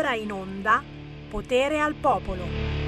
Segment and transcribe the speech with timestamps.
[0.00, 0.82] ora in onda
[1.28, 2.78] Potere al Popolo.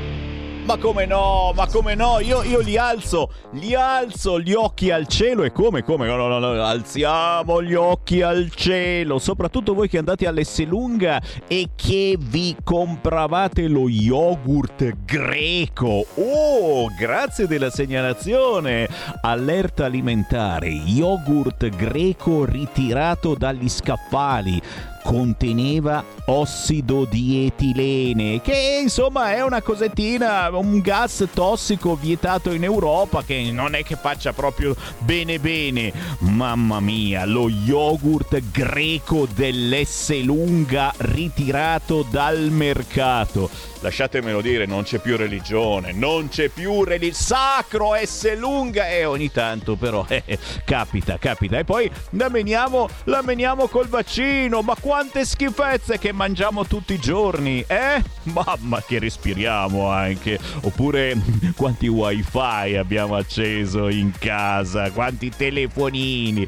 [0.64, 5.06] Ma come no, ma come no, io, io, li alzo, li alzo gli occhi al
[5.08, 9.98] cielo e come, come, no, no, no, alziamo gli occhi al cielo, soprattutto voi che
[9.98, 16.06] andate all'Esselunga e che vi compravate lo yogurt greco.
[16.14, 18.88] Oh, grazie della segnalazione.
[19.20, 24.62] Allerta alimentare, yogurt greco ritirato dagli scaffali
[25.02, 33.22] conteneva ossido di etilene, che insomma è una cosettina, un gas tossico vietato in Europa
[33.22, 35.92] che non è che faccia proprio bene bene.
[36.18, 43.50] Mamma mia, lo yogurt greco dell'S lunga ritirato dal mercato.
[43.80, 47.00] Lasciatemelo dire, non c'è più religione, non c'è più religione.
[47.12, 51.58] Sacro S lunga e ogni tanto però eh, capita, capita.
[51.58, 56.98] E poi la meniamo, la meniamo col vaccino, ma quante schifezze che mangiamo tutti i
[56.98, 58.02] giorni, eh?
[58.24, 60.38] Mamma che respiriamo anche.
[60.64, 61.16] Oppure
[61.56, 66.46] quanti wifi abbiamo acceso in casa, quanti telefonini.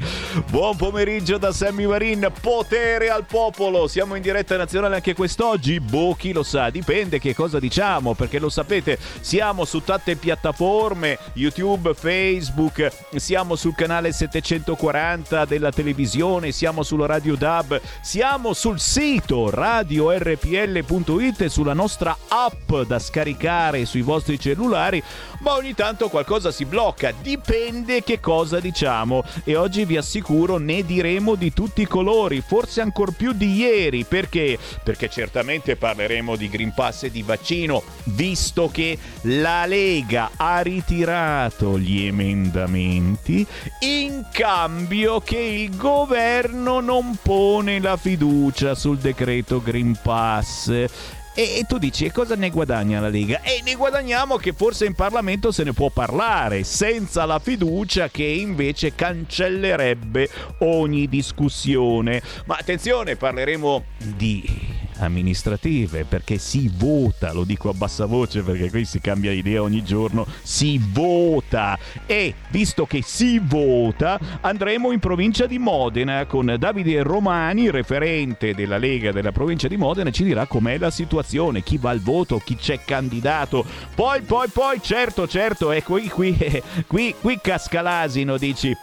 [0.51, 3.87] Buon pomeriggio da Sammy Marin, potere al popolo.
[3.87, 5.79] Siamo in diretta nazionale anche quest'oggi.
[5.79, 11.17] Boh, chi lo sa, dipende che cosa diciamo, perché lo sapete, siamo su tante piattaforme,
[11.33, 18.81] YouTube, Facebook, siamo sul canale 740 della televisione, siamo sulla Radio DAB, siamo sul sul
[18.81, 25.01] sito radiorpl.it e sulla nostra app da scaricare sui vostri cellulari,
[25.45, 30.83] ma ogni tanto qualcosa si blocca, dipende che cosa diciamo e oggi vi assicuro ne
[30.83, 34.57] diremo di tutti i colori, forse ancora più di ieri, perché?
[34.83, 41.77] Perché certamente parleremo di Green Pass e di vaccino, visto che la Lega ha ritirato
[41.77, 43.45] gli emendamenti
[43.81, 51.23] in cambio che il governo non pone la fiducia sul decreto Green Pass.
[51.37, 53.41] E, e, tu dici, e cosa ne guadagna la Lega?
[53.41, 58.23] E ne guadagniamo che forse in Parlamento se ne può parlare, senza la fiducia che
[58.23, 60.29] invece cancellerebbe
[60.59, 62.21] ogni discussione.
[62.45, 63.83] Ma attenzione, parleremo
[64.15, 69.61] di amministrative perché si vota, lo dico a bassa voce perché qui si cambia idea
[69.61, 76.55] ogni giorno, si vota e visto che si vota andremo in provincia di Modena con
[76.59, 81.77] Davide Romani, referente della Lega della provincia di Modena, ci dirà com'è la situazione, chi
[81.77, 83.65] va al voto, chi c'è candidato.
[83.95, 88.75] Poi, poi, poi, certo, certo, ecco qui, qui, qui, qui casca l'asino, dici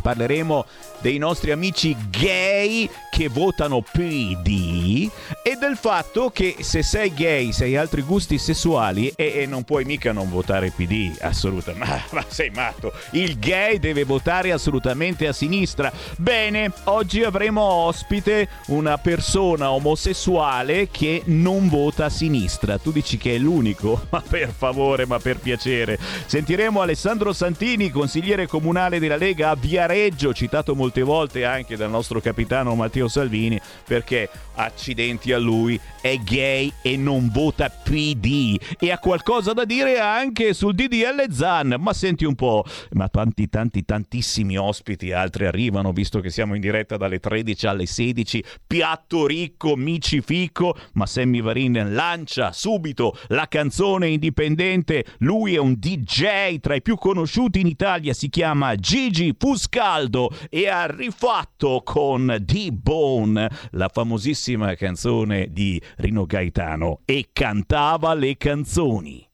[0.00, 0.64] parleremo
[1.02, 5.10] dei nostri amici gay che votano PD
[5.42, 9.64] e del fatto che se sei gay, se hai altri gusti sessuali e, e non
[9.64, 11.86] puoi mica non votare PD, assolutamente.
[11.86, 15.92] Ma, ma sei matto, il gay deve votare assolutamente a sinistra.
[16.16, 22.78] Bene, oggi avremo ospite una persona omosessuale che non vota a sinistra.
[22.78, 24.06] Tu dici che è l'unico?
[24.10, 25.98] Ma per favore, ma per piacere.
[26.26, 31.88] Sentiremo Alessandro Santini, consigliere comunale della Lega a Viareggio, citato molto molte volte anche dal
[31.88, 38.90] nostro capitano Matteo Salvini, perché accidenti a lui, è gay e non vota PD e
[38.90, 41.76] ha qualcosa da dire anche sul DDL Zan.
[41.78, 46.60] Ma senti un po', ma tanti, tanti, tantissimi ospiti, altri arrivano, visto che siamo in
[46.60, 48.44] diretta dalle 13 alle 16.
[48.66, 55.04] Piatto ricco, micifico, ma Sammy Varin lancia subito la canzone indipendente.
[55.18, 60.68] Lui è un DJ tra i più conosciuti in Italia, si chiama Gigi Fuscaldo e
[60.68, 69.26] ha rifatto con D-Bone la famosissima canzone di Rino Gaetano e cantava le canzoni.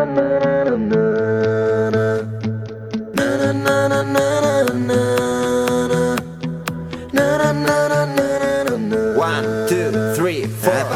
[0.00, 0.47] One,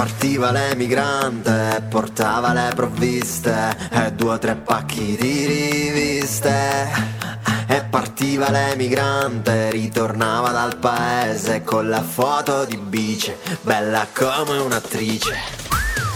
[0.03, 6.91] partiva l'emigrante, portava le provviste e due o tre pacchi di riviste.
[7.69, 15.37] E partiva l'emigrante, ritornava dal paese con la foto di bice, bella come un'attrice.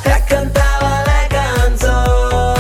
[0.03, 2.56] E cantava le canzoni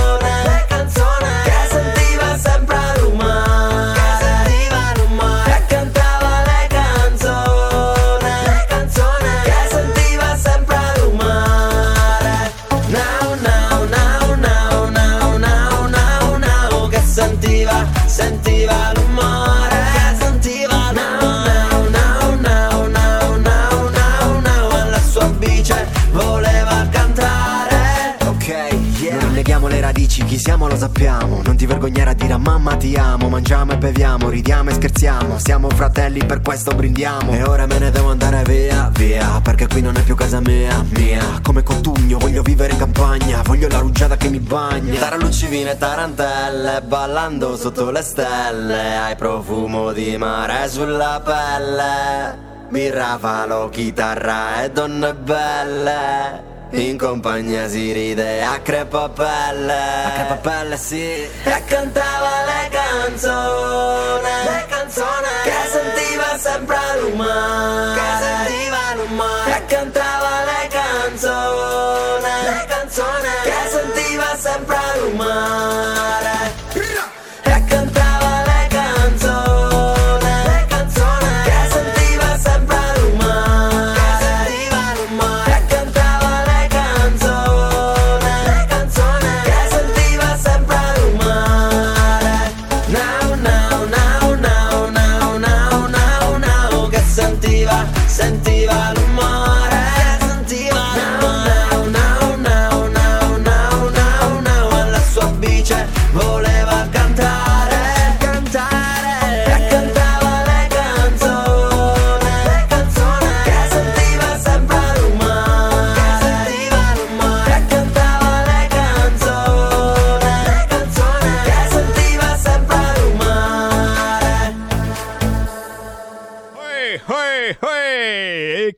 [30.16, 31.42] amici, chi siamo lo sappiamo.
[31.44, 33.28] Non ti vergognare a dire a mamma ti amo.
[33.28, 35.38] Mangiamo e beviamo, ridiamo e scherziamo.
[35.38, 37.32] Siamo fratelli, per questo brindiamo.
[37.32, 39.40] E ora me ne devo andare via, via.
[39.42, 41.40] Perché qui non è più casa mia, mia.
[41.42, 43.42] Come Cotugno, voglio vivere in campagna.
[43.42, 44.98] Voglio la rugiada che mi bagna.
[44.98, 48.96] Taraluccivine e tarantelle Ballando sotto le stelle.
[48.96, 52.44] Hai profumo di mare sulla pelle.
[52.68, 60.04] Birra, falo, chitarra e donne belle in compagnia si ride a crepapelle.
[60.04, 61.00] A crepapelle sì.
[61.00, 67.94] E cantava le canzoni Le canzoni Che sentiva sempre l'umore.
[67.94, 69.56] Che sentiva l'umore.
[69.56, 76.25] E cantava le canzoni Le canzoni Che sentiva sempre l'umore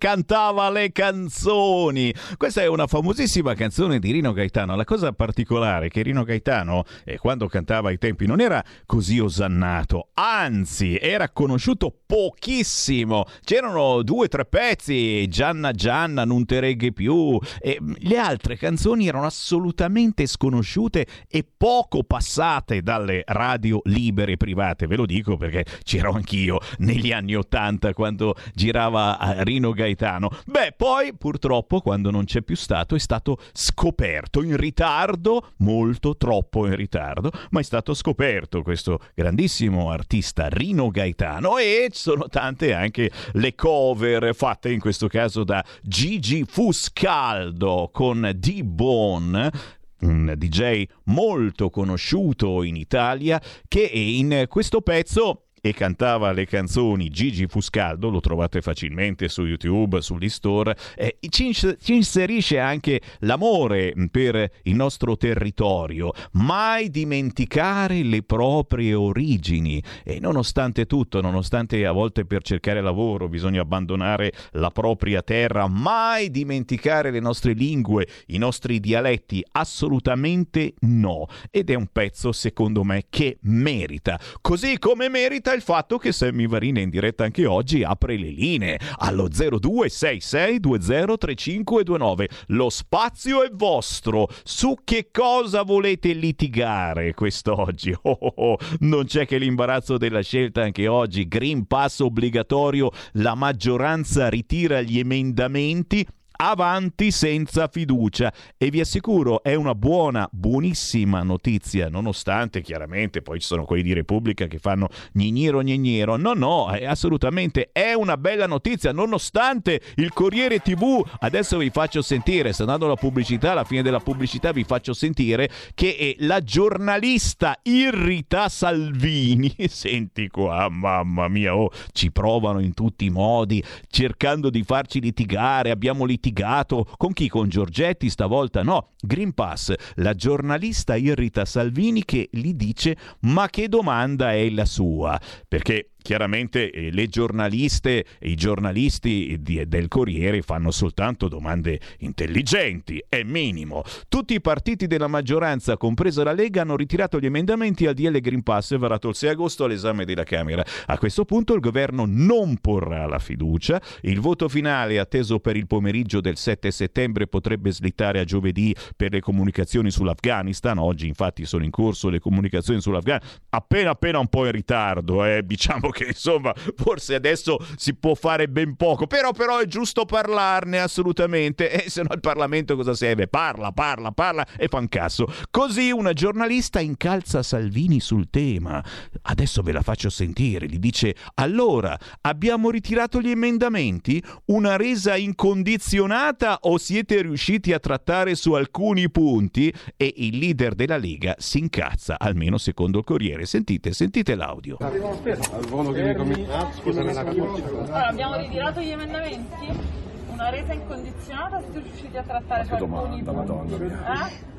[0.09, 2.15] cantava le canzoni.
[2.39, 4.75] Questa è una famosissima canzone di Rino Gaetano.
[4.75, 9.19] La cosa particolare è che Rino Gaetano, eh, quando cantava ai tempi, non era così
[9.19, 13.27] osannato, anzi, era conosciuto pochissimo.
[13.45, 19.09] C'erano due o tre pezzi, Gianna Gianna, Non te reghe più, e le altre canzoni
[19.09, 24.87] erano assolutamente sconosciute e poco passate dalle radio libere private.
[24.87, 30.31] Ve lo dico perché c'ero anch'io negli anni Ottanta quando girava Rino Gaetano Gaetano.
[30.47, 36.67] Beh, poi purtroppo quando non c'è più stato è stato scoperto in ritardo, molto troppo
[36.67, 43.11] in ritardo, ma è stato scoperto questo grandissimo artista Rino Gaetano e sono tante anche
[43.33, 52.63] le cover fatte in questo caso da Gigi Fuscaldo con D-Bone un DJ molto conosciuuto
[52.63, 59.29] in Italia che in questo pezzo e cantava le canzoni Gigi Fuscaldo, lo trovate facilmente
[59.29, 68.03] su YouTube, sull'e-store, eh, ci, ci inserisce anche l'amore per il nostro territorio, mai dimenticare
[68.03, 69.83] le proprie origini.
[70.05, 76.31] E nonostante tutto, nonostante a volte per cercare lavoro bisogna abbandonare la propria terra, mai
[76.31, 81.27] dimenticare le nostre lingue, i nostri dialetti, assolutamente no.
[81.51, 86.13] Ed è un pezzo secondo me che merita, così come merita merita il fatto che
[86.13, 92.27] Sammy Varina in diretta anche oggi apre le linee allo 0266203529.
[92.49, 94.29] Lo spazio è vostro.
[94.45, 97.97] Su che cosa volete litigare quest'oggi?
[98.09, 98.57] Oh, oh, oh.
[98.81, 101.29] Non c'è che l'imbarazzo della scelta anche oggi.
[101.29, 106.07] Green Pass obbligatorio, la maggioranza ritira gli emendamenti
[106.41, 113.47] avanti senza fiducia e vi assicuro è una buona, buonissima notizia, nonostante chiaramente poi ci
[113.47, 116.17] sono quelli di Repubblica che fanno gnignero gnignero.
[116.17, 122.03] No, no, è assolutamente è una bella notizia, nonostante il Corriere TV, adesso vi faccio
[122.03, 127.59] sentire, sta andando la pubblicità, alla fine della pubblicità vi faccio sentire che la giornalista
[127.63, 134.63] Irrita Salvini, senti qua, mamma mia, oh, ci provano in tutti i modi, cercando di
[134.63, 137.29] farci litigare, abbiamo litigato litigato con chi?
[137.29, 138.91] Con Giorgetti stavolta no.
[139.01, 145.19] Green Pass, la giornalista irrita Salvini che gli dice ma che domanda è la sua?
[145.47, 153.03] Perché chiaramente eh, le giornaliste e i giornalisti di, del Corriere fanno soltanto domande intelligenti,
[153.09, 153.83] è minimo.
[154.09, 158.43] Tutti i partiti della maggioranza, compresa la Lega, hanno ritirato gli emendamenti al DL Green
[158.43, 160.65] Pass varato il 6 agosto all'esame della Camera.
[160.87, 165.67] A questo punto il governo non porrà la fiducia, il voto finale atteso per il
[165.67, 171.65] pomeriggio del 7 settembre potrebbe slittare a giovedì per le comunicazioni sull'Afghanistan, oggi infatti sono
[171.65, 176.07] in corso le comunicazioni sull'Afghanistan, appena appena un po' in ritardo, eh, diciamo diciamo che
[176.07, 181.91] insomma forse adesso si può fare ben poco, però, però è giusto parlarne assolutamente, e
[181.91, 183.29] se no il Parlamento cosa serve?
[183.29, 185.27] Parla, parla, parla e fa un cazzo.
[185.51, 188.85] Così una giornalista incalza Salvini sul tema.
[189.23, 194.23] Adesso ve la faccio sentire, gli dice allora abbiamo ritirato gli emendamenti?
[194.47, 199.73] Una resa incondizionata o siete riusciti a trattare su alcuni punti?
[199.97, 203.47] E il leader della Lega si incazza, almeno secondo il Corriere.
[203.47, 204.77] Sentite, sentite l'audio.
[204.81, 206.71] Al volo che mi comincia.
[206.73, 209.97] Scusami, allora, abbiamo ritirato gli emendamenti?
[210.33, 213.85] Una resa incondizionata siete riusciti a trattare su alcuni punti?
[213.85, 214.57] Eh?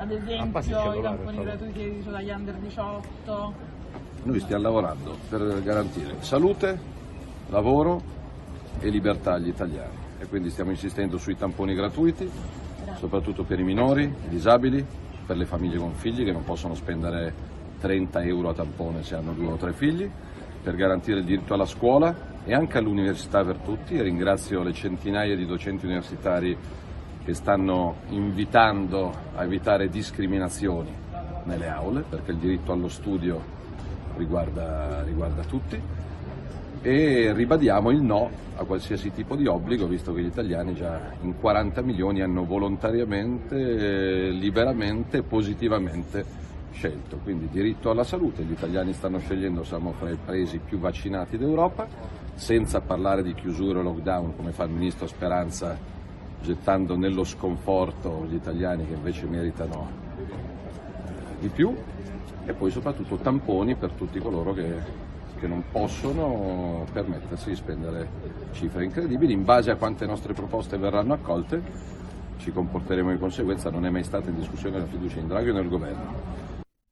[0.00, 3.52] Ad esempio i tamponi gratuiti dagli under 18?
[4.22, 6.78] Noi stiamo lavorando per garantire salute,
[7.48, 8.00] lavoro
[8.80, 12.30] e libertà agli italiani e quindi stiamo insistendo sui tamponi gratuiti,
[12.96, 14.84] soprattutto per i minori, i disabili,
[15.26, 19.32] per le famiglie con figli che non possono spendere 30 euro a tampone se hanno
[19.32, 20.10] due o tre figli,
[20.62, 23.94] per garantire il diritto alla scuola e anche all'università per tutti.
[23.94, 26.56] E ringrazio le centinaia di docenti universitari
[27.24, 30.90] che stanno invitando a evitare discriminazioni
[31.44, 33.40] nelle aule perché il diritto allo studio
[34.16, 35.80] riguarda, riguarda tutti.
[36.80, 41.38] E ribadiamo il no a qualsiasi tipo di obbligo, visto che gli italiani già in
[41.38, 47.18] 40 milioni hanno volontariamente, liberamente, positivamente scelto.
[47.22, 51.86] Quindi diritto alla salute, gli italiani stanno scegliendo, siamo fra i paesi più vaccinati d'Europa,
[52.34, 55.76] senza parlare di chiusura o lockdown come fa il ministro Speranza,
[56.40, 59.90] gettando nello sconforto gli italiani che invece meritano
[61.40, 61.74] di più,
[62.44, 65.06] e poi soprattutto tamponi per tutti coloro che
[65.38, 68.08] che non possono permettersi di spendere
[68.52, 69.32] cifre incredibili.
[69.32, 71.62] In base a quante nostre proposte verranno accolte
[72.38, 75.52] ci comporteremo di conseguenza, non è mai stata in discussione la fiducia in Draghi o
[75.54, 76.47] nel governo.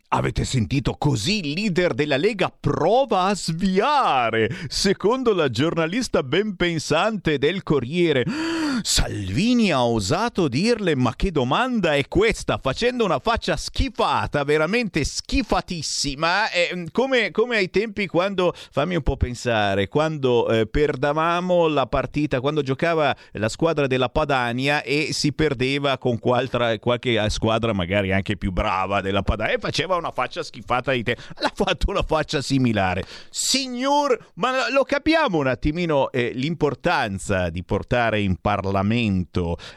[0.08, 7.38] Avete sentito così il leader della Lega prova a sviare, secondo la giornalista ben pensante
[7.38, 8.24] del Corriere.
[8.82, 12.58] Salvini ha osato dirle ma che domanda è questa?
[12.58, 19.16] Facendo una faccia schifata, veramente schifatissima, eh, come, come, ai tempi quando, fammi un po'
[19.16, 25.96] pensare, quando eh, perdavamo la partita, quando giocava la squadra della Padania e si perdeva
[25.98, 30.92] con qualche, qualche squadra magari anche più brava della Padania e faceva una faccia schifata
[30.92, 31.16] di te.
[31.38, 33.04] L'ha fatto una faccia similare.
[33.30, 38.64] Signor, ma lo capiamo un attimino eh, l'importanza di portare in Parlamento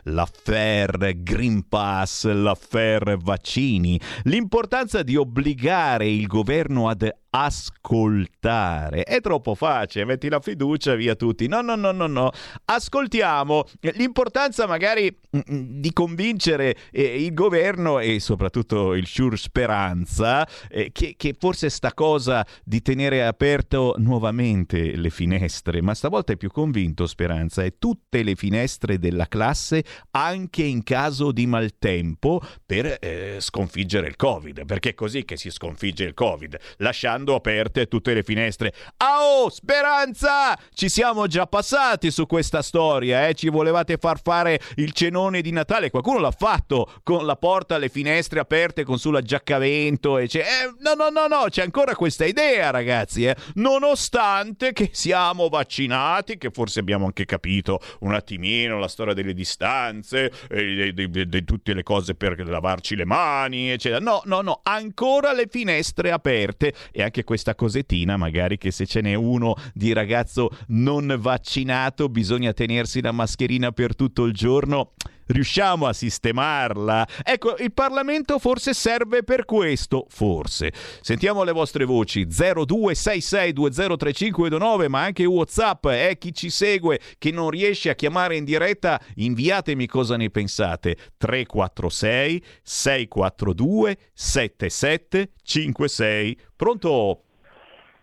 [0.04, 9.04] l'affair Green Pass, l'affair vaccini, l'importanza di obbligare il governo ad ascoltare.
[9.04, 11.48] È troppo facile, metti la fiducia via tutti.
[11.48, 12.32] No, no, no, no, no.
[12.66, 13.66] Ascoltiamo.
[13.94, 20.92] L'importanza magari mm, mm, di convincere eh, il governo e soprattutto il Sure Speranza eh,
[20.92, 26.50] che, che, forse sta cosa di tenere aperto nuovamente le finestre, ma stavolta è più
[26.50, 33.38] convinto Speranza e tutte le finestre della classe anche in caso di maltempo per eh,
[33.40, 38.14] sconfiggere il Covid, perché è così che si sconfigge il Covid, lasciando lasciando aperte tutte
[38.14, 38.74] le finestre.
[38.98, 40.58] Ah oh, Speranza!
[40.74, 43.34] Ci siamo già passati su questa storia, eh?
[43.34, 47.90] Ci volevate far fare il cenone di Natale, qualcuno l'ha fatto con la porta, le
[47.90, 50.40] finestre aperte con sull'aggiaccamento e c'è...
[50.40, 53.36] Eh, no, no, no, no, c'è ancora questa idea, ragazzi, eh?
[53.56, 60.32] Nonostante che siamo vaccinati, che forse abbiamo anche capito un attimino la storia delle distanze,
[60.50, 64.00] eh, di tutte le cose per lavarci le mani, eccetera.
[64.00, 69.02] No, no, no, ancora le finestre aperte e anche questa cosettina, magari che se ce
[69.02, 74.94] n'è uno di ragazzo non vaccinato bisogna tenersi la mascherina per tutto il giorno
[75.30, 77.08] riusciamo a sistemarla.
[77.24, 80.74] Ecco, il Parlamento forse serve per questo, forse.
[81.02, 87.90] Sentiamo le vostre voci 0266203529, ma anche WhatsApp, eh, chi ci segue che non riesce
[87.90, 90.98] a chiamare in diretta, inviatemi cosa ne pensate.
[91.18, 96.38] 346 642 7756.
[96.56, 97.24] Pronto?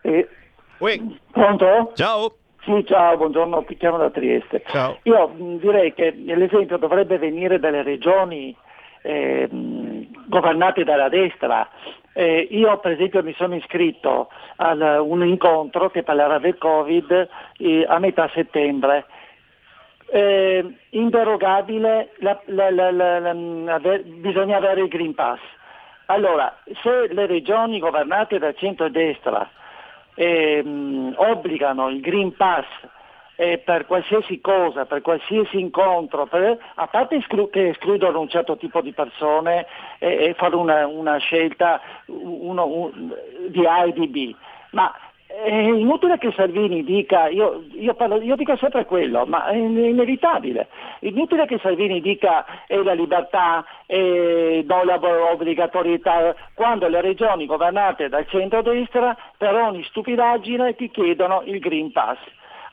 [0.03, 0.29] Eh,
[1.33, 1.93] Pronto?
[1.95, 2.37] Ciao.
[2.67, 4.65] Sì, ciao, buongiorno, chiamo da Trieste.
[4.67, 4.99] Ciao.
[5.05, 8.53] Io mh, direi che l'esempio dovrebbe venire dalle regioni
[9.03, 9.49] eh,
[10.27, 11.69] governate dalla destra.
[12.13, 17.87] Eh, io per esempio mi sono iscritto a un incontro che parlerà del Covid eh,
[17.87, 19.07] a metà settembre.
[20.09, 25.39] Eh, inderogabile, la, la, la, bisogna avere il Green Pass.
[26.07, 29.49] Allora, se le regioni governate dal centro-destra
[30.17, 32.67] ehm, obbligano il Green Pass
[33.37, 38.57] eh, per qualsiasi cosa, per qualsiasi incontro, per, a parte esclu- che escludono un certo
[38.57, 39.67] tipo di persone
[39.99, 43.15] eh, e fare una, una scelta uno, un,
[43.49, 44.35] di A e di B,
[44.71, 44.93] ma
[45.27, 50.69] è inutile che Salvini dica, io, io, parlo, io, dico sempre quello, ma è inevitabile.
[51.01, 54.99] Inutile che Salvini dica è la libertà, e non la
[55.33, 62.19] obbligatorietà, quando le regioni governate dal centro-destra per ogni stupidaggine ti chiedono il Green Pass.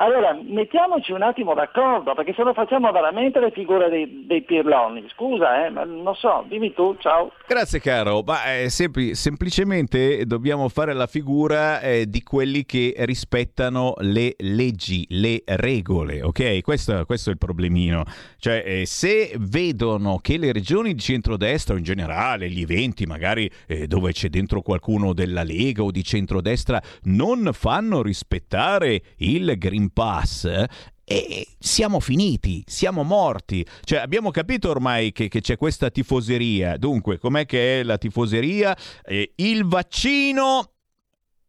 [0.03, 5.07] Allora, mettiamoci un attimo d'accordo, perché se no facciamo veramente le figure dei, dei pirloni.
[5.13, 7.31] Scusa, eh, ma non so, dimmi tu, ciao.
[7.47, 13.93] Grazie caro, ma eh, sempl- semplicemente dobbiamo fare la figura eh, di quelli che rispettano
[13.99, 16.61] le leggi, le regole, ok?
[16.61, 18.03] Questo, questo è il problemino.
[18.39, 23.49] Cioè, eh, se vedono che le regioni di centrodestra o in generale, gli eventi magari
[23.67, 29.91] eh, dove c'è dentro qualcuno della Lega o di centrodestra non fanno rispettare il Green
[29.93, 30.65] Pass
[31.05, 33.65] e siamo finiti, siamo morti.
[33.83, 36.77] Cioè, abbiamo capito ormai che, che c'è questa tifoseria.
[36.77, 38.75] Dunque, com'è che è la tifoseria?
[39.03, 40.71] Eh, il vaccino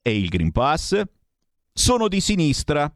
[0.02, 1.00] e il Green Pass
[1.72, 2.92] sono di sinistra,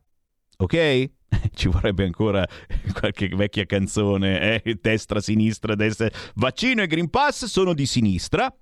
[0.57, 1.11] ok?
[1.55, 2.47] Ci vorrebbe ancora
[2.93, 4.78] qualche vecchia canzone, eh?
[4.81, 6.11] destra, sinistra, destra.
[6.35, 8.52] Vaccino e Green Pass sono di sinistra.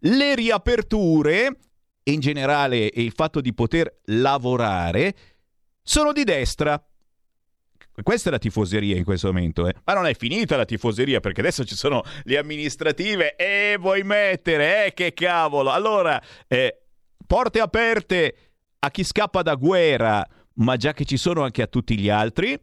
[0.00, 1.58] Le riaperture
[2.02, 5.14] e in generale il fatto di poter lavorare
[5.86, 6.84] sono di destra.
[8.02, 9.74] Questa è la tifoseria in questo momento, eh.
[9.84, 14.86] ma non è finita la tifoseria perché adesso ci sono le amministrative e vuoi mettere,
[14.86, 15.70] eh, che cavolo.
[15.70, 16.82] Allora, eh,
[17.26, 18.36] porte aperte
[18.80, 22.58] a chi scappa da guerra, ma già che ci sono anche a tutti gli altri,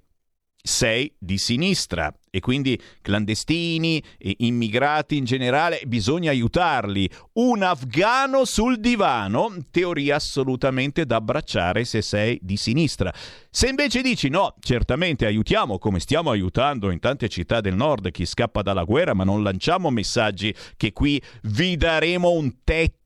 [0.62, 4.02] sei di sinistra e quindi clandestini,
[4.38, 7.08] immigrati in generale, bisogna aiutarli.
[7.34, 13.14] Un afgano sul divano, teoria assolutamente da abbracciare se sei di sinistra.
[13.52, 18.26] Se invece dici no, certamente aiutiamo come stiamo aiutando in tante città del nord chi
[18.26, 23.02] scappa dalla guerra, ma non lanciamo messaggi che qui vi daremo un tetto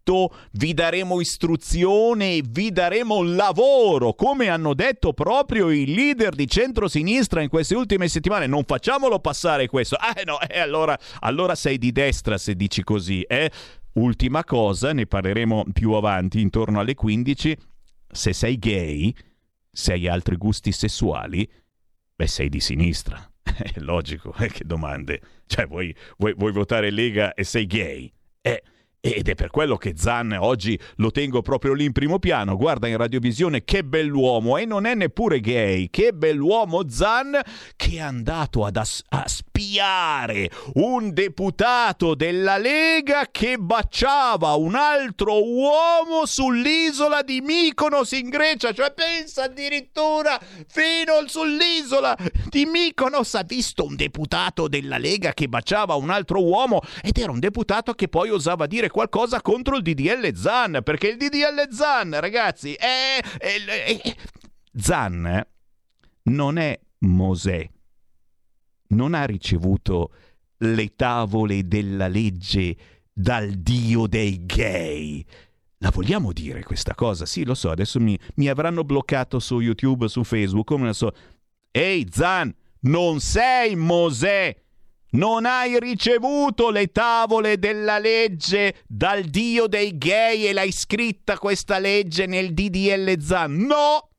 [0.52, 7.42] vi daremo istruzione e vi daremo lavoro, come hanno detto proprio i leader di centrosinistra
[7.42, 8.48] in queste ultime settimane.
[8.48, 9.96] Non facciamolo passare questo.
[9.96, 13.22] Ah no, eh, allora, allora sei di destra se dici così.
[13.22, 13.52] Eh?
[13.94, 17.58] Ultima cosa, ne parleremo più avanti, intorno alle 15.
[18.10, 19.14] Se sei gay,
[19.72, 21.50] se hai altri gusti sessuali,
[22.16, 23.30] beh, sei di sinistra.
[23.44, 25.22] È logico, eh, che domande.
[25.46, 28.12] Cioè, vuoi, vuoi, vuoi votare Lega e sei gay?
[28.42, 28.64] Eh
[29.14, 32.56] ed è per quello che Zan oggi lo tengo proprio lì in primo piano.
[32.56, 35.90] Guarda in radiovisione che bell'uomo e non è neppure gay.
[35.90, 37.40] Che bell'uomo Zan
[37.76, 39.26] che è andato ad as- a
[39.58, 48.72] spiare un deputato della Lega che baciava un altro uomo sull'isola di Mykonos in Grecia.
[48.72, 52.16] Cioè pensa addirittura fino sull'isola
[52.50, 57.32] di Mykonos ha visto un deputato della Lega che baciava un altro uomo ed era
[57.32, 62.20] un deputato che poi osava dire qualcosa contro il DDL Zan, perché il DDL Zan,
[62.20, 63.20] ragazzi, è...
[63.40, 64.16] è, è
[64.80, 65.46] Zan
[66.24, 67.68] non è Mosè,
[68.90, 70.12] non ha ricevuto
[70.60, 72.76] le tavole della legge
[73.14, 75.26] dal dio dei gay.
[75.80, 77.26] La vogliamo dire questa cosa?
[77.26, 81.12] Sì, lo so, adesso mi, mi avranno bloccato su YouTube, su Facebook, come ne so.
[81.72, 84.56] Ehi, Zan, non sei Mosè!
[85.10, 91.80] Non hai ricevuto le tavole della legge dal dio dei gay e l'hai scritta questa
[91.80, 93.56] legge nel DDL Zan?
[93.56, 94.10] No!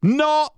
[0.00, 0.54] No!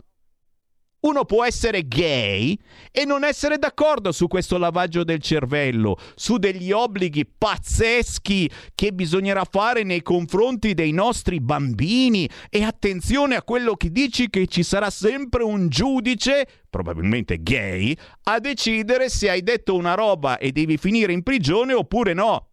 [1.06, 2.58] Uno può essere gay
[2.90, 9.44] e non essere d'accordo su questo lavaggio del cervello, su degli obblighi pazzeschi che bisognerà
[9.48, 14.90] fare nei confronti dei nostri bambini e attenzione a quello che dici che ci sarà
[14.90, 21.12] sempre un giudice, probabilmente gay, a decidere se hai detto una roba e devi finire
[21.12, 22.48] in prigione oppure no.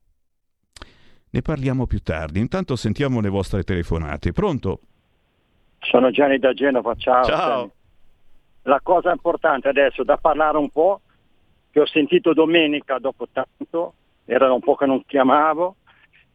[1.31, 4.31] Ne parliamo più tardi, intanto sentiamo le vostre telefonate.
[4.31, 4.81] Pronto?
[5.79, 7.23] Sono Gianni da Genova, ciao.
[7.23, 7.71] Ciao
[8.63, 11.01] la cosa importante adesso da parlare un po',
[11.71, 13.93] che ho sentito domenica dopo tanto,
[14.25, 15.75] era un po' che non chiamavo,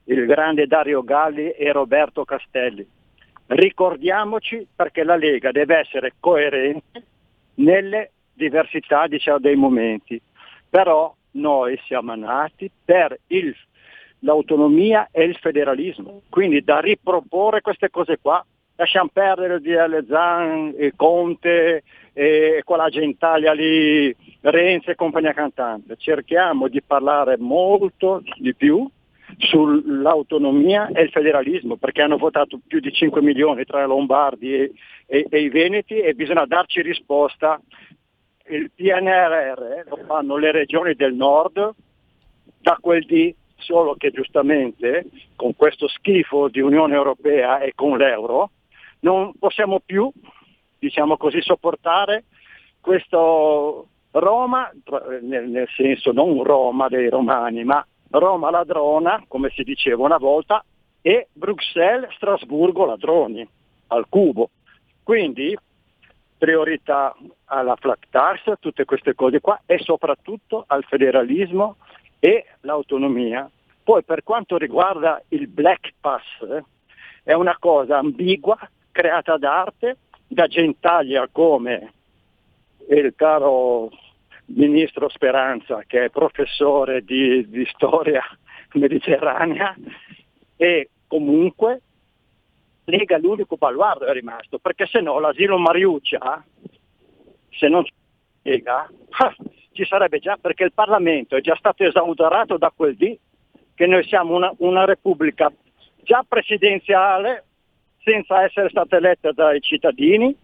[0.04, 2.86] il grande Dario Galli e Roberto Castelli.
[3.46, 7.02] Ricordiamoci perché la Lega deve essere coerente
[7.54, 10.20] nelle diversità diciamo, dei momenti,
[10.68, 13.54] però noi siamo nati per il,
[14.20, 18.44] l'autonomia e il federalismo, quindi da riproporre queste cose qua,
[18.78, 25.96] lasciamo perdere DL Zan, Conte, e quella gentaglia lì, Renzi e compagnia cantante.
[25.96, 28.88] Cerchiamo di parlare molto di più
[29.36, 34.72] sull'autonomia e il federalismo, perché hanno votato più di 5 milioni tra i Lombardi e,
[35.06, 37.60] e, e i Veneti e bisogna darci risposta.
[38.46, 41.74] Il PNRR lo fanno le regioni del nord
[42.60, 48.50] da quel di solo che giustamente con questo schifo di Unione Europea e con l'euro
[49.00, 50.10] non possiamo più,
[50.78, 52.24] diciamo così, sopportare
[52.80, 54.70] questo Roma,
[55.22, 60.64] nel, nel senso non Roma dei romani, ma Roma ladrona, come si diceva una volta,
[61.02, 63.46] e Bruxelles, Strasburgo ladroni,
[63.88, 64.50] al cubo.
[65.02, 65.56] Quindi
[66.36, 67.14] priorità
[67.46, 71.76] alla flat tax, tutte queste cose qua e soprattutto al federalismo
[72.20, 73.50] e l'autonomia.
[73.82, 76.64] Poi per quanto riguarda il Black Pass, eh,
[77.24, 78.56] è una cosa ambigua,
[78.98, 81.92] creata d'arte, da gentaglia come
[82.88, 83.90] il caro
[84.46, 88.20] ministro Speranza, che è professore di, di storia
[88.74, 89.72] mediterranea,
[90.56, 91.80] e comunque
[92.86, 96.44] Lega l'unico baluardo è rimasto, perché se no l'asilo Mariuccia,
[97.50, 97.84] se non
[98.42, 99.36] Lega, ah,
[99.70, 103.16] ci sarebbe già, perché il Parlamento è già stato esautorato da quel dì
[103.76, 105.52] che noi siamo una, una repubblica
[106.02, 107.44] già presidenziale
[108.02, 110.36] senza essere stata eletta dai cittadini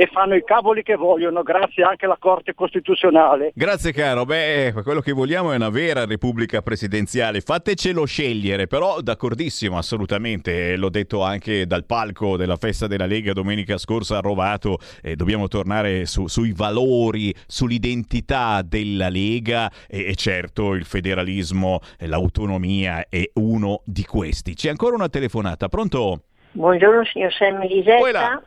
[0.00, 3.50] e fanno i cavoli che vogliono, grazie anche alla Corte Costituzionale.
[3.52, 9.76] Grazie caro, beh, quello che vogliamo è una vera Repubblica presidenziale, fatecelo scegliere, però d'accordissimo,
[9.76, 15.16] assolutamente, l'ho detto anche dal palco della festa della Lega domenica scorsa a Rovato, eh,
[15.16, 23.28] dobbiamo tornare su, sui valori, sull'identità della Lega e, e certo il federalismo, l'autonomia è
[23.32, 24.54] uno di questi.
[24.54, 26.22] C'è ancora una telefonata, pronto?
[26.58, 28.42] Buongiorno signor Sammy Lisetta.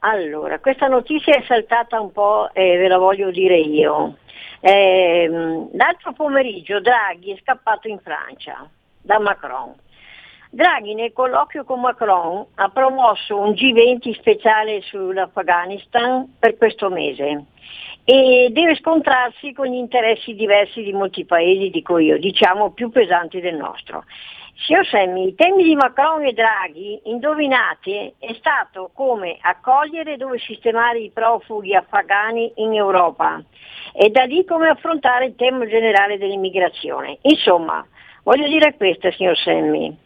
[0.00, 4.18] Allora, questa notizia è saltata un po' e ve la voglio dire io.
[4.60, 5.30] Eh,
[5.72, 8.68] l'altro pomeriggio Draghi è scappato in Francia
[9.00, 9.72] da Macron.
[10.50, 17.46] Draghi nel colloquio con Macron ha promosso un G20 speciale sull'Afghanistan per questo mese
[18.04, 23.40] e deve scontrarsi con gli interessi diversi di molti paesi, dico io, diciamo più pesanti
[23.40, 24.04] del nostro.
[24.54, 31.00] Signor Semmi, i temi di Macron e Draghi, indovinate, è stato come accogliere dove sistemare
[31.00, 33.42] i profughi afghani in Europa
[33.92, 37.18] e da lì come affrontare il tema generale dell'immigrazione.
[37.22, 37.84] Insomma,
[38.22, 39.96] voglio dire questo, signor Semmi,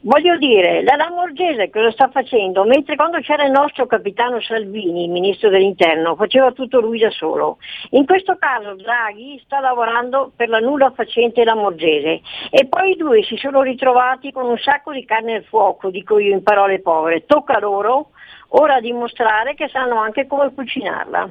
[0.00, 2.62] Voglio dire, la Lamorgese cosa sta facendo?
[2.64, 7.58] Mentre quando c'era il nostro capitano Salvini, ministro dell'interno, faceva tutto lui da solo.
[7.90, 13.24] In questo caso Draghi sta lavorando per la nulla facente Lamorgese e poi i due
[13.24, 17.26] si sono ritrovati con un sacco di carne al fuoco, dico io in parole povere.
[17.26, 18.10] Tocca loro
[18.50, 21.28] ora dimostrare che sanno anche come cucinarla.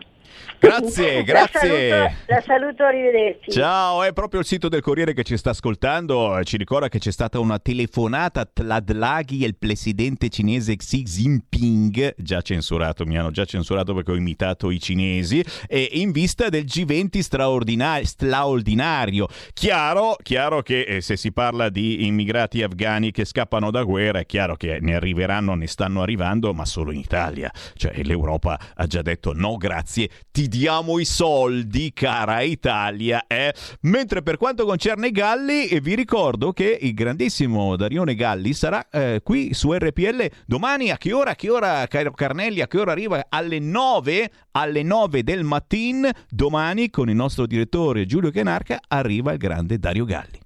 [0.60, 2.00] Grazie, grazie.
[2.00, 3.52] La saluto, la saluto, arrivederci.
[3.52, 6.40] Ciao, è proprio il sito del Corriere che ci sta ascoltando.
[6.44, 12.16] Ci ricorda che c'è stata una telefonata tra Draghi e il presidente cinese Xi Jinping,
[12.18, 16.66] già censurato, mi hanno già censurato perché ho imitato i cinesi, e in vista del
[16.66, 17.20] G20
[18.04, 19.28] straordinario.
[19.54, 24.26] Chiaro, chiaro che eh, se si parla di immigrati afghani che scappano da guerra, è
[24.26, 27.52] chiaro che ne arriveranno, ne stanno arrivando, ma solo in Italia.
[27.76, 33.26] Cioè l'Europa ha già detto no grazie ti diamo i soldi, cara Italia.
[33.28, 33.54] Eh?
[33.82, 39.54] Mentre per quanto concerne Galli, vi ricordo che il grandissimo Darione Galli sarà eh, qui
[39.54, 40.92] su RPL domani.
[40.92, 41.32] A che ora?
[41.32, 42.62] A che ora, caro Carnelli?
[42.62, 43.26] A che ora arriva?
[43.30, 44.32] Alle 9?
[44.52, 46.10] Alle 9 del mattino.
[46.30, 50.46] Domani con il nostro direttore Giulio Canarca arriva il grande Dario Galli.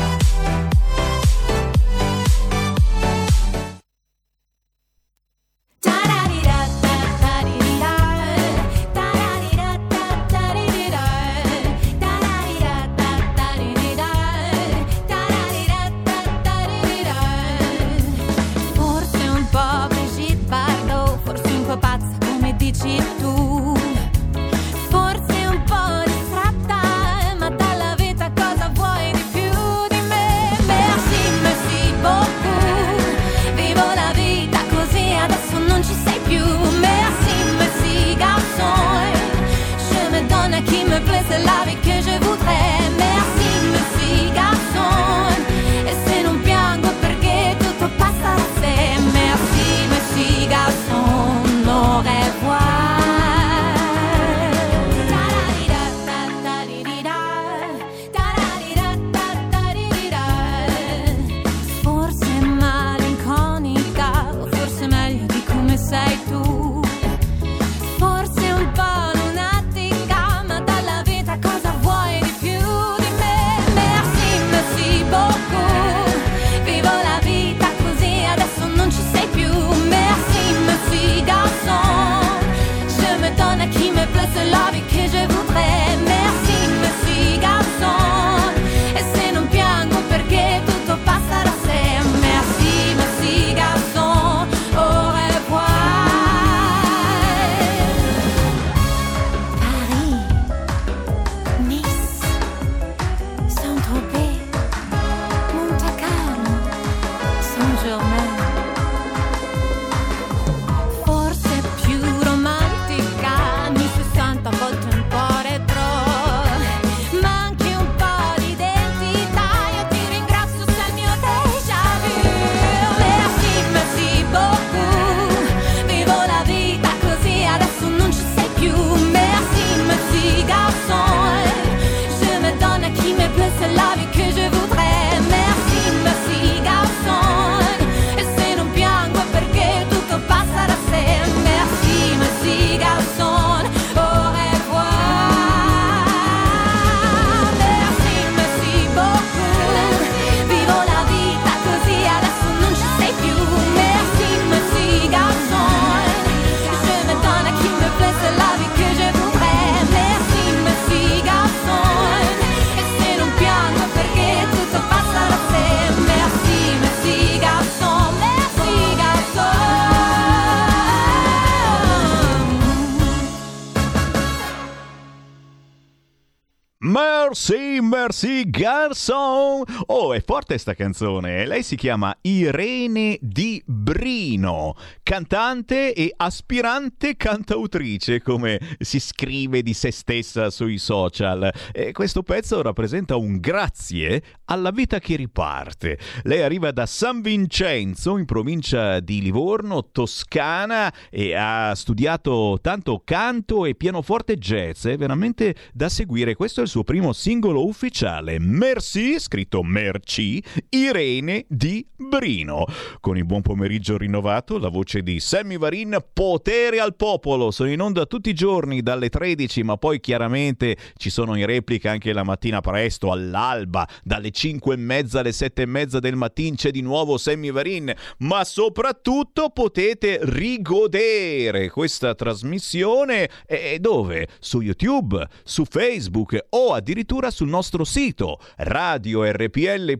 [178.21, 179.63] Merci Garçon.
[179.87, 181.43] Oh, è forte sta canzone.
[181.47, 184.75] Lei si chiama Irene Di Brino,
[185.11, 191.51] cantante e aspirante cantautrice, come si scrive di se stessa sui social.
[191.73, 195.99] E questo pezzo rappresenta un grazie alla vita che riparte.
[196.23, 203.65] Lei arriva da San Vincenzo, in provincia di Livorno, Toscana, e ha studiato tanto canto
[203.65, 204.85] e pianoforte jazz.
[204.85, 206.35] È veramente da seguire.
[206.35, 208.39] Questo è il suo primo singolo ufficiale.
[208.39, 212.65] Merci, scritto Merci, Irene di Brino.
[213.01, 217.51] Con il buon pomeriggio rinnovato, la voce di Sammy Varin, Potere al popolo.
[217.51, 221.91] Sono in onda tutti i giorni dalle 13, ma poi chiaramente ci sono in replica
[221.91, 226.55] anche la mattina presto, all'alba, dalle 5 e mezza alle 7 e mezza del mattino
[226.55, 234.27] c'è di nuovo Sammy Varin, ma soprattutto potete rigodere questa trasmissione e dove?
[234.39, 239.99] Su YouTube, su Facebook o addirittura sul nostro sito radiorpl.it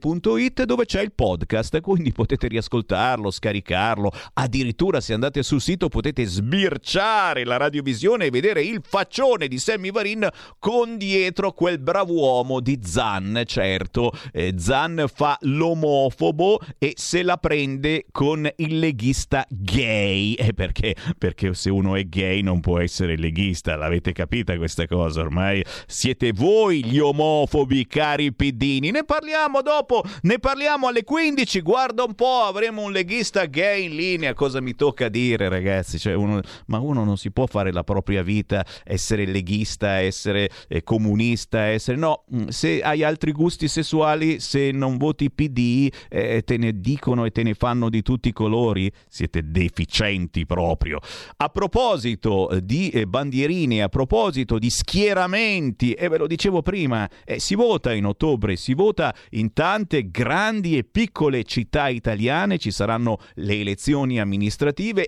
[0.64, 7.46] dove c'è il podcast, quindi potete riascoltarlo, scaricarlo, addirittura se andate sul sito potete sbirciare
[7.46, 10.28] la radiovisione e vedere il faccione di Sammy Varin
[10.60, 17.38] con dietro quel bravo uomo di Zan, certo, eh, Zan fa l'omofobo e se la
[17.38, 20.34] prende con il leghista gay.
[20.34, 20.96] Eh, perché?
[21.18, 25.22] Perché se uno è gay non può essere leghista, l'avete capita questa cosa?
[25.22, 28.92] Ormai siete voi gli omofobi, cari piddini.
[28.92, 31.62] Ne parliamo dopo, ne parliamo alle 15.
[31.62, 34.34] Guarda un po', avremo un leghista gay in linea.
[34.34, 36.00] Cosa mi tocca dire, ragazzi?
[36.00, 40.84] Cioè, uno, ma uno non si può fare la propria vita, essere leghista, essere eh,
[40.84, 41.98] comunista, essere...
[41.98, 47.26] No, mm, se hai altri gusti sessuali, se non voti PD, eh, te ne dicono
[47.26, 51.00] e te ne fanno di tutti i colori, siete deficienti proprio.
[51.38, 57.40] A proposito di eh, bandierine, a proposito di schieramenti, e ve lo dicevo prima, eh,
[57.40, 63.18] si vota in ottobre, si vota in tante grandi e piccole città italiane, ci saranno
[63.36, 64.60] le elezioni amministrative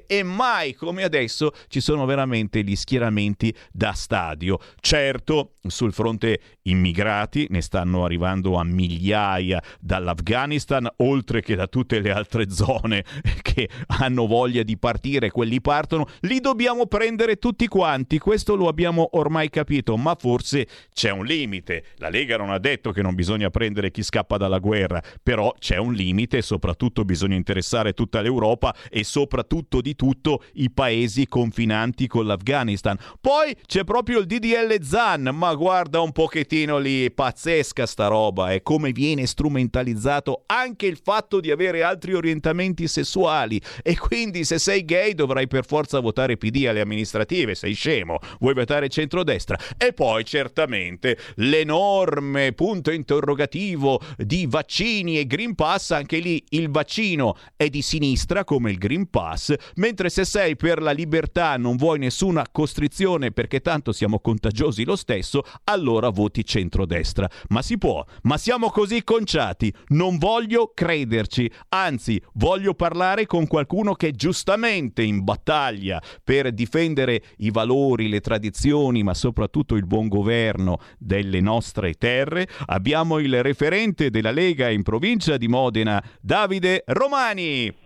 [0.07, 4.57] e mai come adesso ci sono veramente gli schieramenti da stadio.
[4.79, 12.11] Certo, sul fronte immigrati ne stanno arrivando a migliaia dall'Afghanistan, oltre che da tutte le
[12.11, 13.05] altre zone
[13.43, 19.09] che hanno voglia di partire, quelli partono, li dobbiamo prendere tutti quanti, questo lo abbiamo
[19.13, 21.83] ormai capito, ma forse c'è un limite.
[21.97, 25.77] La Lega non ha detto che non bisogna prendere chi scappa dalla guerra, però c'è
[25.77, 29.41] un limite soprattutto bisogna interessare tutta l'Europa e soprattutto
[29.81, 32.97] di tutto i paesi confinanti con l'Afghanistan.
[33.19, 38.61] Poi c'è proprio il DDL Zan, ma guarda un pochettino lì, pazzesca sta roba, e
[38.61, 44.85] come viene strumentalizzato anche il fatto di avere altri orientamenti sessuali e quindi se sei
[44.85, 49.57] gay dovrai per forza votare PD alle amministrative, sei scemo, vuoi votare centrodestra.
[49.77, 57.35] E poi certamente l'enorme punto interrogativo di vaccini e Green Pass, anche lì il vaccino
[57.55, 59.32] è di sinistra come il Green Pass,
[59.75, 64.95] mentre se sei per la libertà non vuoi nessuna costrizione perché tanto siamo contagiosi lo
[64.95, 67.29] stesso, allora voti centrodestra.
[67.49, 73.93] Ma si può, ma siamo così conciati, non voglio crederci, anzi voglio parlare con qualcuno
[73.93, 80.79] che giustamente in battaglia per difendere i valori, le tradizioni, ma soprattutto il buon governo
[80.97, 82.47] delle nostre terre.
[82.65, 87.82] Abbiamo il referente della Lega in provincia di Modena, Davide Romani.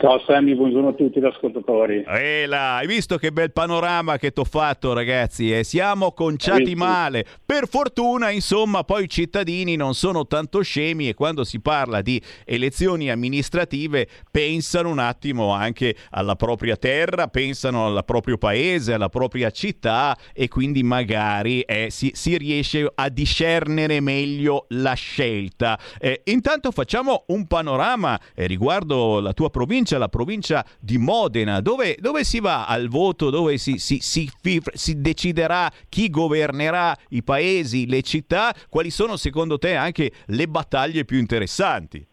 [0.00, 2.04] Ciao Sammy, buongiorno a tutti gli ascoltatori.
[2.06, 5.52] Ela, hai visto che bel panorama che ti ho fatto ragazzi?
[5.52, 5.62] Eh?
[5.62, 7.26] Siamo conciati male.
[7.44, 12.18] Per fortuna, insomma, poi i cittadini non sono tanto scemi e quando si parla di
[12.46, 19.50] elezioni amministrative pensano un attimo anche alla propria terra, pensano al proprio paese, alla propria
[19.50, 25.78] città e quindi magari eh, si, si, riesce a discernere meglio la scelta.
[25.98, 31.60] Eh, intanto facciamo un panorama eh, riguardo la tua provincia provincia, la provincia di Modena,
[31.60, 34.30] dove, dove si va al voto, dove si, si, si,
[34.74, 41.04] si, deciderà chi governerà i paesi, le città, quali sono secondo te anche le battaglie
[41.04, 42.06] più interessanti?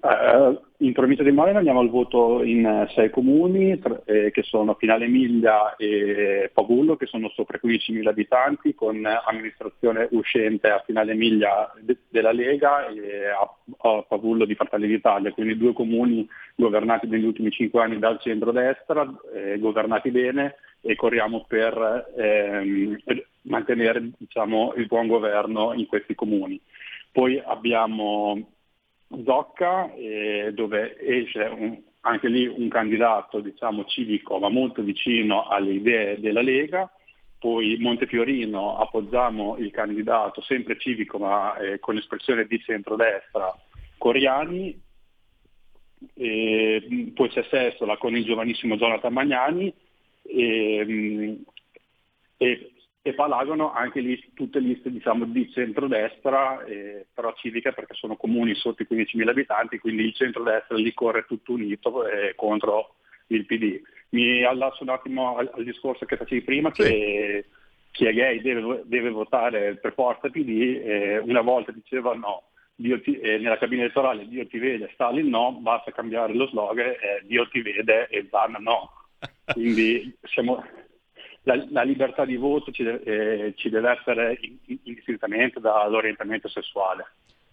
[0.00, 4.42] Uh, in provincia di Modena andiamo al voto in uh, sei comuni tre, eh, che
[4.44, 10.82] sono Finale Emilia e Pavullo che sono sopra i 15.000 abitanti con amministrazione uscente a
[10.86, 16.28] Finale Emilia de- della Lega e a, a, Pavullo di Fratelli d'Italia, quindi due comuni
[16.54, 22.96] governati negli ultimi cinque anni dal centro-destra, eh, governati bene e corriamo per ehm,
[23.42, 26.60] mantenere diciamo, il buon governo in questi comuni.
[27.10, 28.57] Poi abbiamo
[29.24, 35.72] Zocca, eh, dove esce un, anche lì un candidato diciamo, civico ma molto vicino alle
[35.72, 36.90] idee della Lega,
[37.38, 43.54] poi Montefiorino appoggiamo il candidato sempre civico ma eh, con espressione di centrodestra
[43.96, 44.80] Coriani,
[46.14, 49.72] e, poi c'è Sestola con il giovanissimo Jonathan Magnani.
[50.22, 51.38] E,
[52.36, 52.72] e
[53.08, 58.54] e Palagono anche lì tutte liste diciamo, di centrodestra, eh, però civiche perché sono comuni
[58.54, 62.96] sotto i 15.000 abitanti, quindi il centrodestra lì corre tutto unito eh, contro
[63.28, 63.80] il PD.
[64.10, 66.82] Mi allasso un attimo al, al discorso che facevi prima, sì.
[66.82, 67.44] che
[67.90, 72.44] chi è gay deve, deve votare per forza PD, eh, una volta dicevano
[72.74, 76.86] Dio ti, eh, nella cabina elettorale Dio ti vede, Stalin no, basta cambiare lo slogan,
[76.86, 78.92] eh, Dio ti vede e Zan no.
[79.52, 80.64] Quindi siamo,
[81.42, 84.38] la, la, libertà di voto ci eh, ci deve essere
[84.84, 87.06] indistintamente dall'orientamento sessuale.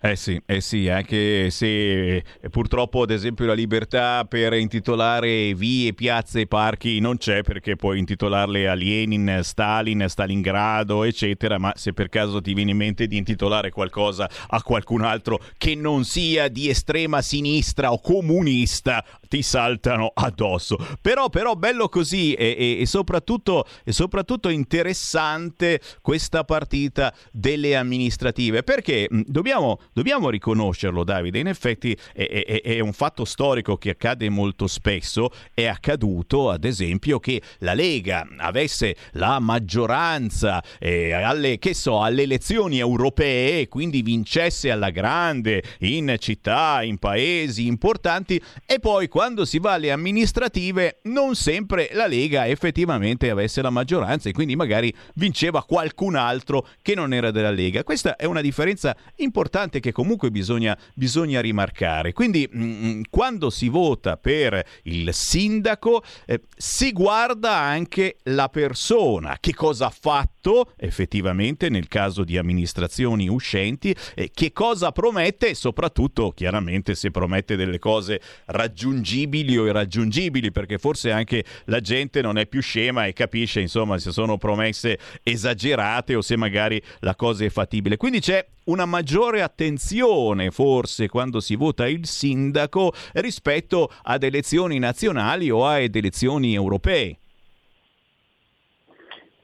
[0.05, 5.95] Eh sì, eh sì, anche se eh, purtroppo ad esempio la libertà per intitolare vie,
[5.95, 11.93] piazze e parchi non c'è perché puoi intitolarle a Lenin, Stalin, Stalingrado, eccetera, ma se
[11.93, 16.49] per caso ti viene in mente di intitolare qualcosa a qualcun altro che non sia
[16.49, 19.03] di estrema sinistra o comunista,
[19.35, 20.77] ti saltano addosso.
[21.01, 28.63] Però, però bello così e, e, e, soprattutto, e soprattutto interessante questa partita delle amministrative
[28.63, 34.29] perché dobbiamo, dobbiamo riconoscerlo Davide, in effetti è, è, è un fatto storico che accade
[34.29, 42.01] molto spesso, è accaduto ad esempio che la Lega avesse la maggioranza eh, alle, so,
[42.01, 49.09] alle, elezioni europee e quindi vincesse alla grande in città, in paesi importanti e poi
[49.09, 54.55] quando si va alle amministrative non sempre la Lega effettivamente avesse la maggioranza e quindi
[54.55, 57.83] magari vinceva qualcun altro che non era della Lega.
[57.83, 62.13] Questa è una differenza importante che comunque bisogna, bisogna rimarcare.
[62.13, 68.49] Quindi mh, mm, mm, quando si vota per il sindaco eh, si guarda anche la
[68.49, 70.34] persona, che cosa ha fatto
[70.77, 77.55] effettivamente nel caso di amministrazioni uscenti, eh, che cosa promette e soprattutto chiaramente se promette
[77.55, 83.13] delle cose raggiungibili o irraggiungibili, perché forse anche la gente non è più scema e
[83.13, 87.97] capisce insomma se sono promesse esagerate o se magari la cosa è fattibile.
[87.97, 95.49] Quindi c'è una maggiore attenzione forse quando si vota il sindaco rispetto ad elezioni nazionali
[95.49, 97.17] o ad elezioni europee.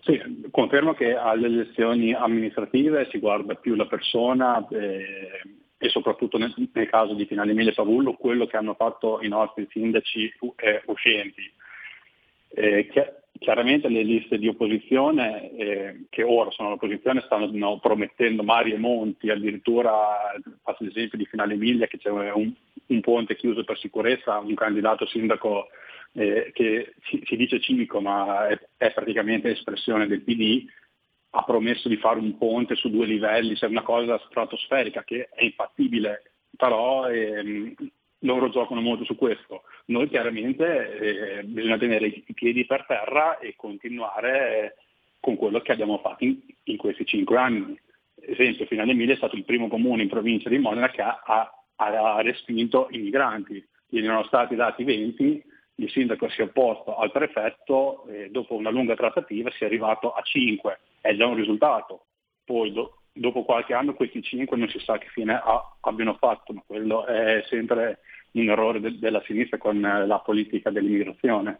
[0.01, 5.41] Sì, confermo che alle elezioni amministrative si guarda più la persona eh,
[5.77, 9.67] e soprattutto nel, nel, caso di Finale Emilia Pavullo quello che hanno fatto i nostri
[9.69, 11.51] sindaci eh, uscenti.
[12.49, 12.89] Eh,
[13.37, 18.77] chiaramente le liste di opposizione, eh, che ora sono all'opposizione, stanno no, promettendo mari e
[18.77, 19.93] monti, addirittura
[20.63, 22.51] faccio l'esempio di Finale Emilia che c'è un,
[22.87, 25.67] un ponte chiuso per sicurezza, un candidato sindaco
[26.13, 30.65] eh, che si, si, dice civico ma è, è, praticamente espressione del PD,
[31.31, 35.43] ha promesso di fare un ponte su due livelli, c'è una cosa stratosferica che è
[35.43, 36.23] infattibile,
[36.57, 37.73] però ehm,
[38.19, 39.63] loro giocano molto su questo.
[39.85, 44.75] Noi chiaramente eh, bisogna tenere i piedi per terra e continuare
[45.19, 47.79] con quello che abbiamo fatto in, in questi cinque anni.
[48.19, 51.63] Esempio, Finale Emilia è stato il primo comune in provincia di Modena che ha, ha,
[51.75, 53.65] ha respinto i migranti.
[53.87, 55.43] Gli erano stati dati 20,
[55.81, 60.11] il sindaco si è opposto al prefetto e dopo una lunga trattativa si è arrivato
[60.11, 62.05] a 5, è già un risultato.
[62.45, 66.53] Poi do, dopo qualche anno questi 5 non si sa che fine ha, abbiano fatto,
[66.53, 67.99] ma quello è sempre
[68.33, 71.59] un errore de- della sinistra con la politica dell'immigrazione.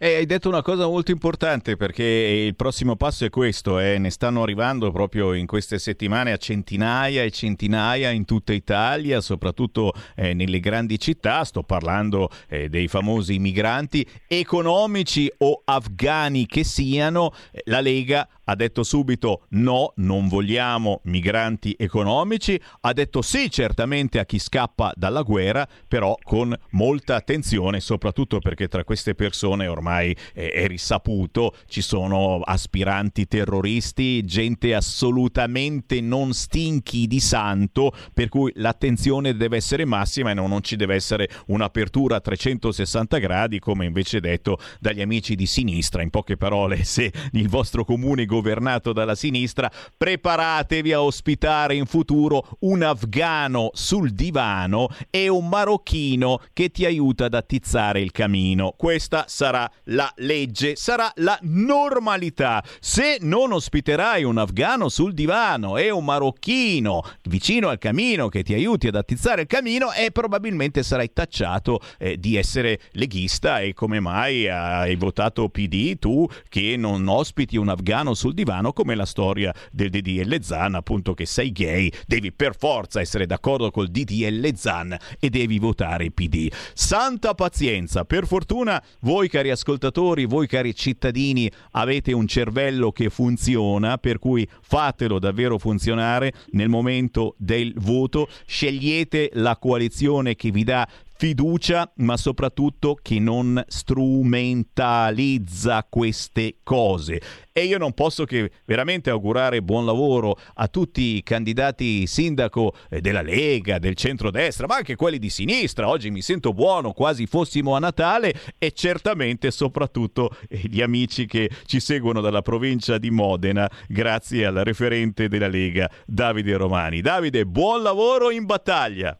[0.00, 3.98] E hai detto una cosa molto importante perché il prossimo passo è questo, eh?
[3.98, 9.92] ne stanno arrivando proprio in queste settimane a centinaia e centinaia in tutta Italia, soprattutto
[10.14, 17.32] eh, nelle grandi città, sto parlando eh, dei famosi migranti economici o afghani che siano,
[17.64, 24.24] la Lega ha detto subito no, non vogliamo migranti economici, ha detto sì certamente a
[24.24, 30.50] chi scappa dalla guerra, però con molta attenzione, soprattutto perché tra queste persone ormai è,
[30.50, 39.36] è risaputo, ci sono aspiranti terroristi, gente assolutamente non stinchi di santo, per cui l'attenzione
[39.36, 44.20] deve essere massima e non, non ci deve essere un'apertura a 360 gradi, come invece
[44.20, 46.02] detto dagli amici di sinistra.
[46.02, 51.86] In poche parole, se il vostro comune governo governato dalla sinistra, preparatevi a ospitare in
[51.86, 58.74] futuro un afgano sul divano e un marocchino che ti aiuta ad attizzare il camino.
[58.76, 62.62] Questa sarà la legge, sarà la normalità.
[62.80, 68.54] Se non ospiterai un afgano sul divano e un marocchino vicino al camino che ti
[68.54, 74.00] aiuti ad attizzare il camino, e probabilmente sarai tacciato eh, di essere leghista e come
[74.00, 79.54] mai hai votato PD tu che non ospiti un afgano sul divano come la storia
[79.70, 84.96] del DDL Zan, appunto che sei gay, devi per forza essere d'accordo col DDL Zan
[85.18, 86.50] e devi votare PD.
[86.74, 93.96] Santa pazienza, per fortuna voi cari ascoltatori, voi cari cittadini avete un cervello che funziona,
[93.96, 100.88] per cui fatelo davvero funzionare nel momento del voto, scegliete la coalizione che vi dà
[101.18, 107.20] fiducia, ma soprattutto che non strumentalizza queste cose.
[107.52, 113.00] E io non posso che veramente augurare buon lavoro a tutti i candidati sindaco eh,
[113.00, 115.88] della Lega, del centrodestra, ma anche quelli di sinistra.
[115.88, 121.50] Oggi mi sento buono, quasi fossimo a Natale e certamente soprattutto eh, gli amici che
[121.66, 127.00] ci seguono dalla provincia di Modena, grazie al referente della Lega, Davide Romani.
[127.00, 129.18] Davide, buon lavoro in battaglia.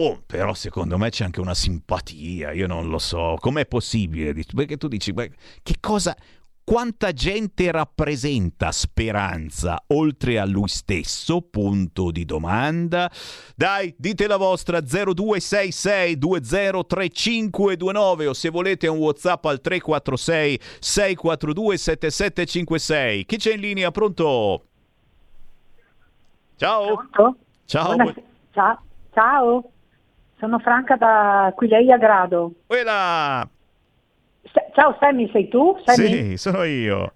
[0.00, 4.32] Oh, però secondo me c'è anche una simpatia, io non lo so, com'è possibile?
[4.54, 6.16] Perché tu dici, "Beh, che cosa,
[6.68, 11.40] quanta gente rappresenta Speranza oltre a lui stesso?
[11.40, 13.10] Punto di domanda.
[13.56, 23.24] Dai, dite la vostra 0266 203529 o se volete un WhatsApp al 346 642 7756.
[23.24, 23.90] Chi c'è in linea?
[23.90, 24.64] Pronto?
[26.56, 27.08] Ciao.
[27.64, 27.94] Ciao.
[27.94, 28.26] Buonasera.
[28.52, 28.82] Ciao.
[29.14, 29.70] Ciao,
[30.38, 32.52] sono Franca da Aquileia Grado.
[32.66, 33.48] Quella.
[34.74, 35.76] Ciao Sammy, sei tu?
[35.84, 36.08] Sammy?
[36.08, 37.12] Sì, sono io.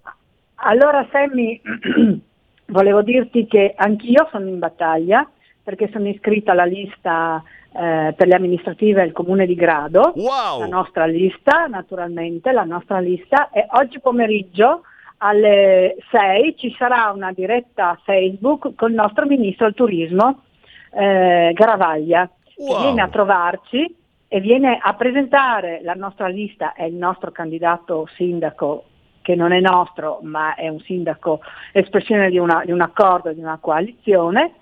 [0.55, 1.59] Allora Sammy,
[2.67, 5.29] volevo dirti che anch'io sono in battaglia
[5.63, 7.41] perché sono iscritta alla lista
[7.73, 10.13] eh, per le amministrative del comune di Grado.
[10.59, 14.83] La nostra lista, naturalmente, la nostra lista e oggi pomeriggio
[15.17, 20.43] alle 6 ci sarà una diretta Facebook con il nostro ministro del turismo
[20.91, 23.95] eh, Garavaglia che viene a trovarci
[24.33, 26.73] e viene a presentare la nostra lista.
[26.73, 28.85] E il nostro candidato sindaco
[29.21, 31.39] che non è nostro ma è un sindaco
[31.71, 34.55] espressione di, una- di un accordo, di una coalizione.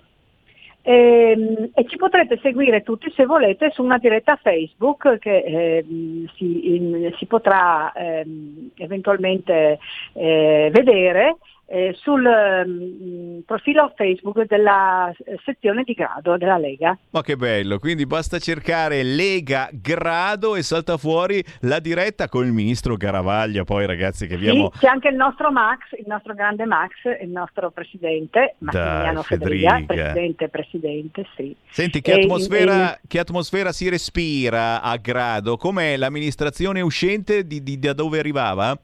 [0.82, 6.74] E, e ci potrete seguire tutti se volete su una diretta Facebook che ehm, si,
[6.74, 9.78] in- si potrà ehm, eventualmente
[10.12, 11.36] eh, vedere
[11.72, 16.96] eh, sul ehm, profilo Facebook della eh, sezione di grado della Lega.
[17.10, 22.52] Ma che bello, quindi basta cercare Lega Grado e salta fuori la diretta con il
[22.52, 24.70] ministro Garavaglia, poi ragazzi che abbiamo...
[24.74, 26.90] Sì, c'è anche il nostro Max, il nostro grande Max,
[27.22, 29.94] il nostro presidente, Massimiliano Federica, Federica.
[29.94, 31.56] presidente, presidente, sì.
[31.70, 35.56] Senti, che E- atmosfera, e- che atmosfera si respira a Grado?
[35.56, 38.78] Com'è l'amministrazione uscente di, di- da dove arrivava?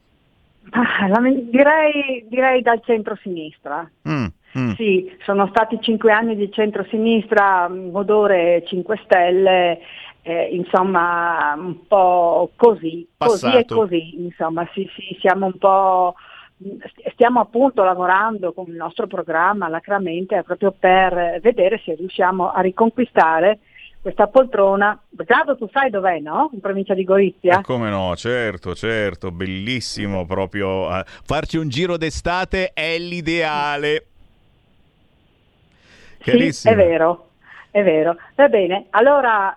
[0.70, 3.88] Ah, la- direi, direi dal centro-sinistra.
[4.08, 4.26] Mm,
[4.58, 4.70] mm.
[4.72, 9.80] Sì, sono stati cinque anni di centro-sinistra, odore 5 Stelle,
[10.22, 13.74] eh, insomma un po' così, così e Passato.
[13.76, 16.14] così, insomma sì, sì, siamo un po',
[16.58, 22.60] st- stiamo appunto lavorando con il nostro programma alacramente proprio per vedere se riusciamo a
[22.60, 23.60] riconquistare
[24.00, 25.00] questa poltrona.
[25.10, 26.50] Grado tu sai dov'è, no?
[26.52, 27.58] In provincia di Gorizia?
[27.58, 30.96] Eh, come no, certo, certo, bellissimo proprio.
[30.96, 34.06] eh, farci un giro d'estate è l'ideale.
[36.20, 37.30] Sì, è vero,
[37.70, 38.16] è vero.
[38.34, 39.56] Va bene, allora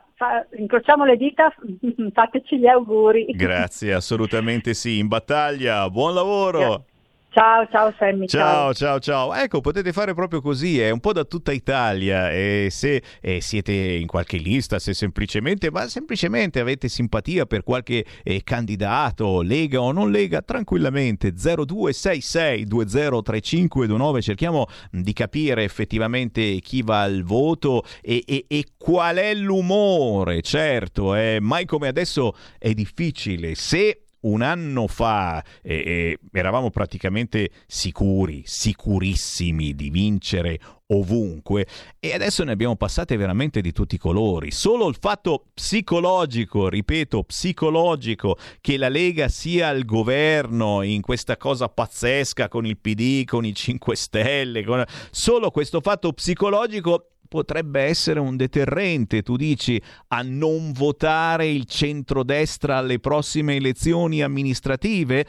[0.55, 1.53] incrociamo le dita,
[2.13, 3.25] fateci gli auguri.
[3.31, 4.99] Grazie, assolutamente sì.
[4.99, 6.85] In battaglia, buon lavoro.
[7.33, 9.33] Ciao, ciao Sammy, Ciao, ciao, ciao.
[9.33, 12.29] Ecco, potete fare proprio così, è un po' da tutta Italia.
[12.29, 18.03] E se eh, siete in qualche lista, se semplicemente, ma semplicemente avete simpatia per qualche
[18.23, 24.21] eh, candidato, Lega o non Lega, tranquillamente 0266 203529.
[24.21, 30.41] Cerchiamo di capire effettivamente chi va al voto e, e- e qual è l'umore.
[30.41, 33.55] Certo, eh, mai come adesso è difficile.
[33.55, 40.59] Se un anno fa eh, eravamo praticamente sicuri, sicurissimi di vincere
[40.91, 41.65] ovunque
[41.99, 44.51] e adesso ne abbiamo passate veramente di tutti i colori.
[44.51, 51.69] Solo il fatto psicologico, ripeto, psicologico, che la Lega sia al governo in questa cosa
[51.69, 54.83] pazzesca con il PD, con i 5 Stelle, con...
[55.11, 62.75] solo questo fatto psicologico potrebbe essere un deterrente, tu dici, a non votare il centrodestra
[62.75, 65.25] alle prossime elezioni amministrative?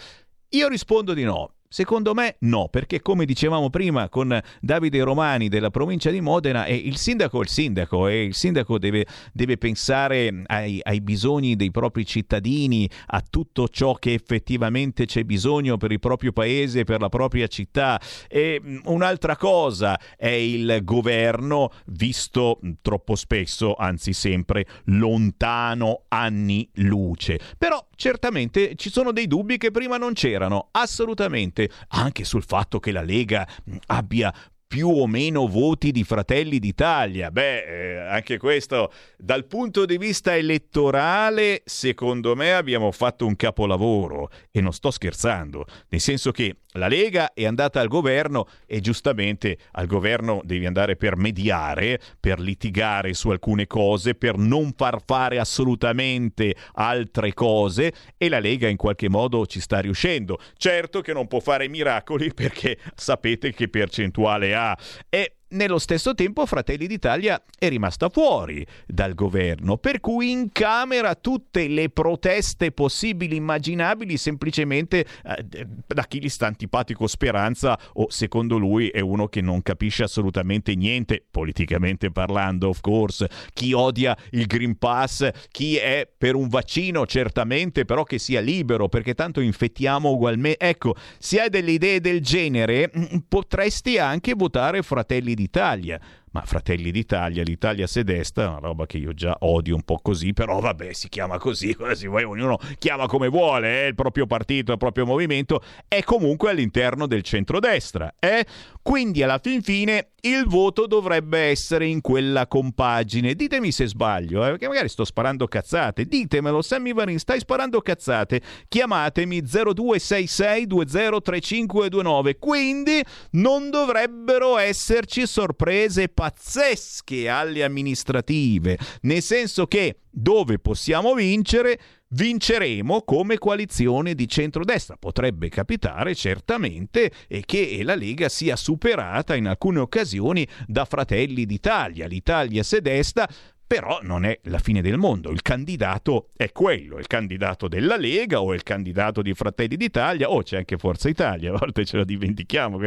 [0.49, 1.53] Io rispondo di no.
[1.73, 6.73] Secondo me no, perché come dicevamo prima con Davide Romani della provincia di Modena, è
[6.73, 11.71] il sindaco è il sindaco e il sindaco deve, deve pensare ai, ai, bisogni dei
[11.71, 17.09] propri cittadini, a tutto ciò che effettivamente c'è bisogno per il proprio paese, per la
[17.09, 17.99] propria città.
[18.29, 27.41] E mm, un'altra cosa è il governo visto troppo spesso, anzi sempre, lontano anni luce.
[27.57, 32.91] Però certamente ci sono dei dubbi che prima non c'erano, assolutamente, anche sul fatto che
[32.91, 33.47] la Lega
[33.87, 34.35] abbia
[34.67, 37.31] più o meno voti di Fratelli d'Italia.
[37.31, 44.31] Beh, eh, anche questo dal punto di vista elettorale, secondo me abbiamo fatto un capolavoro
[44.51, 49.59] e non sto scherzando, nel senso che la Lega è andata al governo e giustamente
[49.73, 55.39] al governo devi andare per mediare, per litigare su alcune cose, per non far fare
[55.39, 60.39] assolutamente altre cose e la Lega in qualche modo ci sta riuscendo.
[60.57, 64.77] Certo che non può fare miracoli perché sapete che percentuale ha
[65.09, 71.69] e nello stesso tempo Fratelli d'Italia è rimasta fuori dal governo, per cui incamera tutte
[71.69, 78.89] le proteste possibili, immaginabili, semplicemente eh, da chi gli sta antipatico Speranza o secondo lui
[78.89, 84.79] è uno che non capisce assolutamente niente, politicamente parlando, of course, chi odia il Green
[84.79, 90.59] Pass, chi è per un vaccino certamente, però che sia libero, perché tanto infettiamo ugualmente.
[90.59, 96.01] Ecco, se hai delle idee del genere, mm, potresti anche votare Fratelli d'Italia d'Italia
[96.33, 100.61] ma Fratelli d'Italia, l'Italia sedesta, una roba che io già odio un po' così, però
[100.61, 105.05] vabbè, si chiama così, così ognuno chiama come vuole, eh, il proprio partito, il proprio
[105.05, 108.15] movimento, è comunque all'interno del centrodestra.
[108.19, 108.47] Eh?
[108.83, 113.35] Quindi alla fin fine il voto dovrebbe essere in quella compagine.
[113.35, 116.05] Ditemi se sbaglio, eh, perché magari sto sparando cazzate.
[116.05, 118.43] Ditemelo, Sammy Varin, stai sparando cazzate.
[118.67, 122.39] Chiamatemi 0266203529.
[122.41, 123.01] Quindi
[123.33, 131.79] non dovrebbero esserci sorprese pazzesche alle amministrative, nel senso che dove possiamo vincere,
[132.13, 134.97] vinceremo come coalizione di centrodestra.
[134.97, 137.11] Potrebbe capitare certamente
[137.45, 142.07] che la Lega sia superata in alcune occasioni da Fratelli d'Italia.
[142.07, 143.29] L'Italia sedesta
[143.73, 148.43] però non è la fine del mondo, il candidato è quello, il candidato della Lega
[148.43, 150.29] o il candidato di Fratelli d'Italia.
[150.29, 152.79] O c'è anche Forza Italia, a volte ce lo dimentichiamo,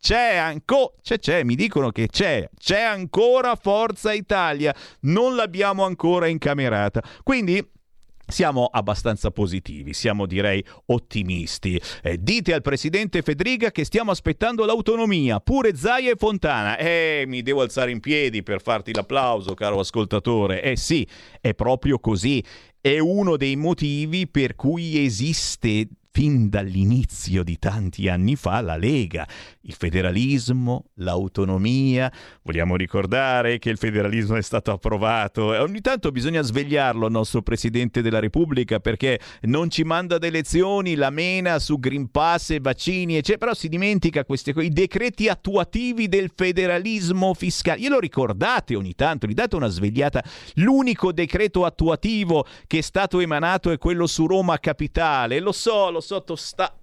[0.00, 6.26] c'è ancora, c'è, c'è, mi dicono che c'è, c'è ancora Forza Italia, non l'abbiamo ancora
[6.26, 7.64] incamerata, quindi
[8.32, 11.80] siamo abbastanza positivi, siamo direi ottimisti.
[12.02, 16.76] Eh, dite al presidente Federica che stiamo aspettando l'autonomia, pure Zaia e Fontana.
[16.78, 20.62] Eh, mi devo alzare in piedi per farti l'applauso, caro ascoltatore.
[20.62, 21.06] Eh sì,
[21.40, 22.42] è proprio così.
[22.80, 29.26] È uno dei motivi per cui esiste fin dall'inizio di tanti anni fa la Lega,
[29.62, 32.12] il federalismo, l'autonomia.
[32.42, 37.40] Vogliamo ricordare che il federalismo è stato approvato e ogni tanto bisogna svegliarlo al nostro
[37.40, 42.60] Presidente della Repubblica perché non ci manda ad elezioni, la mena su Green Pass e
[42.60, 47.80] vaccini, eccetera, però si dimentica questi, i decreti attuativi del federalismo fiscale.
[47.80, 50.22] Glielo ricordate ogni tanto, gli date una svegliata.
[50.56, 55.40] L'unico decreto attuativo che è stato emanato è quello su Roma Capitale.
[55.40, 56.76] Lo so, lo sotto sta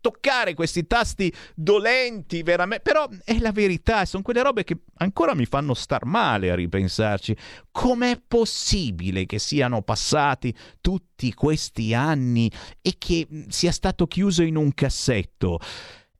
[0.00, 5.44] toccare questi tasti dolenti veramente però è la verità sono quelle robe che ancora mi
[5.44, 7.36] fanno star male a ripensarci.
[7.70, 14.72] Com'è possibile che siano passati tutti questi anni e che sia stato chiuso in un
[14.72, 15.58] cassetto?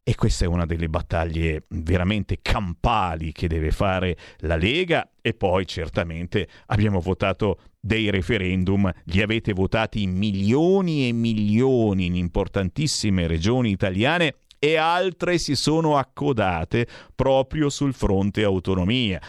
[0.09, 5.67] E questa è una delle battaglie veramente campali che deve fare la Lega e poi
[5.67, 14.35] certamente abbiamo votato dei referendum, li avete votati milioni e milioni in importantissime regioni italiane
[14.59, 19.21] e altre si sono accodate proprio sul fronte autonomia.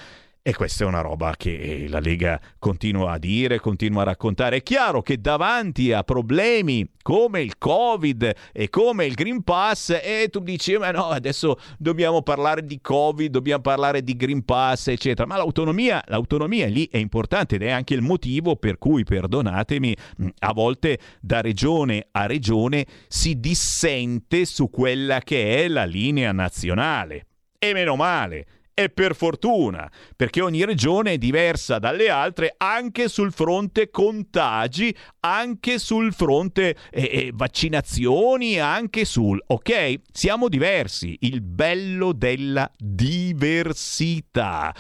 [0.48, 4.56] E questa è una roba che la Lega continua a dire, continua a raccontare.
[4.56, 10.30] È chiaro che davanti a problemi come il Covid e come il Green Pass, e
[10.32, 15.28] tu dici, ma no, adesso dobbiamo parlare di Covid, dobbiamo parlare di Green Pass, eccetera.
[15.28, 19.98] Ma l'autonomia, l'autonomia lì è importante ed è anche il motivo per cui, perdonatemi,
[20.40, 27.26] a volte da regione a regione si dissente su quella che è la linea nazionale.
[27.60, 28.46] E meno male
[28.80, 35.80] e per fortuna, perché ogni regione è diversa dalle altre anche sul fronte contagi, anche
[35.80, 39.42] sul fronte eh, eh, vaccinazioni, anche sul...
[39.48, 40.02] Ok?
[40.12, 44.72] Siamo diversi, il bello della diversità.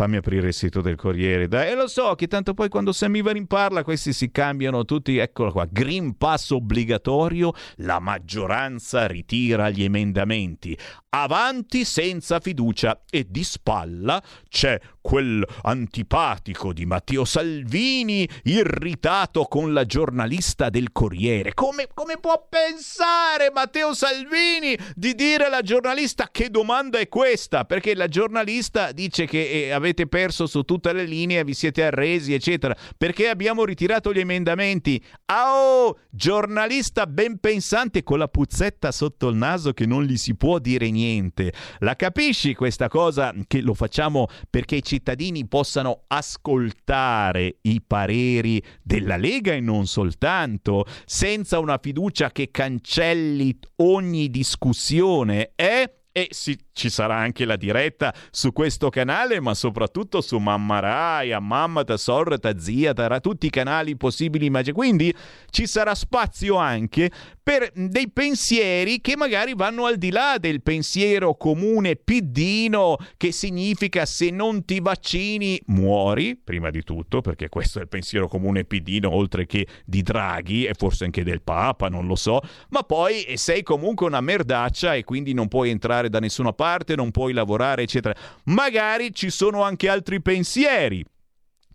[0.00, 1.46] Fammi aprire il sito del Corriere.
[1.46, 5.18] Dai, e lo so che tanto poi quando Sammy Varin parla, questi si cambiano tutti.
[5.18, 7.52] Eccolo qua: Green Pass obbligatorio.
[7.76, 10.78] La maggioranza ritira gli emendamenti.
[11.10, 13.02] Avanti senza fiducia.
[13.10, 21.52] E di spalla c'è quel antipatico di Matteo Salvini, irritato con la giornalista del Corriere.
[21.52, 27.64] Come, come può pensare Matteo Salvini di dire alla giornalista che domanda è questa?
[27.64, 32.32] Perché la giornalista dice che eh, avete perso su tutte le linee, vi siete arresi,
[32.32, 32.76] eccetera.
[32.96, 35.02] Perché abbiamo ritirato gli emendamenti?
[35.26, 40.58] Oh, giornalista ben pensante con la puzzetta sotto il naso che non gli si può
[40.58, 41.52] dire niente.
[41.78, 49.16] La capisci questa cosa che lo facciamo perché i cittadini possano ascoltare i pareri della
[49.16, 55.94] Lega e non soltanto, senza una fiducia che cancelli ogni discussione, eh?
[56.12, 61.36] E si, ci sarà anche la diretta su questo canale, ma soprattutto su Mamma Rai,
[61.40, 64.46] Mamma, Sorta, Zia, tra tutti i canali possibili.
[64.46, 64.74] Immagini.
[64.74, 65.14] Quindi
[65.50, 67.10] ci sarà spazio anche
[67.42, 74.06] per dei pensieri che magari vanno al di là del pensiero comune piddino, che significa
[74.06, 79.12] se non ti vaccini muori, prima di tutto, perché questo è il pensiero comune piddino,
[79.12, 83.62] oltre che di Draghi e forse anche del Papa, non lo so, ma poi sei
[83.62, 88.14] comunque una merdaccia e quindi non puoi entrare da nessuna parte, non puoi lavorare, eccetera.
[88.44, 91.04] Magari ci sono anche altri pensieri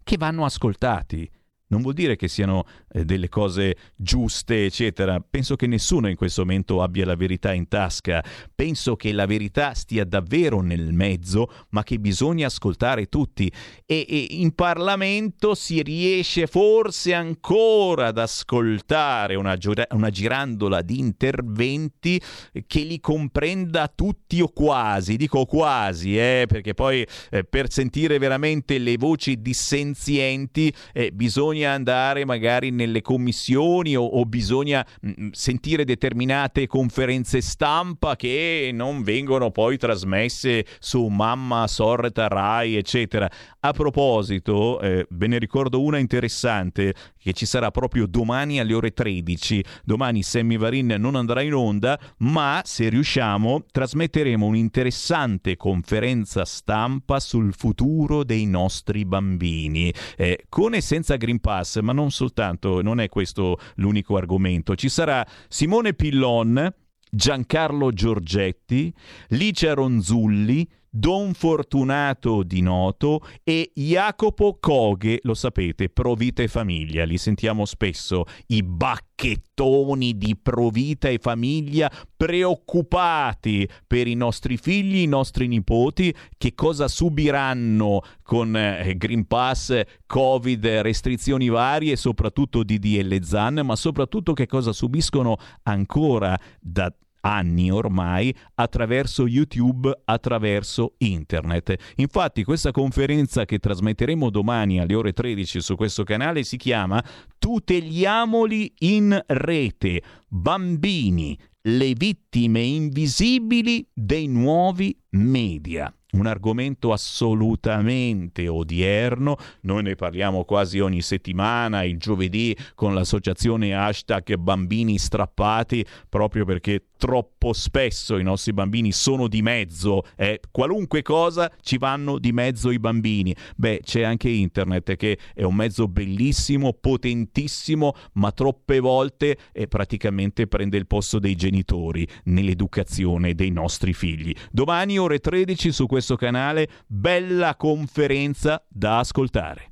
[0.03, 1.29] che vanno ascoltati
[1.75, 2.63] non vuol dire che siano
[2.93, 5.19] eh, delle cose giuste, eccetera.
[5.19, 8.23] Penso che nessuno in questo momento abbia la verità in tasca.
[8.55, 13.51] Penso che la verità stia davvero nel mezzo, ma che bisogna ascoltare tutti.
[13.85, 19.57] E, e in Parlamento si riesce forse ancora ad ascoltare una,
[19.89, 22.21] una girandola di interventi
[22.65, 25.17] che li comprenda tutti o quasi.
[25.17, 31.71] Dico quasi, eh, perché poi eh, per sentire veramente le voci dissenzienti eh, bisogna bisogna
[31.71, 39.03] andare magari nelle commissioni o, o bisogna mh, mm, sentire determinate conferenze stampa che non
[39.03, 43.29] vengono poi trasmesse su Mamma, Sorta, Rai, eccetera.
[43.59, 46.93] A proposito, eh, ve ne ricordo una interessante
[47.25, 49.65] che ci sarà proprio domani alle ore 13.
[49.83, 57.55] Domani Sammy Varin non andrà in onda, ma se riusciamo trasmetteremo un'interessante conferenza stampa sul
[57.55, 63.09] futuro dei nostri bambini, eh, con e senza Green Pass, ma non soltanto, non è
[63.09, 64.75] questo l'unico argomento.
[64.75, 66.71] Ci sarà Simone Pillon,
[67.09, 68.93] Giancarlo Giorgetti,
[69.29, 77.17] Licia Ronzulli, Don Fortunato Di Noto e Jacopo Coghe, lo sapete, Provita e Famiglia, li
[77.17, 85.47] sentiamo spesso, i bacchettoni di Provita e Famiglia preoccupati per i nostri figli, i nostri
[85.47, 93.75] nipoti, che cosa subiranno con eh, Green Pass, Covid, restrizioni varie, soprattutto DDL ZAN, ma
[93.75, 96.89] soprattutto che cosa subiscono ancora da
[97.25, 101.75] anni ormai attraverso YouTube, attraverso internet.
[101.95, 107.03] Infatti questa conferenza che trasmetteremo domani alle ore 13 su questo canale si chiama
[107.39, 119.37] Tuteliamoli in rete, bambini, le vittime invisibili dei nuovi media un argomento assolutamente odierno.
[119.61, 126.85] Noi ne parliamo quasi ogni settimana, il giovedì, con l'associazione hashtag bambini strappati, proprio perché
[126.97, 130.39] troppo spesso i nostri bambini sono di mezzo, eh?
[130.51, 133.35] qualunque cosa ci vanno di mezzo i bambini.
[133.55, 140.47] Beh, c'è anche internet che è un mezzo bellissimo, potentissimo, ma troppe volte eh, praticamente
[140.47, 144.33] prende il posto dei genitori nell'educazione dei nostri figli.
[144.51, 149.71] Domani ore 13 su questo canale, bella conferenza da ascoltare.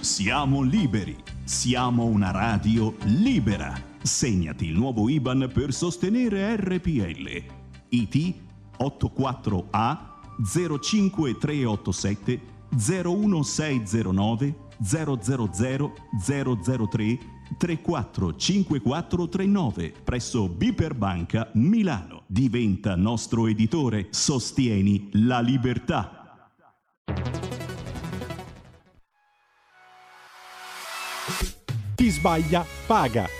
[0.00, 3.89] Siamo liberi, siamo una radio libera.
[4.02, 7.44] Segnati il nuovo IBAN per sostenere RPL.
[7.90, 8.34] IT
[8.78, 9.98] 84A
[10.42, 12.40] 05387
[12.70, 15.92] 01609 000 003
[17.58, 22.22] 345439 presso Biper Banca Milano.
[22.26, 24.06] Diventa nostro editore.
[24.10, 26.50] Sostieni la libertà.
[31.94, 33.39] Chi sbaglia paga.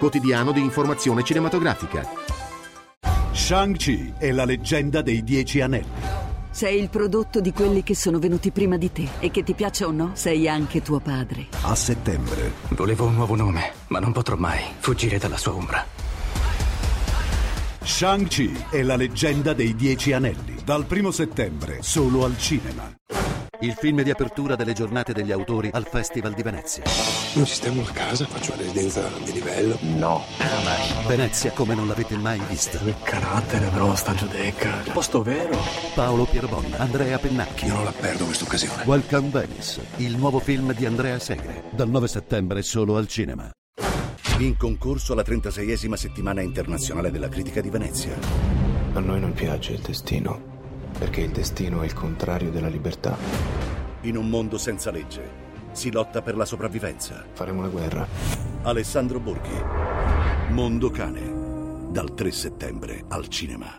[0.00, 2.08] quotidiano di informazione cinematografica.
[3.32, 6.18] Shang-Chi è la leggenda dei Dieci Anelli.
[6.50, 9.86] Sei il prodotto di quelli che sono venuti prima di te e che ti piaccia
[9.86, 11.48] o no, sei anche tuo padre.
[11.62, 12.50] A settembre.
[12.70, 15.99] Volevo un nuovo nome, ma non potrò mai fuggire dalla sua ombra.
[17.82, 20.56] Shang-Chi è la leggenda dei Dieci Anelli.
[20.64, 22.92] Dal primo settembre, solo al cinema.
[23.60, 26.82] Il film di apertura delle giornate degli autori al Festival di Venezia.
[27.34, 29.78] Noi sistemo la casa, faccio una residenza di livello.
[29.80, 30.24] No.
[31.06, 32.78] Venezia come non l'avete mai vista.
[32.78, 34.82] Che carattere, però, sta giudecca.
[34.92, 35.58] Posto vero.
[35.94, 37.66] Paolo Pierbon, Andrea Pennacchi.
[37.66, 38.82] Io non la perdo questa occasione.
[38.84, 41.64] Welcome Venice, il nuovo film di Andrea Segre.
[41.70, 43.50] Dal 9 settembre solo al cinema.
[44.40, 48.18] In concorso alla 36esima settimana internazionale della critica di Venezia.
[48.94, 53.18] A noi non piace il destino, perché il destino è il contrario della libertà.
[54.02, 55.30] In un mondo senza legge,
[55.72, 57.26] si lotta per la sopravvivenza.
[57.34, 58.08] Faremo la guerra.
[58.62, 59.62] Alessandro Borghi.
[60.52, 61.90] Mondo Cane.
[61.90, 63.78] Dal 3 settembre al cinema.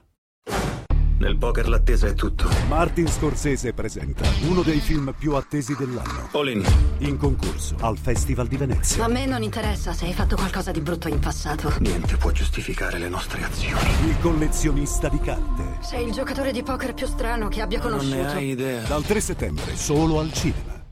[1.21, 2.49] Nel poker l'attesa è tutto.
[2.67, 6.29] Martin Scorsese presenta uno dei film più attesi dell'anno.
[6.31, 7.17] All in.
[7.19, 9.03] Concorso al Festival di Venezia.
[9.05, 11.71] A me non interessa se hai fatto qualcosa di brutto in passato.
[11.77, 14.09] Niente può giustificare le nostre azioni.
[14.09, 15.77] Il collezionista di carte.
[15.81, 18.15] Sei il giocatore di poker più strano che abbia Non conosciuto.
[18.15, 18.81] ne hai idea.
[18.87, 20.83] Dal 3 settembre solo al cinema.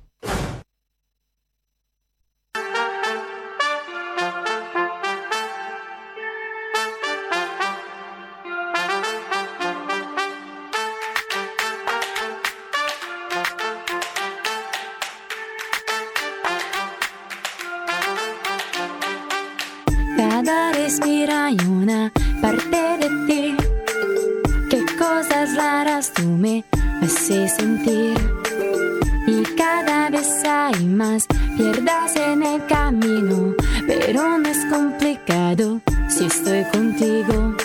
[26.29, 26.63] Me
[27.01, 28.13] haces sentir?
[29.27, 31.27] Y cada vez hay más
[31.57, 33.53] pierdas en el camino,
[33.85, 37.55] pero no es complicado si estoy contigo.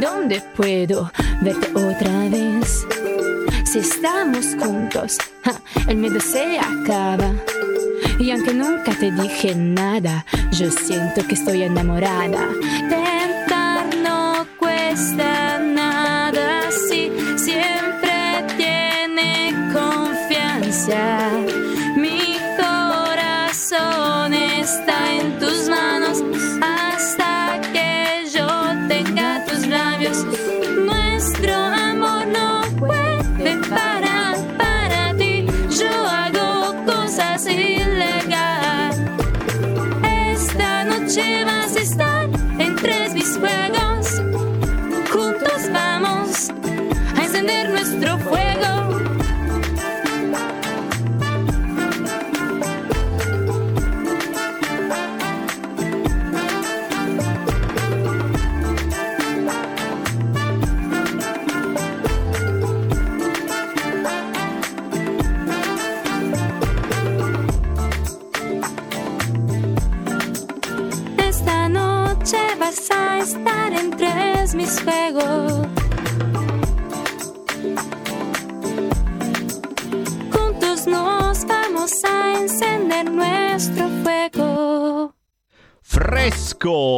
[0.00, 2.86] En donde puedo verte otra vez.
[3.64, 5.18] Si estamos juntos,
[5.88, 7.32] el miedo se acaba.
[8.18, 12.48] Y aunque nunca te dije nada, yo siento que estoy enamorada.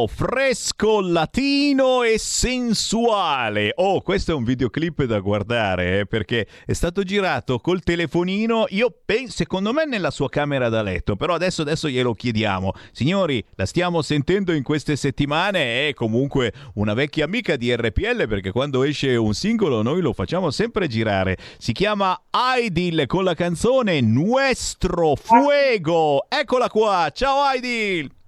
[0.07, 3.71] Fresco, latino e sensuale.
[3.75, 8.65] Oh, questo è un videoclip da guardare eh, perché è stato girato col telefonino.
[8.69, 11.15] Io penso, secondo me, nella sua camera da letto.
[11.15, 12.73] Però adesso, adesso glielo chiediamo.
[12.91, 15.87] Signori, la stiamo sentendo in queste settimane.
[15.89, 20.51] È comunque una vecchia amica di RPL perché quando esce un singolo noi lo facciamo
[20.51, 21.37] sempre girare.
[21.57, 26.25] Si chiama Aidil con la canzone Nuestro Fuego.
[26.29, 27.09] Eccola qua.
[27.13, 28.21] Ciao Aidil.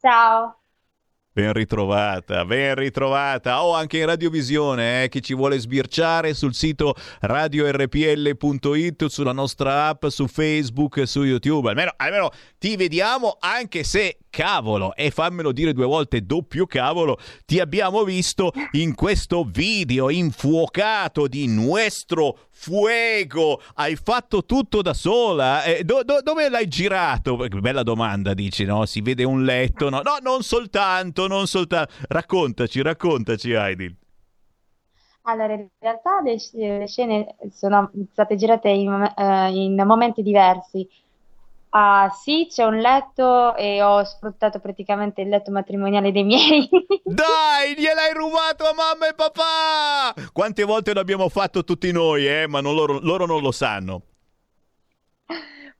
[0.00, 0.58] Ciao.
[1.32, 3.62] Ben ritrovata, ben ritrovata.
[3.62, 9.86] O oh, anche in radiovisione, eh, chi ci vuole sbirciare sul sito radiorpl.it, sulla nostra
[9.86, 11.68] app, su Facebook, su YouTube.
[11.68, 17.60] Almeno, almeno ti vediamo anche se cavolo, e fammelo dire due volte doppio cavolo, ti
[17.60, 23.62] abbiamo visto in questo video infuocato di Nuestro Fuego.
[23.74, 25.62] Hai fatto tutto da sola?
[25.62, 27.36] Eh, do, do, dove l'hai girato?
[27.36, 28.84] Bella domanda, dici, no?
[28.84, 30.02] Si vede un letto, no?
[30.02, 31.92] No, non soltanto, non soltanto.
[32.08, 33.94] Raccontaci, raccontaci, Aidil.
[35.22, 36.36] Allora, in realtà le,
[36.78, 40.88] le scene sono state girate in, uh, in momenti diversi
[41.70, 46.68] Ah, sì, c'è un letto e ho sfruttato praticamente il letto matrimoniale dei miei.
[47.04, 50.14] Dai, gliel'hai rubato a mamma e papà!
[50.32, 52.46] Quante volte l'abbiamo fatto tutti noi, eh?
[52.46, 54.02] Ma non loro, loro non lo sanno.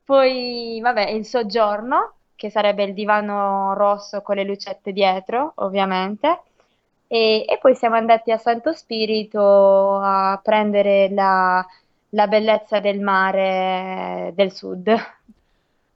[0.04, 6.42] Poi, vabbè, il soggiorno, che sarebbe il divano rosso con le lucette dietro, ovviamente.
[7.06, 11.66] E, e poi siamo andati a Santo Spirito a prendere la,
[12.10, 14.94] la bellezza del mare del sud.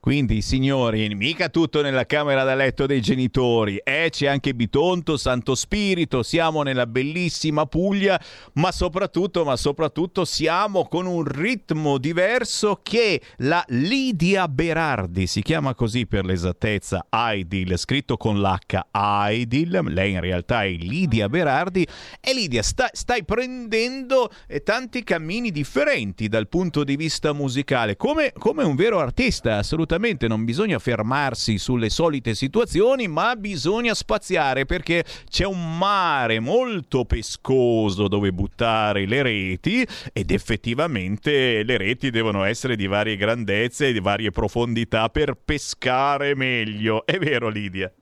[0.02, 5.54] Quindi, signori, mica tutto nella camera da letto dei genitori, eh, c'è anche Bitonto, Santo
[5.54, 8.20] Spirito, siamo nella bellissima Puglia,
[8.54, 15.72] ma soprattutto, ma soprattutto siamo con un ritmo diverso che la Lidia Berardi, si chiama
[15.76, 21.86] così per l'esattezza, Aidil, scritto con l'H, Aidil, lei in realtà è Lidia Berardi,
[22.20, 28.32] e Lidia, sta, stai prendendo eh, tanti cammini differenti dal punto di vista musicale, come,
[28.36, 34.64] come un vero artista, assolutamente assolutamente non bisogna fermarsi sulle solite situazioni, ma bisogna spaziare
[34.64, 42.44] perché c'è un mare molto pescoso dove buttare le reti ed effettivamente le reti devono
[42.44, 47.04] essere di varie grandezze e di varie profondità per pescare meglio.
[47.04, 47.92] È vero Lidia?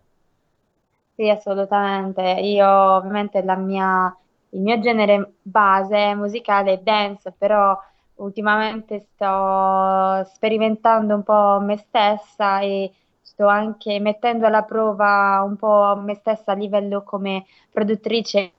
[1.17, 2.23] Sì, assolutamente.
[2.23, 4.17] Io ovviamente la mia,
[4.51, 7.77] il mio genere base musicale è dance, però
[8.21, 15.97] ultimamente sto sperimentando un po' me stessa e sto anche mettendo alla prova un po'
[16.03, 18.53] me stessa a livello come produttrice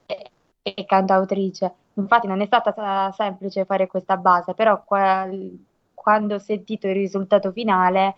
[0.62, 1.74] e cantautrice.
[1.94, 5.28] Infatti non è stata semplice fare questa base, però qua,
[5.94, 8.14] quando ho sentito il risultato finale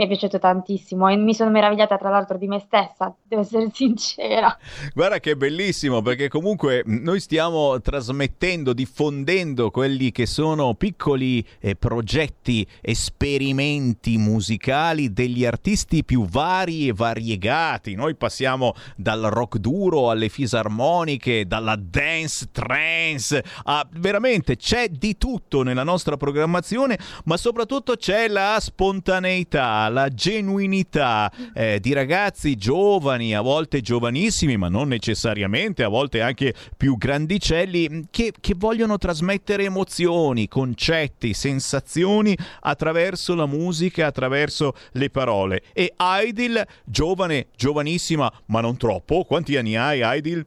[0.00, 3.68] mi è piaciuto tantissimo e mi sono meravigliata tra l'altro di me stessa, devo essere
[3.74, 4.56] sincera.
[4.94, 12.66] Guarda che bellissimo perché comunque noi stiamo trasmettendo, diffondendo quelli che sono piccoli eh, progetti,
[12.80, 17.94] esperimenti musicali degli artisti più vari e variegati.
[17.94, 25.62] Noi passiamo dal rock duro alle fisarmoniche, dalla dance trance, a veramente c'è di tutto
[25.62, 33.40] nella nostra programmazione, ma soprattutto c'è la spontaneità la genuinità eh, di ragazzi giovani, a
[33.40, 40.48] volte giovanissimi, ma non necessariamente, a volte anche più grandicelli, che, che vogliono trasmettere emozioni,
[40.48, 45.62] concetti, sensazioni attraverso la musica, attraverso le parole.
[45.72, 50.46] E Aidil, giovane, giovanissima, ma non troppo, quanti anni hai Aidil?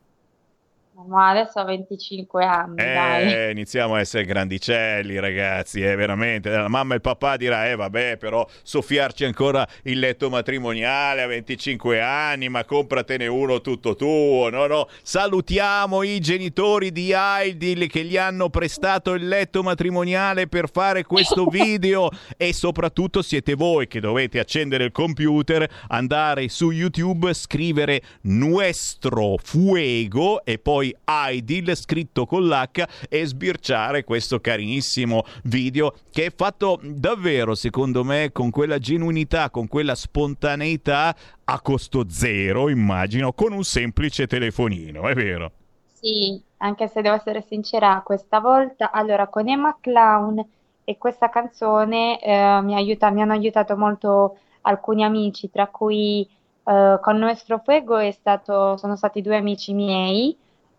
[1.08, 2.82] Ma adesso ho 25 anni.
[2.82, 3.52] Eh, dai.
[3.52, 6.50] iniziamo a essere grandicelli, ragazzi, eh, veramente.
[6.50, 11.28] La mamma e il papà dirà, eh vabbè, però soffiarci ancora il letto matrimoniale a
[11.28, 14.88] 25 anni, ma compratene uno tutto tuo, no, no.
[15.02, 21.46] Salutiamo i genitori di Aidil che gli hanno prestato il letto matrimoniale per fare questo
[21.52, 29.38] video e soprattutto siete voi che dovete accendere il computer, andare su YouTube, scrivere Nuestro
[29.42, 36.80] Fuego e poi Aidil scritto con l'H e sbirciare questo carinissimo video che è fatto
[36.84, 41.16] davvero secondo me con quella genuinità, con quella spontaneità
[41.46, 45.52] a costo zero immagino, con un semplice telefonino, è vero?
[45.92, 50.46] Sì, anche se devo essere sincera questa volta, allora con Emma Clown
[50.84, 56.28] e questa canzone eh, mi, aiuta, mi hanno aiutato molto alcuni amici, tra cui
[56.66, 60.34] Uh, con Nuestro Fuego stato, sono stati due amici miei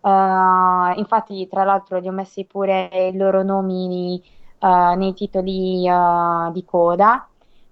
[0.05, 4.21] Uh, infatti, tra l'altro, li ho messi pure i loro nomi
[4.59, 7.27] uh, nei titoli uh, di coda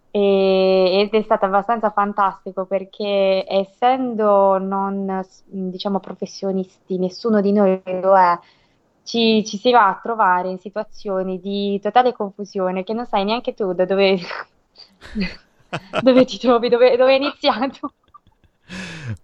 [0.10, 8.18] e, ed è stato abbastanza fantastico perché essendo non diciamo professionisti, nessuno di noi lo
[8.18, 8.40] è,
[9.04, 13.54] ci, ci si va a trovare in situazioni di totale confusione che non sai neanche
[13.54, 14.18] tu da dove,
[16.02, 17.94] dove ti trovi, dove, dove è iniziato.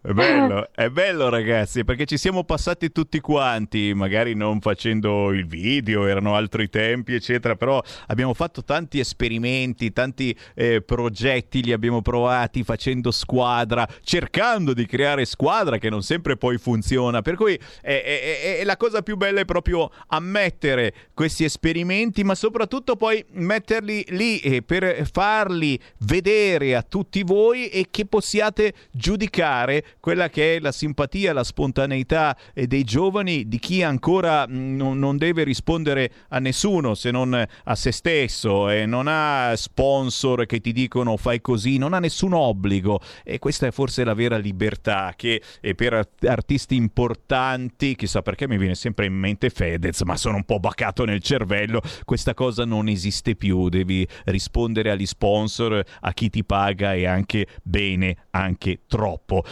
[0.01, 5.47] È bello, è bello ragazzi, perché ci siamo passati tutti quanti, magari non facendo il
[5.47, 12.01] video, erano altri tempi, eccetera, però abbiamo fatto tanti esperimenti, tanti eh, progetti, li abbiamo
[12.01, 18.01] provati facendo squadra, cercando di creare squadra che non sempre poi funziona, per cui è,
[18.03, 24.05] è, è la cosa più bella è proprio ammettere questi esperimenti, ma soprattutto poi metterli
[24.09, 29.68] lì eh, per farli vedere a tutti voi e che possiate giudicare
[29.99, 35.43] quella che è la simpatia, la spontaneità dei giovani, di chi ancora mm, non, deve
[35.43, 41.17] rispondere a nessuno se non a se stesso e non ha sponsor che ti dicono
[41.17, 42.99] fai così, non ha nessun obbligo.
[43.24, 45.41] E questa è forse la vera libertà che
[45.76, 50.59] per artisti importanti, chissà perché mi viene sempre in mente Fedez, ma sono un po'
[50.59, 56.43] bacato nel cervello, questa cosa non esiste più, devi rispondere agli sponsor, a chi ti
[56.43, 59.43] paga e anche bene, anche troppo.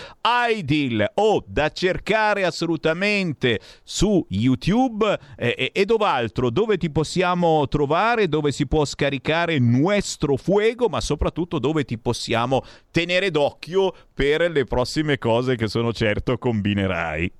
[0.49, 8.51] Idil o da cercare assolutamente su YouTube eh, e dov'altro, dove ti possiamo trovare, dove
[8.51, 15.17] si può scaricare Nuestro Fuego, ma soprattutto dove ti possiamo tenere d'occhio per le prossime
[15.17, 17.31] cose che sono certo combinerai.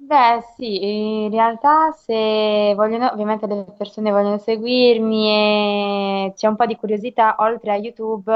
[0.00, 6.64] Beh, sì, in realtà se vogliono, ovviamente le persone vogliono seguirmi e c'è un po'
[6.64, 8.32] di curiosità, oltre a YouTube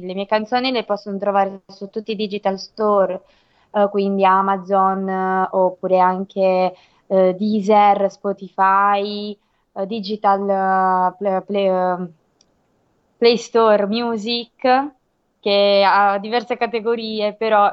[0.00, 3.22] le mie canzoni le possono trovare su tutti i digital store,
[3.72, 6.74] eh, quindi Amazon eh, oppure anche
[7.06, 9.36] eh, Deezer, Spotify,
[9.72, 12.08] eh, Digital play, play,
[13.16, 14.90] play, Store Music,
[15.40, 17.70] che ha diverse categorie, però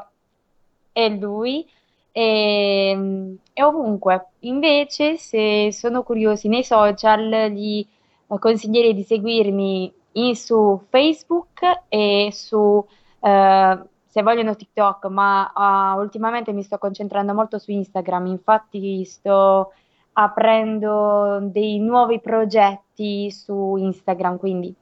[0.91, 1.67] è lui.
[2.15, 4.27] E, e ovunque.
[4.41, 7.85] Invece, se sono curiosi nei social, gli
[8.27, 9.93] consiglierei di seguirmi
[10.35, 12.85] su Facebook e su,
[13.19, 15.51] eh, se vogliono TikTok, ma
[15.95, 19.71] uh, ultimamente mi sto concentrando molto su Instagram, infatti sto
[20.13, 24.75] aprendo dei nuovi progetti su Instagram, quindi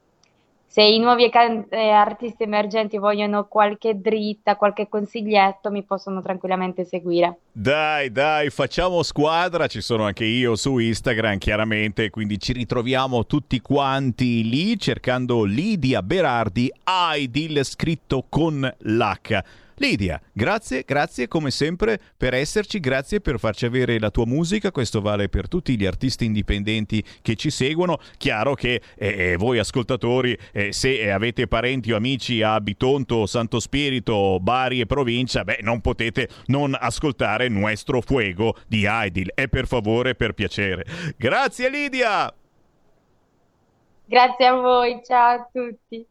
[0.72, 7.40] se i nuovi eh, artisti emergenti vogliono qualche dritta, qualche consiglietto, mi possono tranquillamente seguire.
[7.52, 13.60] Dai, dai, facciamo squadra, ci sono anche io su Instagram chiaramente, quindi ci ritroviamo tutti
[13.60, 16.72] quanti lì cercando Lidia Berardi,
[17.18, 19.44] Idil scritto con l'H.
[19.82, 25.02] Lidia, grazie, grazie come sempre per esserci, grazie per farci avere la tua musica, questo
[25.02, 27.98] vale per tutti gli artisti indipendenti che ci seguono.
[28.18, 33.26] Chiaro che eh, eh voi ascoltatori, eh, se eh, avete parenti o amici a Bitonto,
[33.26, 39.32] Santo Spirito, Bari e provincia, beh, non potete non ascoltare Nuestro Fuego di Idil.
[39.34, 40.86] E per favore, per piacere.
[41.18, 42.32] Grazie Lidia!
[44.06, 46.11] Grazie a voi, ciao a tutti.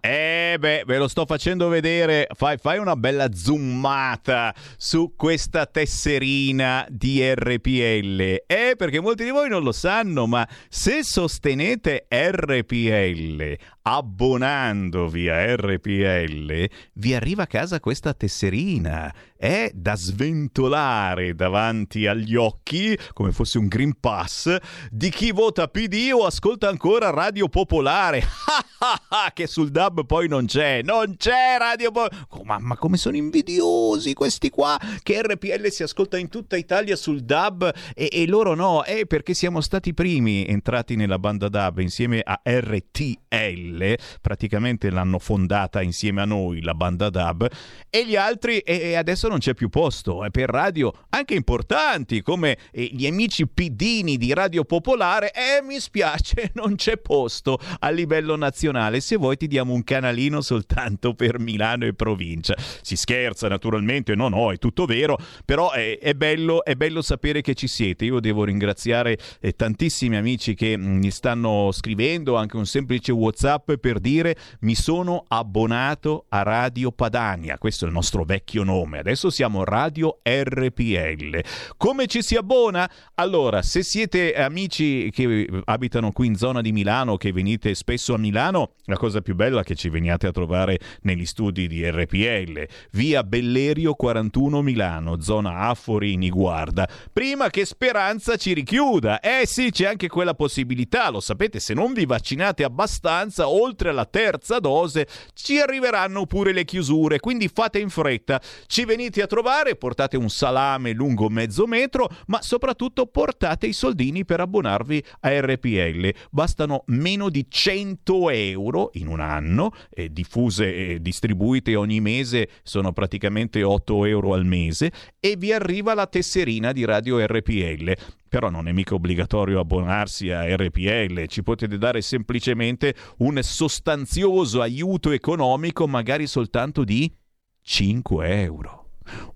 [0.00, 2.26] Eh beh, ve lo sto facendo vedere.
[2.34, 8.44] Fai, fai, una bella zoomata su questa tesserina di RPL.
[8.46, 13.56] Eh, perché molti di voi non lo sanno, ma se sostenete RPL
[13.96, 19.12] abbonandovi a RPL, vi arriva a casa questa tesserina.
[19.36, 24.54] È da sventolare davanti agli occhi, come fosse un Green Pass,
[24.90, 28.22] di chi vota PD o ascolta ancora Radio Popolare.
[29.34, 30.82] che sul DAB poi non c'è.
[30.82, 32.26] Non c'è Radio Popolare.
[32.28, 37.20] Oh, ma come sono invidiosi questi qua, che RPL si ascolta in tutta Italia sul
[37.22, 38.84] DAB e, e loro no.
[38.84, 43.79] È perché siamo stati i primi entrati nella banda DAB insieme a RTL.
[43.80, 47.48] RPL, praticamente l'hanno fondata insieme a noi, la banda DAB,
[47.88, 52.56] e gli altri, e adesso non c'è più posto, è per radio anche importanti come
[52.72, 58.36] eh, gli amici pidini di Radio Popolare, e mi spiace, non c'è posto a livello
[58.36, 62.54] nazionale, se vuoi ti diamo un canalino soltanto per Milano e provincia.
[62.82, 67.40] Si scherza naturalmente, no no, è tutto vero, però è, è, bello, è bello sapere
[67.40, 68.04] che ci siete.
[68.04, 73.59] Io devo ringraziare eh, tantissimi amici che mm, mi stanno scrivendo, anche un semplice WhatsApp
[73.60, 79.30] per dire mi sono abbonato a Radio Padania, questo è il nostro vecchio nome, adesso
[79.30, 81.40] siamo Radio RPL.
[81.76, 82.90] Come ci si abbona?
[83.14, 88.18] Allora, se siete amici che abitano qui in zona di Milano, che venite spesso a
[88.18, 92.66] Milano, la cosa più bella è che ci veniate a trovare negli studi di RPL,
[92.92, 99.20] via Bellerio 41 Milano, zona Afori Niguarda, prima che Speranza ci richiuda.
[99.20, 104.06] Eh sì, c'è anche quella possibilità, lo sapete, se non vi vaccinate abbastanza, oltre alla
[104.06, 109.76] terza dose, ci arriveranno pure le chiusure, quindi fate in fretta, ci venite a trovare,
[109.76, 116.12] portate un salame lungo mezzo metro, ma soprattutto portate i soldini per abbonarvi a RPL.
[116.30, 122.92] Bastano meno di 100 euro in un anno, eh, diffuse e distribuite ogni mese, sono
[122.92, 128.18] praticamente 8 euro al mese, e vi arriva la tesserina di Radio RPL.
[128.30, 135.10] Però non è mica obbligatorio abbonarsi a RPL, ci potete dare semplicemente un sostanzioso aiuto
[135.10, 137.12] economico, magari soltanto di
[137.60, 138.79] 5 euro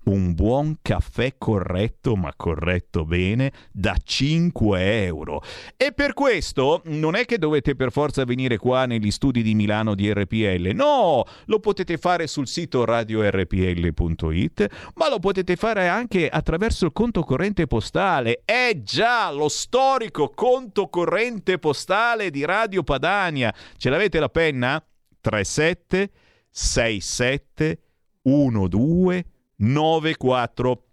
[0.05, 5.41] un buon caffè corretto, ma corretto bene, da 5 euro.
[5.77, 9.95] E per questo non è che dovete per forza venire qua negli studi di Milano
[9.95, 16.85] di RPL, no, lo potete fare sul sito radiorpl.it, ma lo potete fare anche attraverso
[16.85, 18.41] il conto corrente postale.
[18.45, 23.53] È già lo storico conto corrente postale di Radio Padania.
[23.77, 24.83] Ce l'avete la penna?
[25.21, 26.11] 37
[26.49, 27.79] 67
[28.21, 30.83] 12 94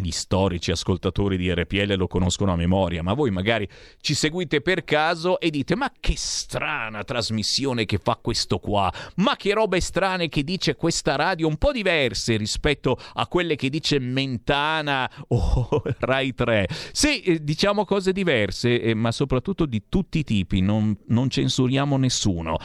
[0.00, 3.68] gli storici ascoltatori di RPL lo conoscono a memoria, ma voi magari
[4.00, 9.36] ci seguite per caso e dite ma che strana trasmissione che fa questo qua, ma
[9.36, 13.98] che robe strane che dice questa radio, un po' diverse rispetto a quelle che dice
[13.98, 16.68] Mentana o Rai 3.
[16.92, 21.96] Sì, eh, diciamo cose diverse, eh, ma soprattutto di tutti i tipi, non, non censuriamo
[21.96, 22.56] nessuno.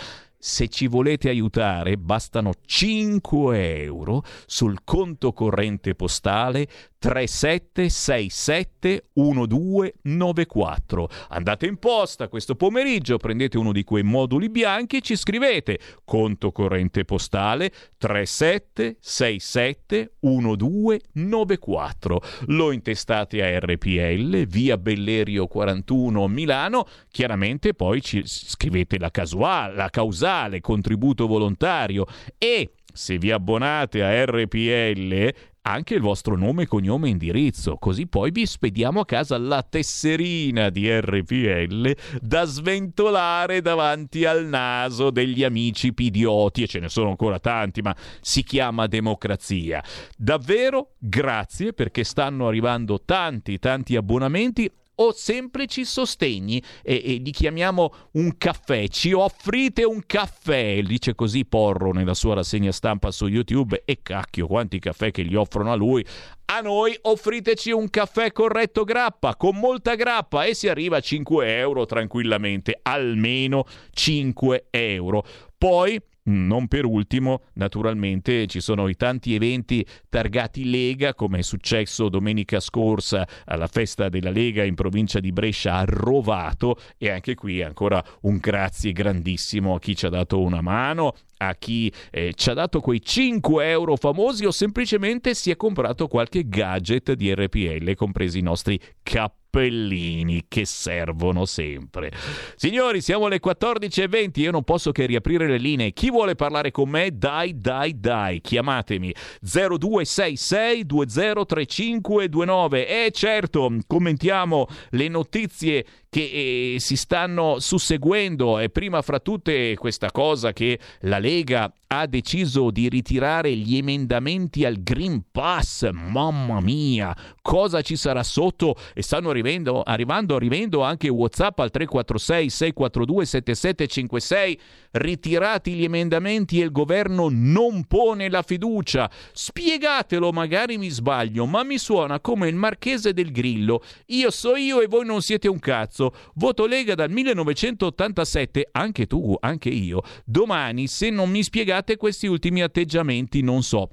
[0.48, 6.68] Se ci volete aiutare, bastano 5 euro sul conto corrente postale
[7.00, 11.10] 3767 1294.
[11.30, 16.52] Andate in posta questo pomeriggio, prendete uno di quei moduli bianchi e ci scrivete conto
[16.52, 22.22] corrente postale 3767 1294.
[22.48, 26.86] Lo intestate a RPL, via Bellerio 41 Milano.
[27.10, 32.06] Chiaramente poi ci scrivete la casuale, la causale, contributo volontario
[32.38, 35.34] e se vi abbonate a RPL
[35.68, 40.70] anche il vostro nome, cognome e indirizzo, così poi vi spediamo a casa la tesserina
[40.70, 47.40] di RPL da sventolare davanti al naso degli amici pidioti, e ce ne sono ancora
[47.40, 49.84] tanti, ma si chiama democrazia.
[50.16, 57.94] Davvero grazie perché stanno arrivando tanti, tanti abbonamenti o semplici sostegni e, e, li chiamiamo
[58.14, 58.88] un caffè.
[58.88, 64.48] Ci offrite un caffè, dice così Porro nella sua rassegna stampa su YouTube e cacchio
[64.48, 66.06] quanti caffè che gli offrono a lui.
[66.48, 71.58] A noi offriteci un caffè corretto grappa, con molta grappa e si arriva a 5
[71.58, 75.26] euro tranquillamente, almeno 5 euro.
[75.58, 82.10] Poi non per ultimo, naturalmente, ci sono i tanti eventi targati Lega, come è successo
[82.10, 87.62] domenica scorsa alla festa della Lega in provincia di Brescia a Rovato e anche qui
[87.62, 92.50] ancora un grazie grandissimo a chi ci ha dato una mano, a chi eh, ci
[92.50, 97.94] ha dato quei 5 euro famosi o semplicemente si è comprato qualche gadget di RPL,
[97.96, 102.12] compresi i nostri cappelli che servono sempre.
[102.56, 105.94] Signori, siamo alle 14.20, io non posso che riaprire le linee.
[105.94, 107.12] Chi vuole parlare con me?
[107.14, 115.86] Dai, dai, dai, chiamatemi 0266 203529 e certo, commentiamo le notizie
[116.16, 118.60] che eh, si stanno susseguendo.
[118.60, 124.66] E prima fra tutte questa cosa che la Lega ha deciso di ritirare gli emendamenti
[124.66, 125.90] al Green Pass.
[125.92, 128.76] Mamma mia, cosa ci sarà sotto?
[128.94, 134.60] E stanno arrivando, arrivando, arrivando anche WhatsApp al 346 642 7756.
[134.92, 139.10] Ritirati gli emendamenti e il governo non pone la fiducia.
[139.34, 143.82] Spiegatelo, magari mi sbaglio, ma mi suona come il marchese del Grillo.
[144.08, 149.36] Io so io e voi non siete un cazzo voto Lega dal 1987, anche tu,
[149.40, 150.02] anche io.
[150.26, 153.92] Domani, se non mi spiegate questi ultimi atteggiamenti, non so.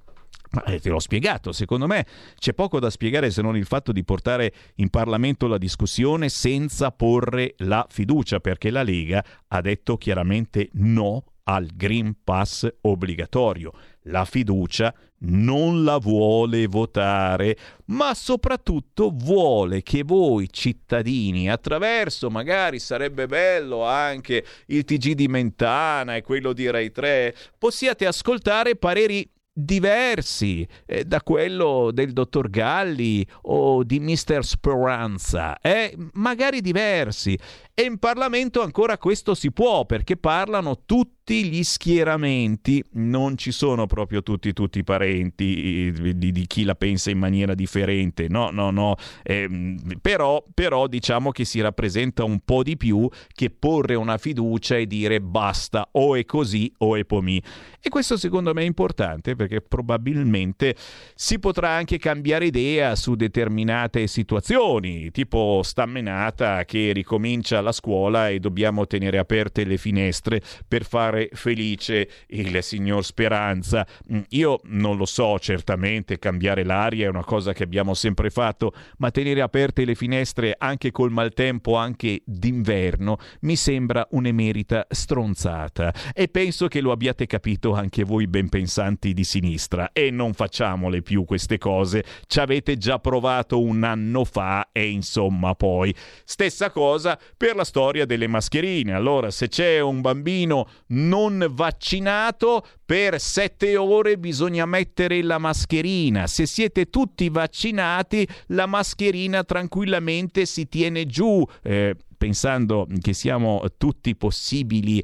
[0.52, 2.06] Ma eh, te l'ho spiegato, secondo me
[2.38, 6.90] c'è poco da spiegare se non il fatto di portare in Parlamento la discussione senza
[6.90, 13.72] porre la fiducia, perché la Lega ha detto chiaramente no al Green Pass obbligatorio.
[14.06, 14.94] La fiducia
[15.24, 17.56] non la vuole votare,
[17.86, 26.16] ma soprattutto vuole che voi cittadini, attraverso magari sarebbe bello anche il TG di Mentana
[26.16, 33.26] e quello di Rai 3, possiate ascoltare pareri diversi eh, da quello del dottor Galli
[33.42, 34.44] o di Mr.
[34.44, 35.94] Speranza, eh?
[36.14, 37.38] magari diversi.
[37.74, 43.86] E in Parlamento ancora questo si può perché parlano tutti gli schieramenti, non ci sono
[43.86, 48.70] proprio tutti, tutti i parenti di, di chi la pensa in maniera differente, no, no,
[48.70, 54.18] no, eh, però, però diciamo che si rappresenta un po' di più che porre una
[54.18, 57.40] fiducia e dire basta, o è così o è pomì.
[57.80, 60.76] E questo secondo me è importante perché probabilmente
[61.14, 68.38] si potrà anche cambiare idea su determinate situazioni, tipo stammenata che ricomincia la scuola e
[68.40, 73.86] dobbiamo tenere aperte le finestre per fare felice il signor Speranza.
[74.12, 78.72] Mm, io non lo so, certamente cambiare l'aria è una cosa che abbiamo sempre fatto,
[78.98, 85.92] ma tenere aperte le finestre anche col maltempo, anche d'inverno, mi sembra un'emerita stronzata.
[86.12, 89.90] E penso che lo abbiate capito anche voi ben pensanti di sinistra.
[89.92, 92.04] E non facciamole più queste cose.
[92.26, 95.94] Ci avete già provato un anno fa e insomma poi.
[96.24, 98.94] Stessa cosa per per la storia delle mascherine.
[98.94, 100.68] Allora, se c'è un bambino
[101.08, 106.26] non vaccinato, per sette ore bisogna mettere la mascherina.
[106.26, 111.44] Se siete tutti vaccinati, la mascherina tranquillamente si tiene giù.
[111.62, 115.02] Eh, pensando che siamo tutti possibili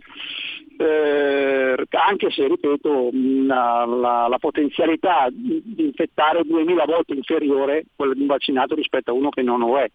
[0.78, 8.14] Eh, anche se, ripeto, la, la, la potenzialità di infettare è 2000 volte inferiore quella
[8.14, 9.90] di un vaccinato rispetto a uno che non lo è.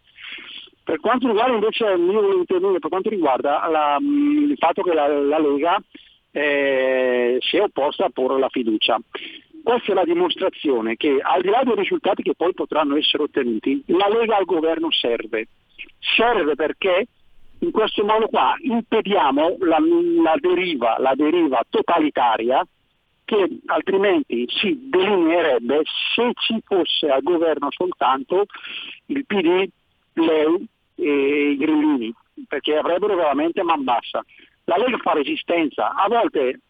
[0.84, 4.92] Per quanto riguarda invece il mio intervento, per quanto riguarda la, mm, il fatto che
[4.92, 5.82] la, la Lega
[6.30, 8.98] eh, si è opposta a porre la fiducia.
[9.62, 13.82] Questa è la dimostrazione che al di là dei risultati che poi potranno essere ottenuti,
[13.86, 15.48] la Lega al governo serve.
[15.98, 17.06] Serve perché
[17.60, 19.78] in questo modo qua impediamo la,
[20.22, 22.62] la, deriva, la deriva totalitaria
[23.24, 25.82] che altrimenti si delineerebbe
[26.14, 28.44] se ci fosse al governo soltanto
[29.06, 29.66] il PD,
[30.12, 30.62] l'EU
[30.94, 32.12] e i grillini,
[32.46, 34.24] perché avrebbero veramente man bassa.
[34.64, 36.60] La Lega fa resistenza, a volte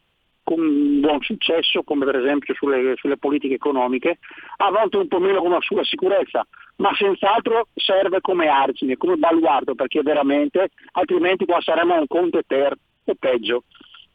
[0.45, 4.19] con buon successo, come per esempio sulle, sulle, politiche economiche,
[4.59, 6.47] a volte un po' meno con la sua sicurezza,
[6.77, 12.77] ma senz'altro serve come argine, come baluardo, perché veramente altrimenti qua saremo un conte ter
[13.05, 13.65] o peggio.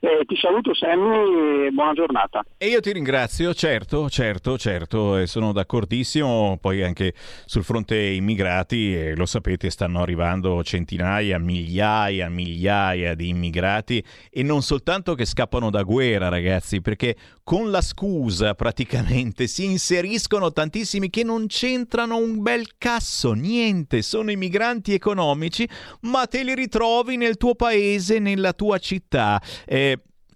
[0.02, 2.42] Eh, ti saluto Sammy e buona giornata.
[2.58, 7.14] E io ti ringrazio, certo, certo, certo, e sono d'accordissimo, poi anche
[7.46, 14.02] sul fronte immigrati, eh, lo sapete, stanno arrivando centinaia, migliaia, migliaia di immigrati
[14.32, 20.54] e non soltanto che scappano da guerra, ragazzi, perché con la scusa praticamente si inseriscono
[20.54, 25.68] tantissimi che non c'entrano un bel casso, niente, sono i migranti economici,
[26.04, 29.42] ma te li ritrovi nel tuo paese, nella tua città.
[29.66, 29.88] Eh,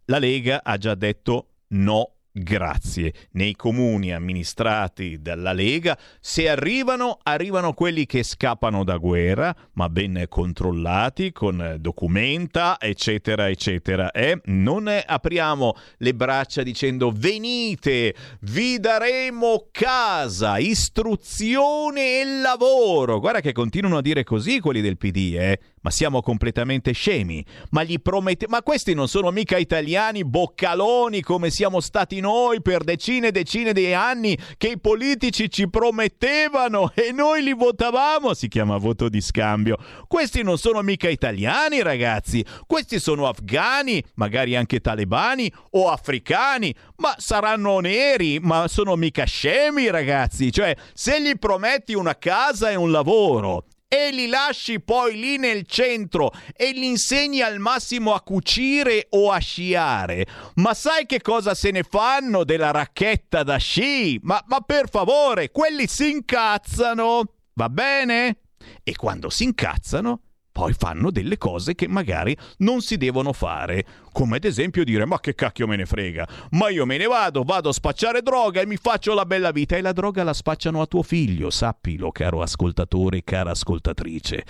[0.06, 3.14] la Lega ha già detto no grazie.
[3.34, 10.26] Nei comuni amministrati dalla Lega, se arrivano, arrivano quelli che scappano da guerra, ma ben
[10.28, 14.12] controllati, con documenta, eccetera, eccetera.
[14.12, 14.42] Eh?
[14.46, 23.20] Non apriamo le braccia dicendo venite, vi daremo casa, istruzione e lavoro.
[23.20, 25.60] Guarda che continuano a dire così quelli del PD, eh?
[25.84, 27.45] Ma siamo completamente scemi.
[27.72, 28.47] Ma gli promette...
[28.47, 33.73] Ma questi non sono mica italiani boccaloni come siamo stati noi per decine e decine
[33.73, 38.34] di anni che i politici ci promettevano e noi li votavamo.
[38.34, 39.77] Si chiama voto di scambio.
[40.07, 42.45] Questi non sono mica italiani, ragazzi.
[42.65, 49.89] Questi sono afghani, magari anche talebani o africani, ma saranno neri, ma sono mica scemi,
[49.89, 50.49] ragazzi.
[50.49, 55.68] Cioè, se gli prometti una casa e un lavoro e li lasci poi lì nel
[55.68, 60.26] centro e li insegni al massimo a cucire o a sciare.
[60.56, 64.20] Ma sai che cosa se ne fanno della racchetta da sci?
[64.24, 67.22] Ma, ma per favore, quelli si incazzano,
[67.53, 68.38] va bene?
[68.82, 70.22] E quando si incazzano
[70.53, 75.19] poi fanno delle cose che magari non si devono fare, come ad esempio dire ma
[75.19, 78.65] che cacchio me ne frega, ma io me ne vado, vado a spacciare droga e
[78.65, 82.41] mi faccio la bella vita e la droga la spacciano a tuo figlio, sappilo caro
[82.41, 84.45] ascoltatore, cara ascoltatrice.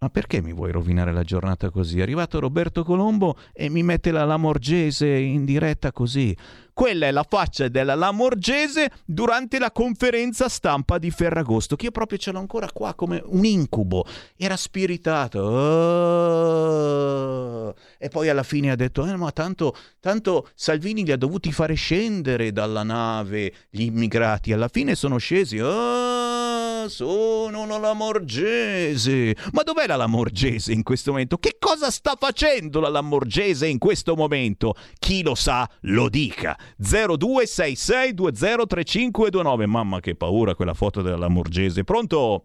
[0.00, 1.98] Ma perché mi vuoi rovinare la giornata così?
[1.98, 6.36] È arrivato Roberto Colombo e mi mette la Lamorgese in diretta così.
[6.78, 12.18] Quella è la faccia della Lamorgese durante la conferenza stampa di Ferragosto, che io proprio
[12.18, 14.06] ce l'ho ancora qua come un incubo.
[14.36, 15.40] Era spiritato.
[15.40, 17.74] Oh.
[17.98, 21.74] E poi alla fine ha detto, eh, ma tanto, tanto Salvini li ha dovuti fare
[21.74, 24.52] scendere dalla nave gli immigrati.
[24.52, 25.58] Alla fine sono scesi.
[25.58, 29.34] Oh, sono la Lamorgese.
[29.50, 31.38] Ma dov'è la Lamorgese in questo momento?
[31.38, 34.76] Che cosa sta facendo la Lamorgese in questo momento?
[35.00, 36.56] Chi lo sa, lo dica.
[36.80, 39.66] 0266203529.
[39.66, 41.84] Mamma che paura quella foto della Lamorgese.
[41.84, 42.44] Pronto?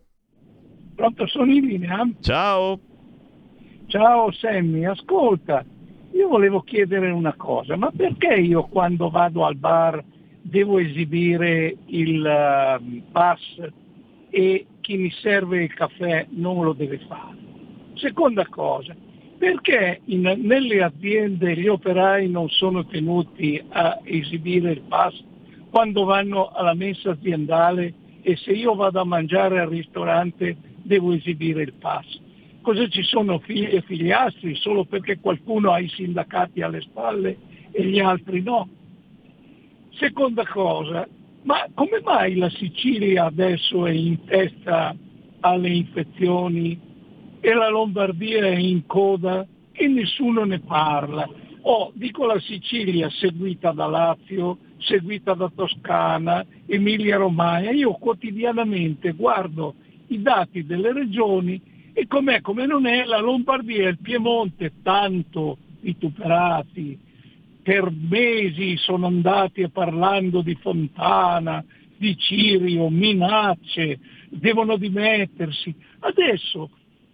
[0.96, 2.10] Pronto, sono in linea?
[2.22, 2.80] Ciao.
[3.88, 5.64] Ciao Sammy, ascolta,
[6.14, 10.04] io volevo chiedere una cosa, ma perché io quando vado al bar
[10.42, 13.40] devo esibire il uh, pass
[14.30, 17.38] e chi mi serve il caffè non lo deve fare?
[17.96, 18.96] Seconda cosa,
[19.44, 25.22] perché in, nelle aziende gli operai non sono tenuti a esibire il pass
[25.70, 31.62] quando vanno alla mensa aziendale e se io vado a mangiare al ristorante devo esibire
[31.64, 32.06] il pass?
[32.62, 37.36] Cosa ci sono figli e figliastri solo perché qualcuno ha i sindacati alle spalle
[37.72, 38.70] e gli altri no?
[39.96, 41.06] Seconda cosa,
[41.42, 44.96] ma come mai la Sicilia adesso è in testa
[45.42, 46.92] alle infezioni
[47.46, 51.30] e la Lombardia è in coda e nessuno ne parla.
[51.64, 57.72] Oh, dico la Sicilia seguita da Lazio, seguita da Toscana, Emilia Romagna.
[57.72, 59.76] Io quotidianamente guardo
[60.08, 61.62] i dati delle regioni
[61.92, 66.98] e com'è come non è la Lombardia e il Piemonte tanto vituperati.
[67.62, 71.62] Per mesi sono andati parlando di Fontana,
[71.98, 74.00] di Cirio, minacce,
[74.30, 75.76] devono dimettersi.
[76.00, 76.70] Adesso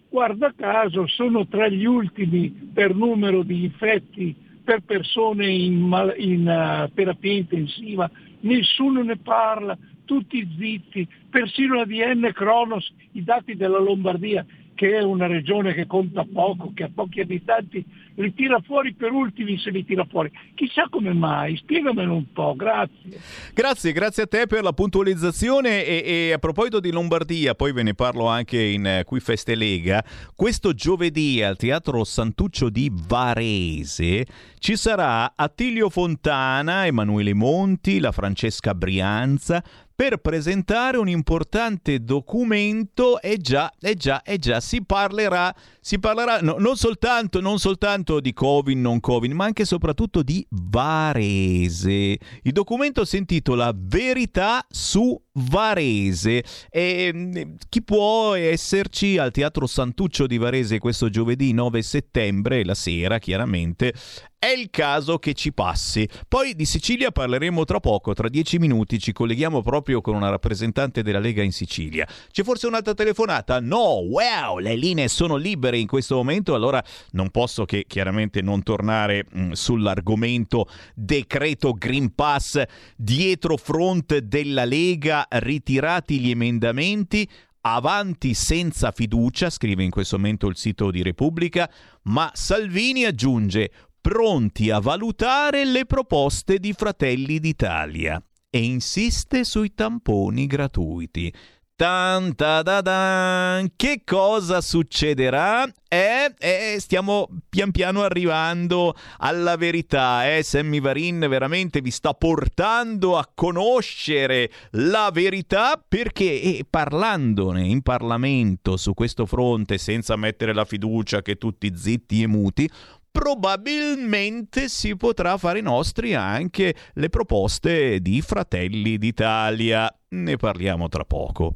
[0.09, 6.93] guarda caso sono tra gli ultimi per numero di infetti per persone in, in uh,
[6.93, 8.09] terapia intensiva,
[8.41, 9.75] nessuno ne parla,
[10.05, 14.45] tutti zitti, persino la DN Cronos, i dati della Lombardia
[14.75, 17.83] che è una regione che conta poco, che ha pochi abitanti,
[18.19, 20.31] li tira fuori per ultimi se li tira fuori.
[20.55, 23.19] Chissà come mai, spiegamelo un po', grazie.
[23.53, 27.83] Grazie, grazie a te per la puntualizzazione e, e a proposito di Lombardia, poi ve
[27.83, 30.03] ne parlo anche in uh, Qui Feste Lega,
[30.35, 34.25] questo giovedì al Teatro Santuccio di Varese
[34.59, 39.63] ci sarà Attilio Fontana, Emanuele Monti, la Francesca Brianza,
[39.99, 46.39] per presentare un importante documento e già, e già, e già, si parlerà, si parlerà
[46.39, 52.17] no, non, soltanto, non soltanto di Covid, non Covid, ma anche e soprattutto di Varese.
[52.41, 56.43] Il documento si intitola Verità su Varese.
[56.69, 62.75] E mm, chi può esserci al Teatro Santuccio di Varese questo giovedì 9 settembre, la
[62.75, 63.93] sera chiaramente,
[64.39, 66.07] è il caso che ci passi.
[66.27, 71.03] Poi di Sicilia parleremo tra poco, tra dieci minuti ci colleghiamo proprio con una rappresentante
[71.03, 72.07] della Lega in Sicilia.
[72.31, 73.59] C'è forse un'altra telefonata?
[73.59, 78.63] No, wow, le linee sono libere in questo momento, allora non posso che chiaramente non
[78.63, 82.63] tornare mh, mm, sull'argomento decreto Green Pass
[82.95, 87.27] dietro front della Lega, ritirati gli emendamenti,
[87.61, 91.69] avanti senza fiducia, scrive in questo momento il sito di Repubblica,
[92.03, 100.47] ma Salvini aggiunge pronti a valutare le proposte di Fratelli d'Italia e insiste sui tamponi
[100.47, 101.33] gratuiti.
[101.79, 103.63] Ta, da, da.
[103.73, 105.63] Che cosa succederà?
[105.87, 110.29] Eh, eh, stiamo pian piano arrivando alla verità.
[110.29, 110.43] Eh?
[110.43, 118.75] Sammy Varin veramente vi sta portando a conoscere la verità perché eh, parlandone in Parlamento
[118.75, 122.69] su questo fronte senza mettere la fiducia che tutti zitti e muti
[123.09, 129.89] probabilmente si potrà fare nostri anche le proposte di Fratelli d'Italia.
[130.09, 131.55] Ne parliamo tra poco.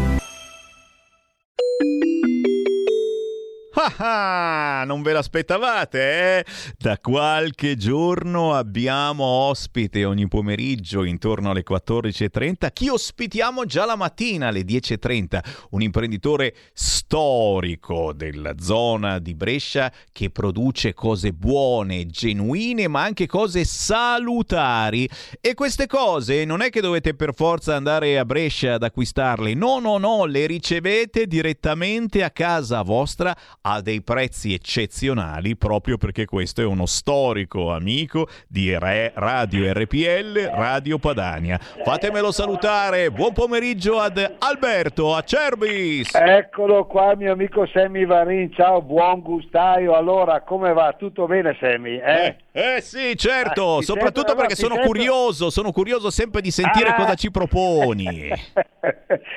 [4.03, 6.45] Ah, non ve l'aspettavate, eh?
[6.75, 12.69] Da qualche giorno abbiamo ospite ogni pomeriggio intorno alle 14.30.
[12.73, 15.39] Chi ospitiamo già la mattina alle 10.30?
[15.71, 23.65] Un imprenditore storico della zona di Brescia che produce cose buone, genuine, ma anche cose
[23.65, 25.07] salutari.
[25.39, 29.53] E queste cose non è che dovete per forza andare a Brescia ad acquistarle.
[29.53, 36.23] No, no, no, le ricevete direttamente a casa vostra a dei prezzi eccezionali proprio perché
[36.25, 41.57] questo è uno storico amico di Re- Radio RPL, Radio Padania.
[41.59, 46.15] Fatemelo salutare, buon pomeriggio ad Alberto Acerbis.
[46.15, 50.95] Eccolo qua mio amico Sammy Varin, ciao buon gustaio, allora come va?
[50.97, 51.99] Tutto bene Sammy?
[51.99, 52.35] Eh?
[52.53, 54.87] Eh sì, certo, Ah, soprattutto sento, perché sono sento.
[54.87, 56.95] curioso, sono curioso sempre di sentire Ah.
[56.95, 58.29] cosa ci proponi.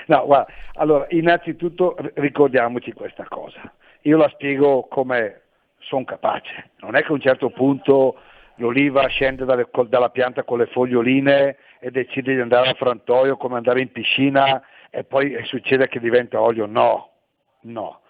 [0.07, 3.61] No, guarda, allora innanzitutto ricordiamoci questa cosa,
[4.05, 5.43] io la spiego come
[5.79, 8.17] sono capace, non è che a un certo punto
[8.57, 13.57] l'oliva scende dalle- dalla pianta con le foglioline e decide di andare al frantoio come
[13.57, 17.11] andare in piscina e poi succede che diventa olio, no,
[17.63, 18.01] no,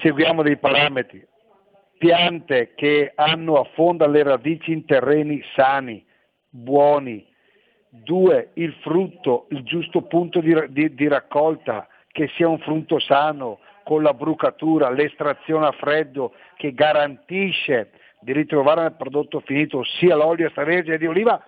[0.00, 1.26] seguiamo dei parametri,
[1.98, 6.04] piante che hanno affondano le radici in terreni sani,
[6.48, 7.26] buoni,
[7.88, 13.58] due, il frutto, il giusto punto di, di- di raccolta, che sia un frutto sano,
[13.84, 17.90] con la brucatura, l'estrazione a freddo, che garantisce
[18.20, 21.40] di ritrovare nel prodotto finito sia l'olio extravergine di oliva,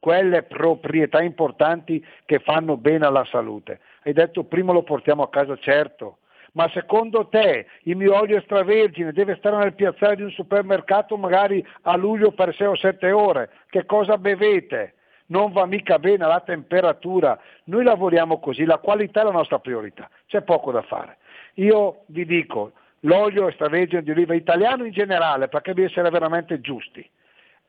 [0.00, 3.80] quelle proprietà importanti che fanno bene alla salute.
[4.02, 6.18] Hai detto prima lo portiamo a casa, certo,
[6.52, 11.64] ma secondo te il mio olio extravergine deve stare nel piazzale di un supermercato magari
[11.82, 13.50] a luglio per 6 o 7 ore?
[13.68, 14.94] Che cosa bevete?
[15.26, 17.38] Non va mica bene la temperatura.
[17.64, 21.18] Noi lavoriamo così, la qualità è la nostra priorità, c'è poco da fare.
[21.54, 27.08] Io vi dico, l'olio extravergine di oliva italiano in generale, perché deve essere veramente giusti,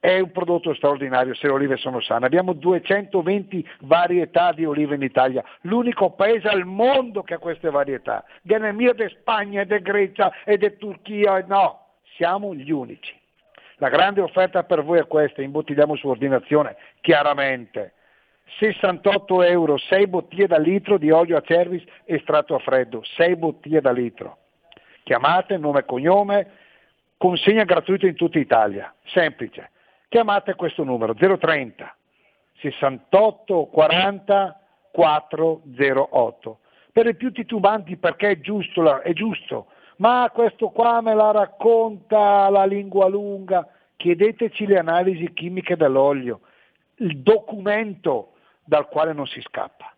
[0.03, 2.25] è un prodotto straordinario se le olive sono sane.
[2.25, 8.25] Abbiamo 220 varietà di olive in Italia, l'unico paese al mondo che ha queste varietà.
[8.41, 11.85] Viene mia di Spagna e di Grecia e di Turchia, no,
[12.17, 13.17] siamo gli unici.
[13.77, 17.93] La grande offerta per voi è questa, imbottigliamo su ordinazione, chiaramente.
[18.59, 23.81] 68 euro, 6 bottiglie da litro di olio a cervis estratto a freddo, 6 bottiglie
[23.81, 24.37] da litro.
[25.03, 26.51] Chiamate, nome e cognome,
[27.17, 29.71] consegna gratuita in tutta Italia, semplice.
[30.07, 31.95] Chiamate questo numero 030
[32.59, 34.59] 68 40
[34.91, 36.59] 408.
[36.91, 39.67] Per i più titubanti perché è giusto, è giusto,
[39.97, 46.41] ma questo qua me la racconta la lingua lunga, chiedeteci le analisi chimiche dell'olio,
[46.97, 48.32] il documento
[48.63, 49.93] dal quale non si scappa.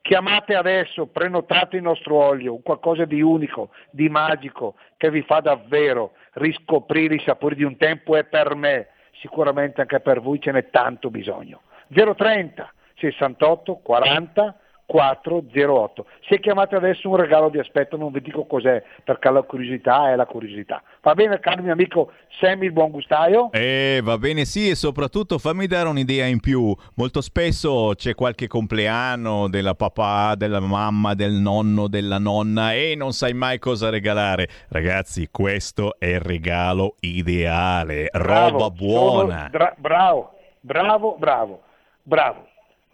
[0.00, 6.12] Chiamate adesso, prenotate il nostro olio, qualcosa di unico, di magico, che vi fa davvero
[6.34, 8.88] riscoprire i sapori di un tempo e per me,
[9.20, 11.62] sicuramente anche per voi ce n'è tanto bisogno.
[11.88, 16.06] 030 68 40 408.
[16.28, 20.16] Se chiamate adesso un regalo vi aspetto, non vi dico cos'è, perché la curiosità è
[20.16, 20.82] la curiosità.
[21.02, 23.50] Va bene, caro mio amico Sammy il buon gustaio?
[23.52, 26.74] Eh, va bene, sì, e soprattutto fammi dare un'idea in più.
[26.94, 33.12] Molto spesso c'è qualche compleanno della papà, della mamma, del nonno, della nonna e non
[33.12, 34.48] sai mai cosa regalare.
[34.68, 39.48] Ragazzi, questo è il regalo ideale, Bravo, roba buona.
[39.50, 41.62] dra- bravo, bravo, bravo,
[42.02, 42.46] bravo.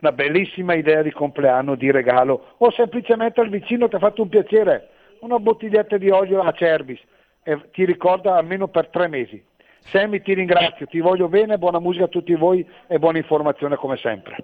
[0.02, 4.28] Una bellissima idea di compleanno, di regalo, o semplicemente al vicino ti ha fatto un
[4.28, 4.88] piacere,
[5.20, 7.00] una bottiglietta di olio a Cerbis,
[7.44, 9.40] e ti ricorda almeno per tre mesi.
[9.78, 13.96] Sammy ti ringrazio, ti voglio bene, buona musica a tutti voi e buona informazione come
[13.96, 14.36] sempre.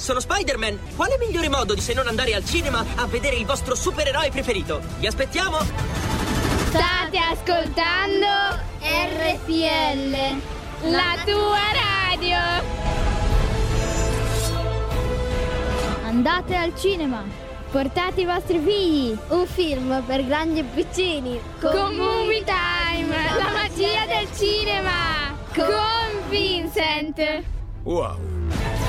[0.00, 0.96] Sono Spider-Man!
[0.96, 4.80] Quale migliore modo di se non andare al cinema a vedere il vostro supereroe preferito?
[4.98, 5.58] Vi aspettiamo!
[6.70, 10.16] State ascoltando RPL,
[10.90, 12.36] la tua radio.
[16.04, 17.22] Andate al cinema.
[17.70, 19.16] Portate i vostri figli.
[19.28, 21.40] Un film per grandi e piccini.
[21.60, 25.36] Con Movie Time, la magia del cinema.
[25.54, 27.42] Con Vincent.
[27.82, 28.79] Wow.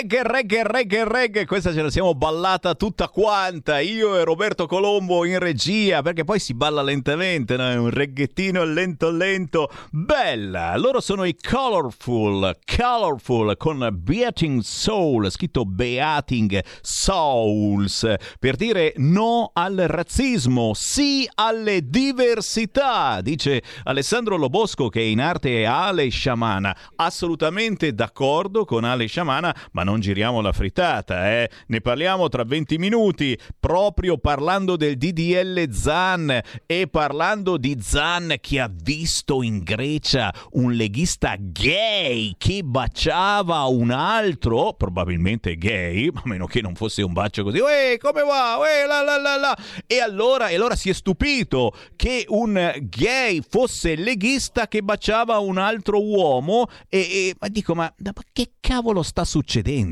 [0.06, 1.46] Reggae, reggae, reggae, reggae.
[1.46, 3.80] Questa ce la siamo ballata tutta quanta.
[3.80, 7.68] Io e Roberto Colombo in regia, perché poi si balla lentamente, no?
[7.68, 9.68] È un reggaettino lento, lento.
[9.90, 10.76] Bella.
[10.76, 19.76] Loro sono i Colorful, Colorful con Beating Soul, scritto Beating Souls, per dire no al
[19.86, 26.76] razzismo, sì alle diversità, dice Alessandro Lobosco che in arte è Ale Sciamana.
[26.96, 31.50] Assolutamente d'accordo con Ale Sciamana, ma non giriamo la frittata, eh?
[31.68, 38.60] Ne parliamo tra 20 minuti, proprio parlando del DDL Zan e parlando di Zan che
[38.60, 46.46] ha visto in Grecia un leghista gay che baciava un altro, probabilmente gay, a meno
[46.46, 48.56] che non fosse un bacio così, Uè, come va?
[48.58, 49.58] Uè, la, la, la, la.
[49.86, 55.58] E, allora, e allora si è stupito che un gay fosse leghista che baciava un
[55.58, 59.85] altro uomo e, e ma dico, ma, ma che cavolo sta succedendo?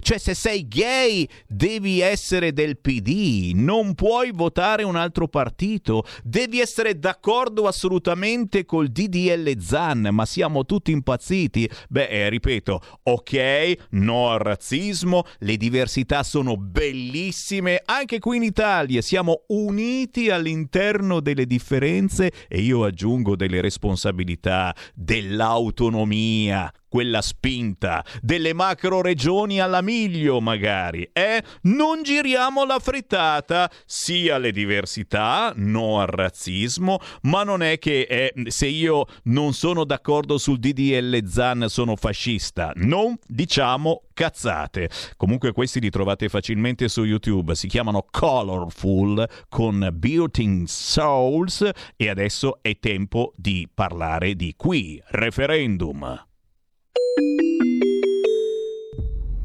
[0.00, 6.60] Cioè, se sei gay devi essere del PD, non puoi votare un altro partito, devi
[6.60, 11.68] essere d'accordo assolutamente col DDL Zan, ma siamo tutti impazziti.
[11.88, 19.00] Beh, eh, ripeto, ok, no al razzismo, le diversità sono bellissime, anche qui in Italia
[19.02, 29.00] siamo uniti all'interno delle differenze e io aggiungo delle responsabilità, dell'autonomia, quella spinta delle macro
[29.00, 31.42] regioni alla miglio magari, eh?
[31.62, 38.50] Non giriamo la frittata, sì alle diversità, no al razzismo, ma non è che eh,
[38.50, 44.90] se io non sono d'accordo sul DDL Zan sono fascista, non diciamo cazzate.
[45.16, 52.58] Comunque questi li trovate facilmente su YouTube, si chiamano Colorful con Building Souls e adesso
[52.60, 56.28] è tempo di parlare di qui, referendum.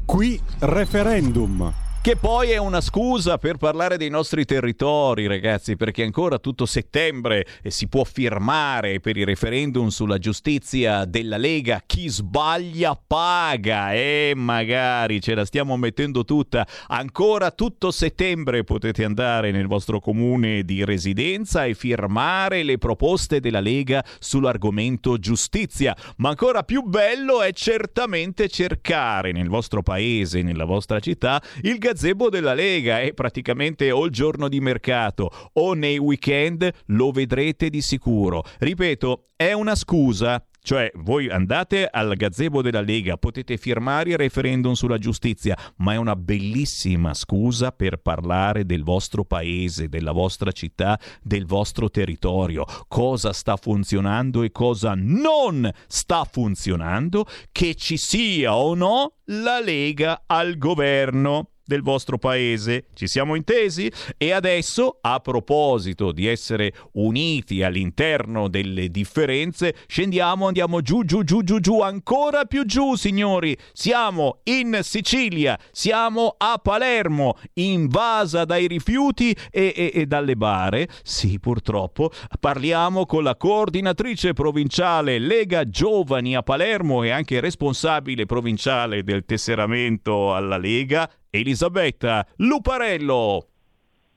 [0.06, 1.85] Qui referendum.
[2.06, 7.44] Che poi è una scusa per parlare dei nostri territori, ragazzi, perché ancora tutto settembre
[7.66, 11.82] si può firmare per il referendum sulla giustizia della Lega.
[11.84, 16.64] Chi sbaglia paga e magari ce la stiamo mettendo tutta.
[16.86, 23.58] Ancora tutto settembre potete andare nel vostro comune di residenza e firmare le proposte della
[23.58, 25.96] Lega sull'argomento giustizia.
[26.18, 32.28] Ma ancora più bello è certamente cercare nel vostro paese, nella vostra città, il gazebo
[32.28, 37.80] della Lega è praticamente o il giorno di mercato o nei weekend lo vedrete di
[37.80, 38.44] sicuro.
[38.58, 40.44] Ripeto, è una scusa.
[40.60, 45.96] Cioè, voi andate al gazebo della Lega, potete firmare il referendum sulla giustizia, ma è
[45.96, 53.32] una bellissima scusa per parlare del vostro paese, della vostra città, del vostro territorio, cosa
[53.32, 60.58] sta funzionando e cosa non sta funzionando, che ci sia o no la Lega al
[60.58, 62.86] governo del vostro paese.
[62.94, 63.92] Ci siamo intesi?
[64.16, 71.42] E adesso, a proposito di essere uniti all'interno delle differenze, scendiamo, andiamo giù, giù, giù,
[71.42, 73.56] giù, giù, ancora più giù, signori.
[73.72, 80.88] Siamo in Sicilia, siamo a Palermo, invasa dai rifiuti e, e, e dalle bare.
[81.02, 82.10] Sì, purtroppo.
[82.38, 90.34] Parliamo con la coordinatrice provinciale Lega Giovani a Palermo e anche responsabile provinciale del tesseramento
[90.34, 93.46] alla Lega, Elisabetta Luparello.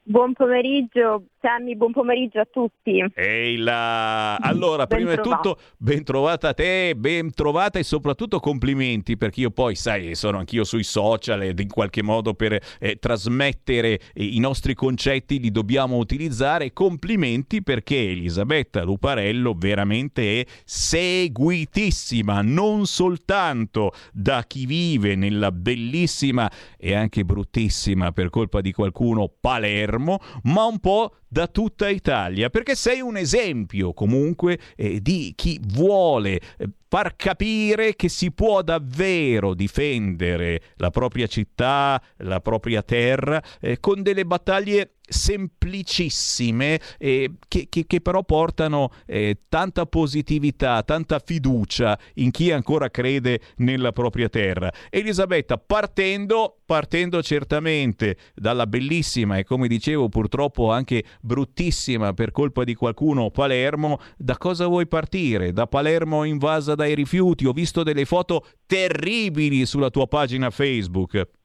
[0.03, 3.01] Buon pomeriggio, Sammy, buon pomeriggio a tutti.
[3.15, 4.35] Ehi là!
[4.35, 9.51] Allora, prima di tutto, ben trovata a te, ben trovata e soprattutto complimenti perché io
[9.51, 14.39] poi, sai, sono anch'io sui social ed in qualche modo per eh, trasmettere eh, i
[14.39, 16.73] nostri concetti li dobbiamo utilizzare.
[16.73, 26.93] Complimenti perché Elisabetta Luparello veramente è seguitissima, non soltanto da chi vive nella bellissima e
[26.93, 33.01] anche bruttissima per colpa di qualcuno Palermo, ma un po' da tutta Italia, perché sei
[33.01, 40.61] un esempio comunque eh, di chi vuole eh, far capire che si può davvero difendere
[40.77, 48.01] la propria città, la propria terra, eh, con delle battaglie semplicissime eh, che, che, che,
[48.01, 54.71] però portano eh, tanta positività, tanta fiducia in chi ancora crede nella propria terra.
[54.89, 62.75] Elisabetta, partendo, partendo certamente dalla bellissima e come dicevo purtroppo anche bruttissima per colpa di
[62.75, 65.51] qualcuno Palermo, da cosa vuoi partire?
[65.51, 67.45] Da Palermo invasa dai rifiuti?
[67.45, 71.37] Ho visto delle foto terribili sulla tua pagina Facebook.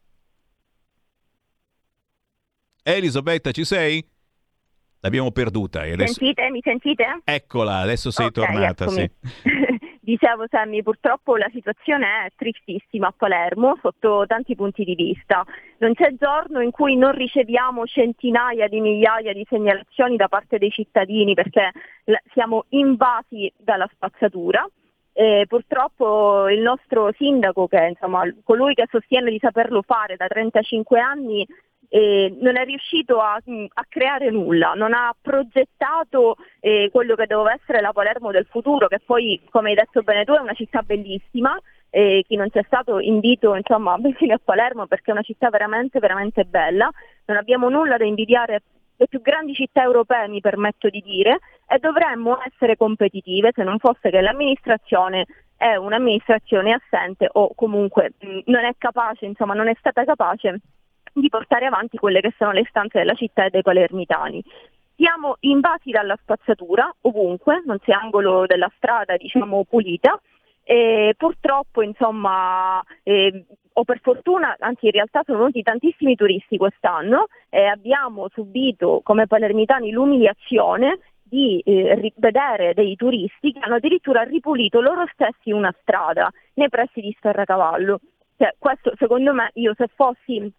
[2.86, 4.06] Elisabetta, ci sei?
[5.00, 5.84] L'abbiamo perduta.
[5.84, 6.14] E adesso...
[6.14, 6.50] Sentite?
[6.50, 7.20] Mi sentite?
[7.24, 8.88] Eccola, adesso sei okay, tornata.
[8.88, 9.10] Sì.
[10.00, 15.46] Dicevo Sammy, purtroppo la situazione è tristissima a Palermo sotto tanti punti di vista.
[15.78, 20.70] Non c'è giorno in cui non riceviamo centinaia di migliaia di segnalazioni da parte dei
[20.70, 21.70] cittadini perché
[22.34, 24.68] siamo invasi dalla spazzatura.
[25.14, 30.26] E purtroppo il nostro sindaco, che è insomma, colui che sostiene di saperlo fare da
[30.26, 31.46] 35 anni,
[31.94, 37.52] eh, non è riuscito a, a, creare nulla, non ha progettato eh, quello che doveva
[37.52, 40.82] essere la Palermo del futuro, che poi, come hai detto bene tu, è una città
[40.82, 41.56] bellissima.
[41.90, 45.50] Eh, chi non c'è stato invito insomma, a venire a Palermo perché è una città
[45.50, 46.90] veramente, veramente bella.
[47.26, 48.62] Non abbiamo nulla da invidiare
[48.96, 51.38] le più grandi città europee, mi permetto di dire,
[51.68, 55.26] e dovremmo essere competitive se non fosse che l'amministrazione
[55.56, 60.58] è un'amministrazione assente o comunque mh, non è capace, insomma, non è stata capace
[61.20, 64.42] di portare avanti quelle che sono le istanze della città e dei palermitani.
[64.96, 70.20] Siamo invasi dalla spazzatura ovunque, non c'è angolo della strada diciamo pulita
[70.62, 73.44] e purtroppo insomma eh,
[73.76, 79.26] o per fortuna, anzi in realtà sono venuti tantissimi turisti quest'anno e abbiamo subito come
[79.26, 86.30] palermitani l'umiliazione di eh, vedere dei turisti che hanno addirittura ripulito loro stessi una strada
[86.54, 87.98] nei pressi di Sferracavallo.
[88.36, 90.52] Cioè, questo secondo me io se fossi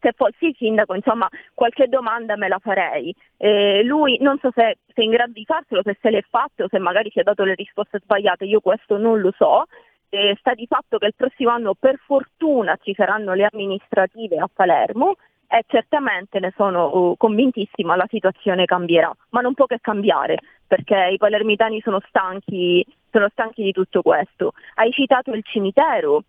[0.00, 3.14] se fossi sindaco, insomma, qualche domanda me la farei.
[3.36, 6.64] Eh, lui non so se, se, è in grado di farselo, se se l'è fatto
[6.64, 9.64] o se magari ci ha dato le risposte sbagliate, io questo non lo so.
[10.08, 14.48] Eh, sta di fatto che il prossimo anno per fortuna ci saranno le amministrative a
[14.52, 15.16] Palermo
[15.48, 21.10] e certamente ne sono uh, convintissima la situazione cambierà, ma non può che cambiare perché
[21.12, 24.52] i palermitani sono stanchi, sono stanchi di tutto questo.
[24.74, 26.24] Hai citato il cimitero,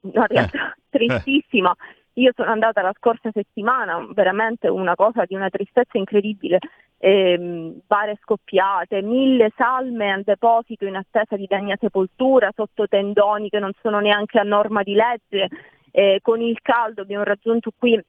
[0.00, 0.74] una realtà eh.
[0.90, 1.74] tristissima.
[2.18, 6.58] Io sono andata la scorsa settimana, veramente una cosa di una tristezza incredibile,
[6.98, 13.60] eh, bare scoppiate, mille salme al deposito in attesa di degna sepoltura, sotto tendoni che
[13.60, 15.48] non sono neanche a norma di legge,
[15.92, 18.00] eh, con il caldo abbiamo raggiunto qui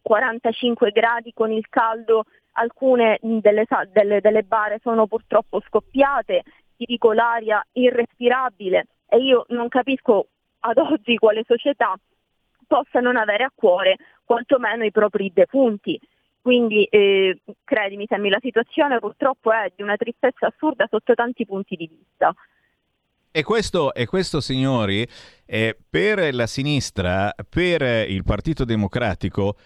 [0.00, 6.42] 45 gradi con il caldo, alcune delle, delle, delle bare sono purtroppo scoppiate,
[6.78, 8.86] ti dico l'aria irrespirabile.
[9.08, 10.28] E io non capisco
[10.60, 11.94] ad oggi quale società
[12.72, 16.00] possa non avere a cuore quantomeno i propri defunti.
[16.40, 21.76] Quindi eh, credimi Sammy, la situazione purtroppo è di una tristezza assurda sotto tanti punti
[21.76, 22.34] di vista.
[23.30, 25.06] E questo, e questo signori,
[25.44, 29.56] eh, per la sinistra, per il Partito Democratico,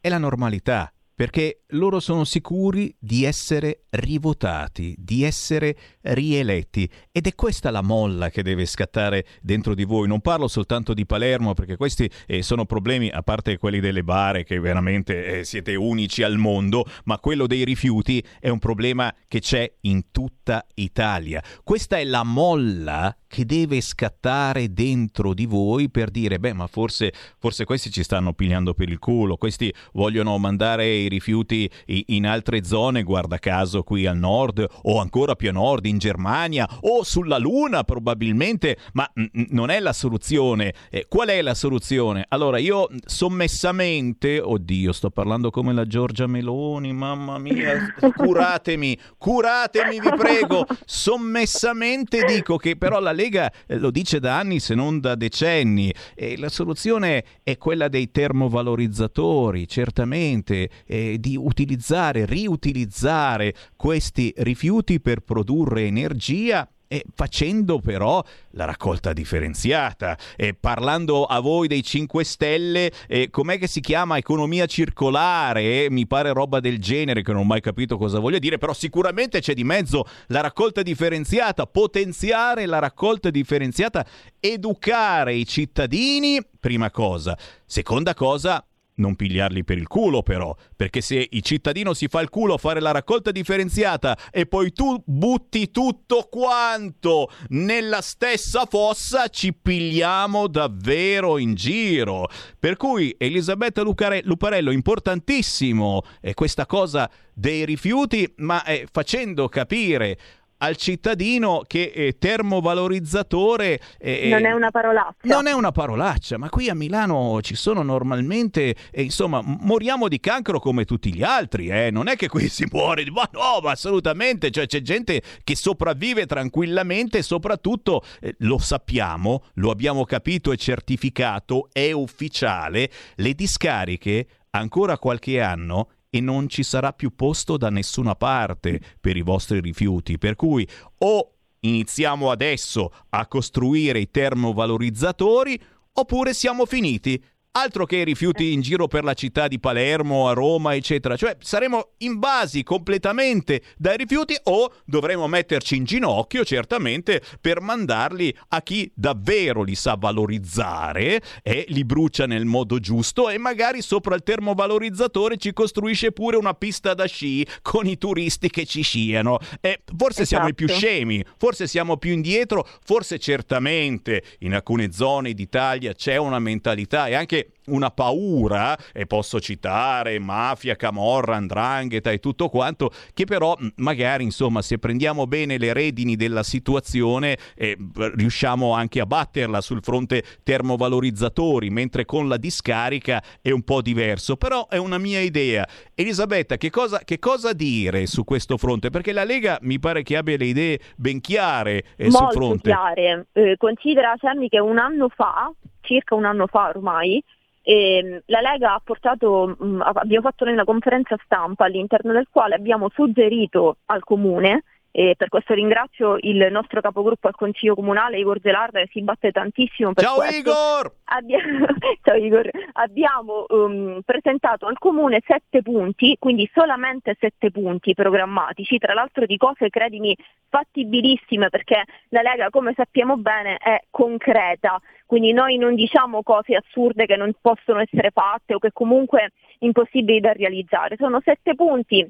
[0.00, 7.34] è la normalità perché loro sono sicuri di essere rivotati, di essere rieletti ed è
[7.34, 10.08] questa la molla che deve scattare dentro di voi.
[10.08, 14.44] Non parlo soltanto di Palermo perché questi eh, sono problemi, a parte quelli delle bare
[14.44, 19.40] che veramente eh, siete unici al mondo, ma quello dei rifiuti è un problema che
[19.40, 21.42] c'è in tutta Italia.
[21.62, 27.14] Questa è la molla che deve scattare dentro di voi per dire, beh, ma forse,
[27.38, 32.62] forse questi ci stanno pigliando per il culo, questi vogliono mandare i rifiuti in altre
[32.62, 37.38] zone, guarda caso qui al nord o ancora più a nord in Germania o sulla
[37.38, 39.10] Luna probabilmente, ma
[39.48, 40.74] non è la soluzione.
[40.90, 42.26] Eh, qual è la soluzione?
[42.28, 50.10] Allora io sommessamente, oddio, sto parlando come la Giorgia Meloni, mamma mia, curatemi, curatemi vi
[50.18, 55.14] prego, sommessamente dico che però la Lega eh, lo dice da anni se non da
[55.14, 55.92] decenni.
[56.14, 65.20] E la soluzione è quella dei termovalorizzatori, certamente, eh, di utilizzare, riutilizzare questi rifiuti per
[65.20, 70.18] produrre energia e facendo però la raccolta differenziata.
[70.36, 75.88] E parlando a voi dei 5 Stelle, eh, com'è che si chiama economia circolare?
[75.88, 79.40] Mi pare roba del genere che non ho mai capito cosa voglia dire, però sicuramente
[79.40, 84.04] c'è di mezzo la raccolta differenziata, potenziare la raccolta differenziata,
[84.38, 87.38] educare i cittadini, prima cosa.
[87.64, 88.62] Seconda cosa,
[88.96, 92.58] non pigliarli per il culo però, perché se il cittadino si fa il culo a
[92.58, 100.46] fare la raccolta differenziata e poi tu butti tutto quanto nella stessa fossa, ci pigliamo
[100.46, 102.28] davvero in giro.
[102.58, 110.18] Per cui Elisabetta Lucare- Luparello, importantissimo è questa cosa dei rifiuti, ma eh, facendo capire
[110.62, 113.80] al cittadino che è termovalorizzatore...
[113.98, 115.16] Eh, non è una parolaccia.
[115.22, 120.20] Non è una parolaccia, ma qui a Milano ci sono normalmente, eh, insomma, moriamo di
[120.20, 121.90] cancro come tutti gli altri, eh?
[121.90, 126.26] non è che qui si muore, ma no, ma assolutamente, cioè c'è gente che sopravvive
[126.26, 134.26] tranquillamente e soprattutto, eh, lo sappiamo, lo abbiamo capito e certificato, è ufficiale, le discariche
[134.50, 139.60] ancora qualche anno e non ci sarà più posto da nessuna parte per i vostri
[139.60, 140.18] rifiuti.
[140.18, 140.68] Per cui
[140.98, 145.58] o iniziamo adesso a costruire i termovalorizzatori
[145.94, 147.22] oppure siamo finiti?
[147.54, 151.16] Altro che rifiuti in giro per la città di Palermo, a Roma, eccetera.
[151.16, 158.62] Cioè saremo invasi completamente dai rifiuti o dovremo metterci in ginocchio, certamente, per mandarli a
[158.62, 164.22] chi davvero li sa valorizzare e li brucia nel modo giusto e magari sopra il
[164.22, 169.38] termovalorizzatore ci costruisce pure una pista da sci con i turisti che ci sciano.
[169.60, 170.24] E forse esatto.
[170.24, 170.80] siamo i più Esatto.
[170.80, 177.14] scemi, forse siamo più indietro, forse certamente in alcune zone d'Italia c'è una mentalità e
[177.14, 183.68] anche una paura, e posso citare mafia, camorra, andrangheta e tutto quanto, che però mh,
[183.76, 189.80] magari insomma se prendiamo bene le redini della situazione eh, riusciamo anche a batterla sul
[189.82, 195.66] fronte termovalorizzatori, mentre con la discarica è un po' diverso, però è una mia idea.
[195.94, 198.90] Elisabetta, che cosa, che cosa dire su questo fronte?
[198.90, 202.70] Perché la Lega mi pare che abbia le idee ben chiare eh, sul Molto fronte.
[202.70, 203.26] chiare.
[203.32, 205.52] Eh, considera Sammy che un anno fa,
[205.82, 207.22] circa un anno fa ormai,
[207.62, 212.54] ehm, la Lega ha portato, mh, abbiamo fatto noi una conferenza stampa all'interno del quale
[212.54, 214.64] abbiamo suggerito al Comune
[214.94, 219.32] e per questo ringrazio il nostro capogruppo al Consiglio Comunale, Igor Zelarda, che si batte
[219.32, 220.36] tantissimo per Ciao questo.
[220.36, 220.92] Igor!
[221.04, 221.66] Abbiamo,
[222.04, 222.50] Ciao Igor.
[222.72, 229.38] Abbiamo um, presentato al Comune sette punti, quindi solamente sette punti programmatici, tra l'altro di
[229.38, 230.14] cose, credimi,
[230.50, 237.06] fattibilissime perché la Lega, come sappiamo bene, è concreta, quindi noi non diciamo cose assurde
[237.06, 240.96] che non possono essere fatte o che comunque impossibili da realizzare.
[240.98, 242.06] Sono sette punti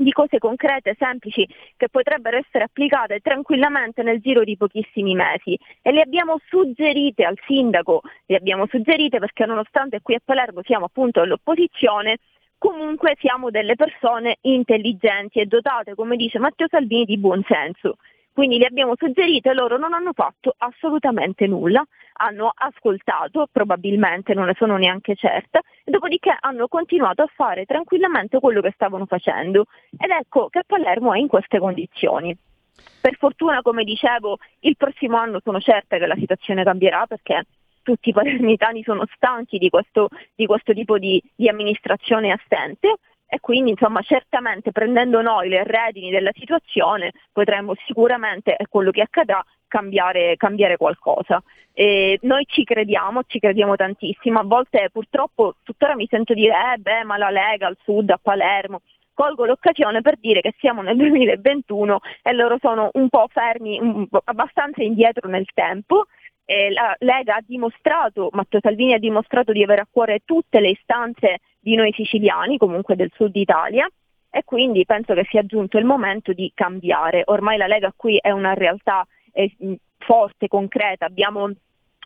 [0.00, 1.46] di cose concrete, semplici,
[1.76, 7.36] che potrebbero essere applicate tranquillamente nel giro di pochissimi mesi e le abbiamo suggerite al
[7.46, 12.18] sindaco, le abbiamo suggerite perché nonostante qui a Palermo siamo appunto all'opposizione,
[12.58, 17.96] comunque siamo delle persone intelligenti e dotate, come dice Matteo Salvini, di buon senso.
[18.38, 21.84] Quindi le abbiamo suggerite e loro non hanno fatto assolutamente nulla,
[22.18, 28.38] hanno ascoltato, probabilmente non ne sono neanche certa, e dopodiché hanno continuato a fare tranquillamente
[28.38, 29.64] quello che stavano facendo.
[29.98, 32.32] Ed ecco che Palermo è in queste condizioni.
[33.00, 37.44] Per fortuna, come dicevo, il prossimo anno sono certa che la situazione cambierà perché
[37.82, 42.98] tutti i palermitani sono stanchi di questo, di questo tipo di, di amministrazione assente
[43.28, 49.02] e quindi insomma certamente prendendo noi le redini della situazione potremmo sicuramente, è quello che
[49.02, 51.42] accadrà, cambiare, cambiare qualcosa.
[51.74, 56.78] E noi ci crediamo, ci crediamo tantissimo, a volte purtroppo tuttora mi sento dire eh
[56.78, 58.80] beh ma la Lega al sud, a Palermo,
[59.12, 64.08] colgo l'occasione per dire che siamo nel 2021 e loro sono un po' fermi, un
[64.08, 66.06] po' abbastanza indietro nel tempo.
[66.50, 70.70] E la Lega ha dimostrato, Matteo Salvini ha dimostrato di avere a cuore tutte le
[70.70, 73.86] istanze di noi siciliani, comunque del sud Italia,
[74.30, 77.22] e quindi penso che sia giunto il momento di cambiare.
[77.26, 79.54] Ormai la Lega qui è una realtà eh,
[79.98, 81.50] forte, concreta, abbiamo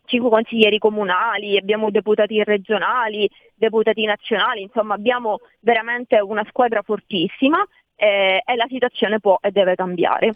[0.05, 7.64] cinque consiglieri comunali, abbiamo deputati regionali, deputati nazionali, insomma abbiamo veramente una squadra fortissima
[7.94, 10.34] eh, e la situazione può e deve cambiare.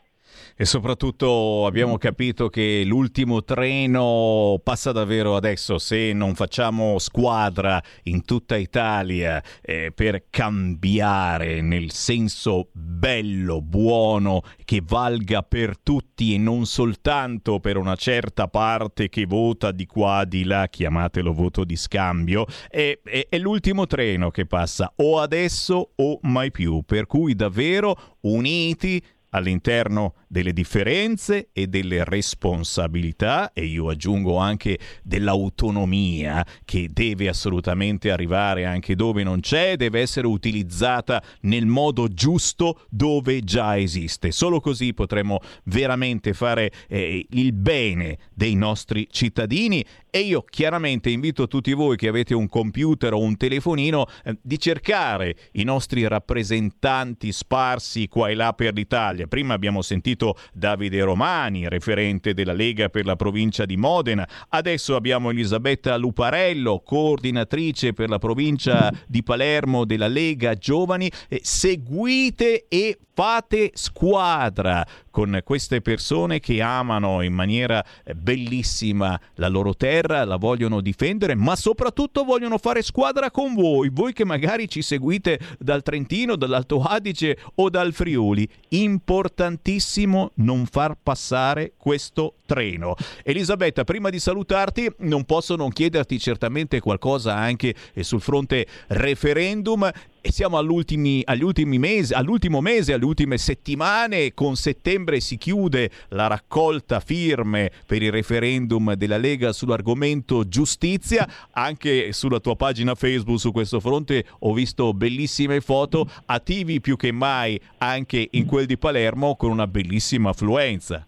[0.56, 8.24] E soprattutto abbiamo capito che l'ultimo treno passa davvero adesso se non facciamo squadra in
[8.24, 16.64] tutta Italia eh, per cambiare nel senso bello, buono, che valga per tutti e non
[16.66, 22.46] soltanto per una certa parte che vota di qua, di là, chiamatelo voto di scambio,
[22.68, 26.82] è, è, è l'ultimo treno che passa o adesso o mai più.
[26.84, 29.02] Per cui davvero uniti
[29.36, 38.64] all'interno delle differenze e delle responsabilità e io aggiungo anche dell'autonomia che deve assolutamente arrivare
[38.64, 44.30] anche dove non c'è, deve essere utilizzata nel modo giusto dove già esiste.
[44.32, 49.84] Solo così potremo veramente fare eh, il bene dei nostri cittadini
[50.16, 54.58] e io chiaramente invito tutti voi che avete un computer o un telefonino eh, di
[54.58, 59.26] cercare i nostri rappresentanti sparsi qua e là per l'Italia.
[59.26, 65.28] Prima abbiamo sentito Davide Romani, referente della Lega per la provincia di Modena, adesso abbiamo
[65.28, 71.12] Elisabetta Luparello, coordinatrice per la provincia di Palermo della Lega Giovani.
[71.28, 77.82] Eh, seguite e fate squadra con queste persone che amano in maniera
[78.14, 84.12] bellissima la loro terra, la vogliono difendere, ma soprattutto vogliono fare squadra con voi, voi
[84.12, 88.46] che magari ci seguite dal Trentino, dall'Alto Adige o dal Friuli.
[88.68, 92.96] Importantissimo non far passare questo treno.
[93.24, 99.90] Elisabetta, prima di salutarti, non posso non chiederti certamente qualcosa anche sul fronte referendum
[100.26, 106.26] e siamo agli ultimi mesi, all'ultimo mese, alle ultime settimane, con settembre si chiude la
[106.26, 113.52] raccolta firme per il referendum della Lega sull'argomento giustizia, anche sulla tua pagina Facebook su
[113.52, 119.36] questo fronte ho visto bellissime foto, attivi più che mai anche in quel di Palermo
[119.36, 121.06] con una bellissima affluenza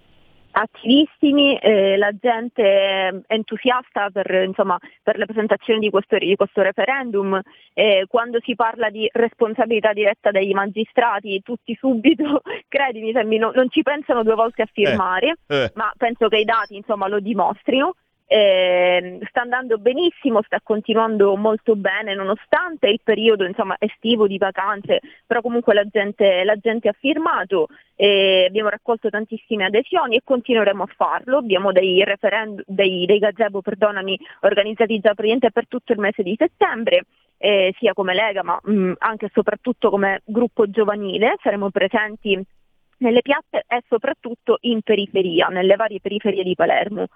[0.61, 7.41] attivissimi, eh, la gente entusiasta per, insomma, per le presentazioni di questo, di questo referendum,
[7.75, 13.83] eh, quando si parla di responsabilità diretta dei magistrati tutti subito, credimi, no, non ci
[13.83, 15.73] pensano due volte a firmare, eh, eh.
[15.75, 17.95] ma penso che i dati insomma, lo dimostrino.
[18.31, 25.01] Eh, sta andando benissimo, sta continuando molto bene nonostante il periodo insomma, estivo di vacanze,
[25.27, 30.83] però comunque la gente, la gente ha firmato, eh, abbiamo raccolto tantissime adesioni e continueremo
[30.83, 33.63] a farlo, abbiamo dei referendum, dei, dei gazebo
[34.41, 35.15] organizzati già
[35.51, 37.05] per tutto il mese di settembre.
[37.41, 42.45] Eh, sia come Lega ma mh, mm, anche e soprattutto come gruppo giovanile, saremo presenti
[42.99, 47.07] nelle piazze e soprattutto in periferia, nelle varie periferie di Palermo.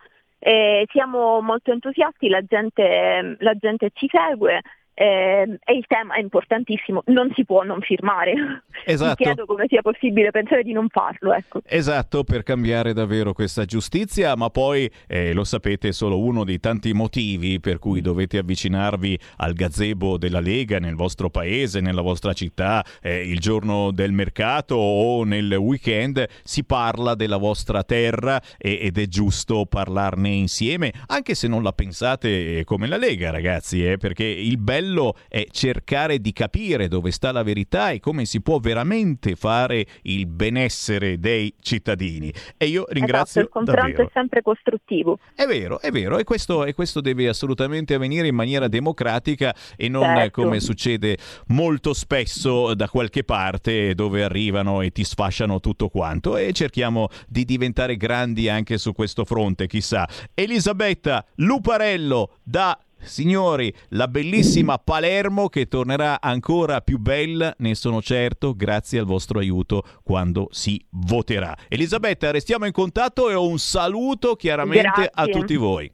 [0.44, 4.60] Eh, siamo molto entusiasti, la gente, la gente ci segue,
[4.94, 8.34] eh, e il tema è importantissimo, non si può non firmare.
[8.84, 9.14] Esatto.
[9.18, 11.32] Mi chiedo come sia possibile pensare di non farlo.
[11.32, 11.60] Ecco.
[11.64, 16.58] Esatto, per cambiare davvero questa giustizia, ma poi eh, lo sapete, è solo uno dei
[16.58, 22.32] tanti motivi per cui dovete avvicinarvi al gazebo della Lega nel vostro paese, nella vostra
[22.32, 26.26] città, eh, il giorno del mercato o nel weekend.
[26.42, 31.72] Si parla della vostra terra e, ed è giusto parlarne insieme, anche se non la
[31.72, 36.88] pensate eh, come la Lega, ragazzi, eh, perché il bello bello è cercare di capire
[36.88, 42.32] dove sta la verità e come si può veramente fare il benessere dei cittadini.
[42.56, 44.08] E io ringrazio esatto, il confronto davvero.
[44.08, 45.18] è sempre costruttivo.
[45.34, 49.88] È vero, è vero, e questo, e questo, deve assolutamente avvenire in maniera democratica e
[49.88, 50.42] non certo.
[50.42, 51.16] come succede
[51.48, 57.44] molto spesso da qualche parte dove arrivano e ti sfasciano tutto quanto e cerchiamo di
[57.44, 60.08] diventare grandi anche su questo fronte, chissà.
[60.34, 68.54] Elisabetta Luparello da Signori, la bellissima Palermo che tornerà ancora più bella, ne sono certo,
[68.54, 71.54] grazie al vostro aiuto quando si voterà.
[71.68, 75.10] Elisabetta, restiamo in contatto e un saluto chiaramente grazie.
[75.12, 75.90] a tutti voi.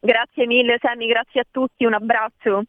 [0.00, 2.62] Grazie mille Sammy, grazie a tutti, un abbraccio.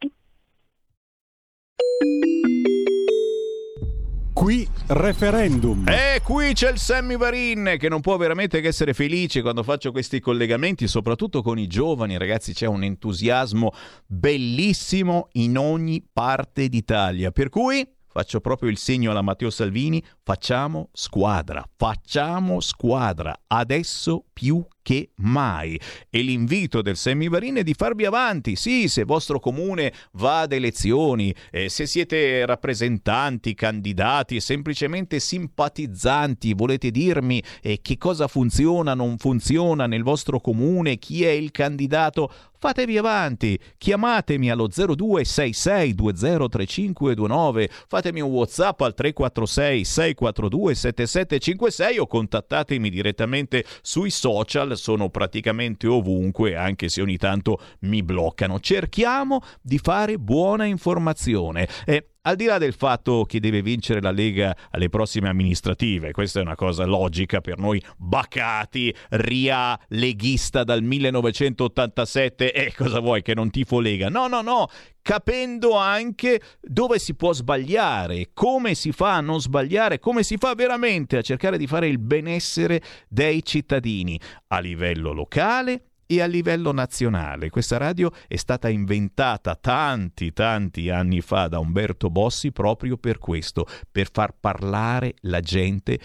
[4.42, 5.86] Qui referendum.
[5.86, 9.92] E qui c'è il Sammy Varin che non può veramente che essere felice quando faccio
[9.92, 13.70] questi collegamenti, soprattutto con i giovani, ragazzi, c'è un entusiasmo
[14.04, 17.30] bellissimo in ogni parte d'Italia.
[17.30, 24.64] Per cui faccio proprio il segno alla Matteo Salvini, facciamo squadra, facciamo squadra, adesso più
[24.82, 25.80] che mai.
[26.10, 28.54] E l'invito del Semivarin è di farvi avanti.
[28.56, 36.54] Sì, se il vostro comune va ad elezioni, eh, se siete rappresentanti, candidati, semplicemente simpatizzanti,
[36.54, 42.32] volete dirmi eh, che cosa funziona, non funziona nel vostro comune, chi è il candidato,
[42.58, 53.64] fatevi avanti, chiamatemi allo 0266203529, fatemi un WhatsApp al 346 642 7756 o contattatemi direttamente
[53.80, 58.60] sui social, sono praticamente ovunque, anche se ogni tanto mi bloccano.
[58.60, 61.68] Cerchiamo di fare buona informazione.
[61.84, 66.38] Eh, al di là del fatto che deve vincere la Lega alle prossime amministrative, questa
[66.38, 73.34] è una cosa logica per noi bacati, ria leghista dal 1987, e cosa vuoi che
[73.34, 74.08] non tifo Lega?
[74.08, 74.68] No, no, no,
[75.02, 80.54] capendo anche dove si può sbagliare, come si fa a non sbagliare, come si fa
[80.54, 84.18] veramente a cercare di fare il benessere dei cittadini
[84.48, 85.86] a livello locale
[86.16, 87.48] e a livello nazionale.
[87.48, 93.66] Questa radio è stata inventata tanti, tanti anni fa da Umberto Bossi proprio per questo,
[93.90, 95.98] per far parlare la gente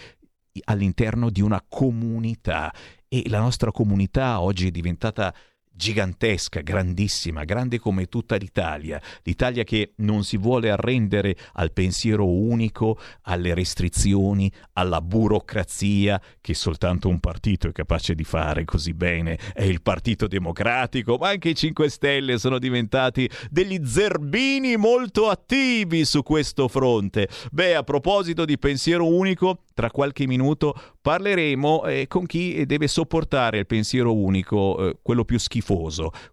[0.64, 2.72] all'interno di una comunità.
[3.06, 5.34] E la nostra comunità oggi è diventata
[5.78, 12.98] gigantesca, grandissima, grande come tutta l'Italia, l'Italia che non si vuole arrendere al pensiero unico,
[13.22, 19.62] alle restrizioni, alla burocrazia che soltanto un partito è capace di fare così bene, è
[19.62, 26.24] il Partito Democratico, ma anche i 5 Stelle sono diventati degli zerbini molto attivi su
[26.24, 27.28] questo fronte.
[27.52, 33.58] Beh, a proposito di pensiero unico, tra qualche minuto parleremo eh, con chi deve sopportare
[33.58, 35.66] il pensiero unico, eh, quello più schifoso,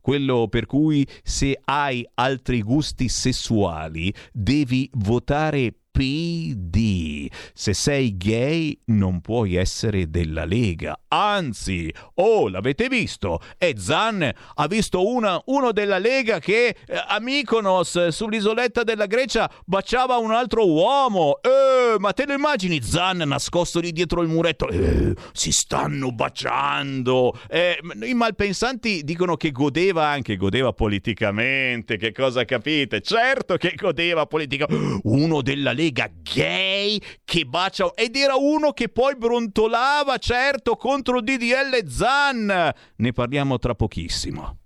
[0.01, 7.31] quello per cui se hai altri gusti sessuali devi votare PD.
[7.53, 10.99] Se sei gay non puoi essere della Lega.
[11.07, 13.39] Anzi, oh, l'avete visto?
[13.57, 19.49] E Zan ha visto una, uno della Lega che eh, a Mykonos, sull'isoletta della Grecia,
[19.63, 21.39] baciava un altro uomo.
[21.41, 24.67] Eh, ma te lo immagini Zan nascosto lì dietro il muretto?
[24.67, 27.39] Eh, si stanno baciando.
[27.47, 31.95] Eh, I malpensanti dicono che godeva anche, godeva politicamente.
[31.95, 32.99] Che cosa capite?
[32.99, 34.99] Certo che godeva politicamente.
[35.03, 41.21] Uno della Lega collega gay che bacia ed era uno che poi brontolava certo contro
[41.21, 42.71] DDL Zan.
[42.95, 44.57] Ne parliamo tra pochissimo.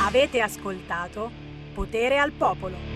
[0.00, 1.30] Avete ascoltato
[1.74, 2.95] Potere al Popolo.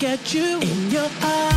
[0.00, 1.49] get at you in your eyes.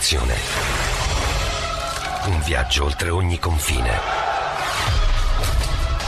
[0.00, 0.34] L'immaginazione.
[2.26, 4.00] Un viaggio oltre ogni confine.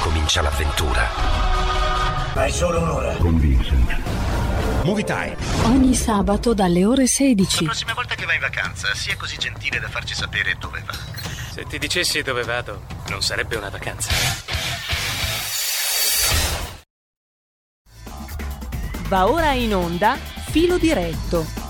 [0.00, 1.08] Comincia l'avventura.
[2.34, 3.14] Hai solo un'ora.
[3.16, 4.00] Con Vincent.
[4.84, 5.36] Movie time.
[5.64, 7.64] Ogni sabato dalle ore 16.
[7.64, 10.94] La prossima volta che vai in vacanza, sia così gentile da farci sapere dove va.
[11.52, 14.10] Se ti dicessi dove vado, non sarebbe una vacanza.
[19.08, 20.16] Va ora in onda
[20.50, 21.61] Filo diretto.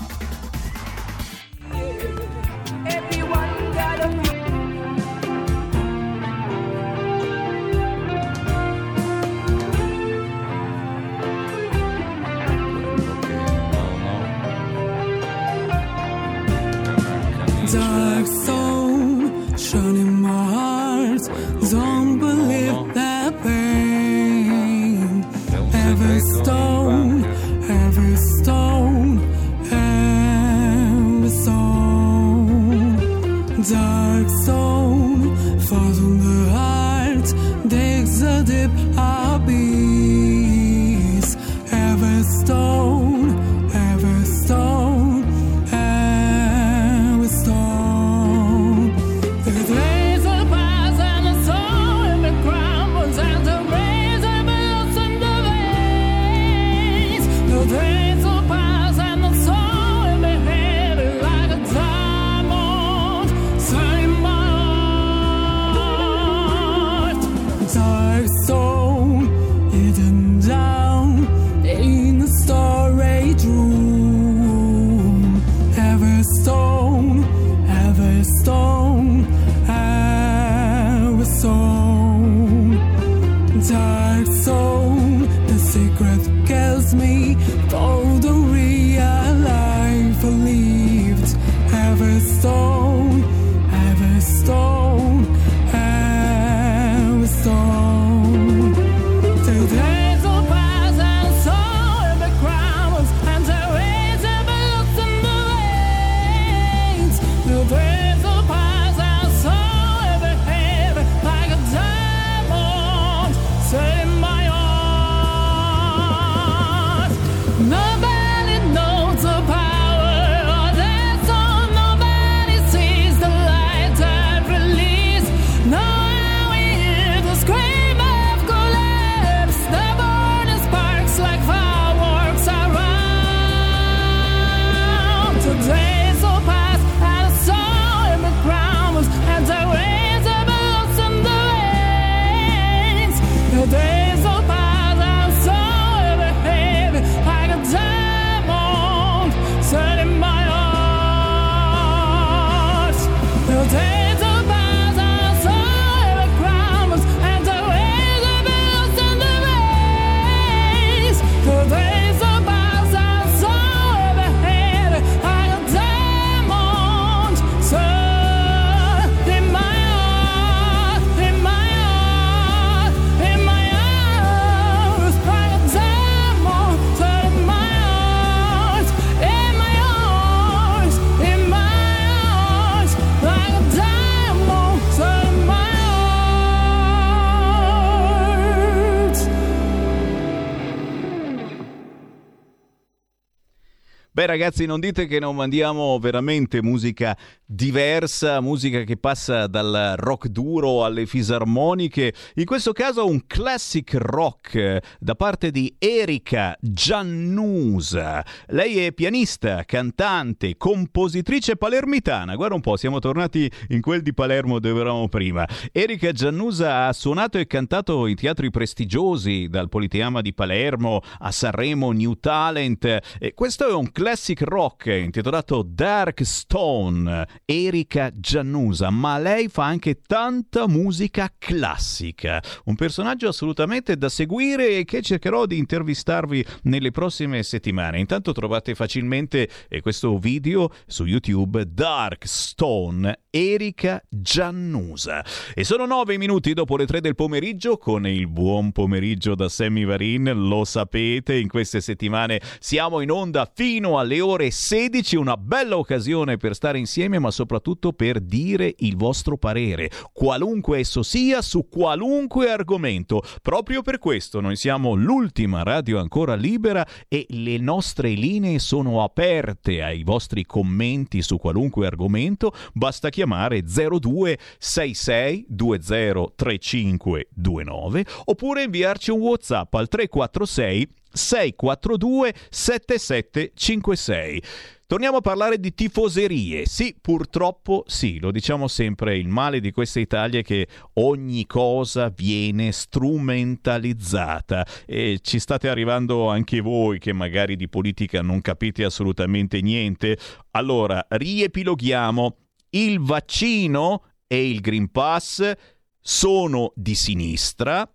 [194.33, 197.15] Ragazzi, non dite che non mandiamo veramente musica
[197.45, 204.55] diversa, musica che passa dal rock duro alle fisarmoniche, in questo caso un classic rock
[204.55, 208.25] eh, da parte di Erika Giannusa.
[208.47, 212.35] Lei è pianista, cantante, compositrice palermitana.
[212.35, 215.47] Guarda un po', siamo tornati in quel di Palermo dove eravamo prima.
[215.71, 221.91] Erika Giannusa ha suonato e cantato in teatri prestigiosi, dal Politeama di Palermo a Sanremo
[221.91, 222.97] New Talent.
[223.19, 227.27] E questo è un classic rock intitolato Dark Stone.
[227.45, 232.41] Erika Giannusa, ma lei fa anche tanta musica classica.
[232.65, 237.99] Un personaggio assolutamente da seguire e che cercherò di intervistarvi nelle prossime settimane.
[237.99, 245.25] Intanto trovate facilmente eh, questo video su YouTube Dark Stone Erika Giannusa.
[245.55, 249.85] E sono nove minuti dopo le tre del pomeriggio con il buon pomeriggio da Sammy
[249.85, 250.31] Varin.
[250.47, 256.37] Lo sapete, in queste settimane siamo in onda fino alle ore 16, una bella occasione
[256.37, 262.51] per stare insieme, ma soprattutto per dire il vostro parere, qualunque esso sia, su qualunque
[262.51, 263.23] argomento.
[263.41, 269.81] Proprio per questo noi siamo l'ultima radio ancora libera e le nostre linee sono aperte
[269.81, 272.53] ai vostri commenti su qualunque argomento.
[272.73, 284.43] Basta chiamare 02 66 20 35 29 oppure inviarci un WhatsApp al 346 642 7756.
[284.85, 286.65] Torniamo a parlare di tifoserie.
[286.65, 292.09] Sì, purtroppo sì, lo diciamo sempre, il male di questa Italia è che ogni cosa
[292.09, 299.61] viene strumentalizzata e ci state arrivando anche voi che magari di politica non capite assolutamente
[299.61, 300.17] niente.
[300.51, 302.37] Allora, riepiloghiamo.
[302.75, 305.51] Il vaccino e il Green Pass
[305.99, 307.87] sono di sinistra,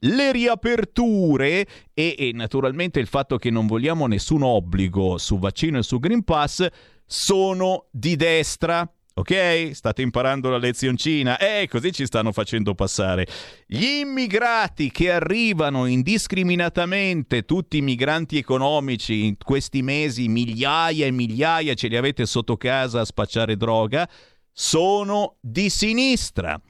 [0.00, 5.82] le riaperture e, e, naturalmente il fatto che non vogliamo nessun obbligo su vaccino e
[5.82, 6.66] su Green Pass
[7.06, 8.86] sono di destra.
[9.16, 9.70] Ok?
[9.74, 11.38] State imparando la lezioncina?
[11.38, 13.28] Eh, così ci stanno facendo passare.
[13.64, 21.74] Gli immigrati che arrivano indiscriminatamente, tutti i migranti economici in questi mesi, migliaia e migliaia
[21.74, 24.08] ce li avete sotto casa a spacciare droga,
[24.50, 26.60] sono di sinistra.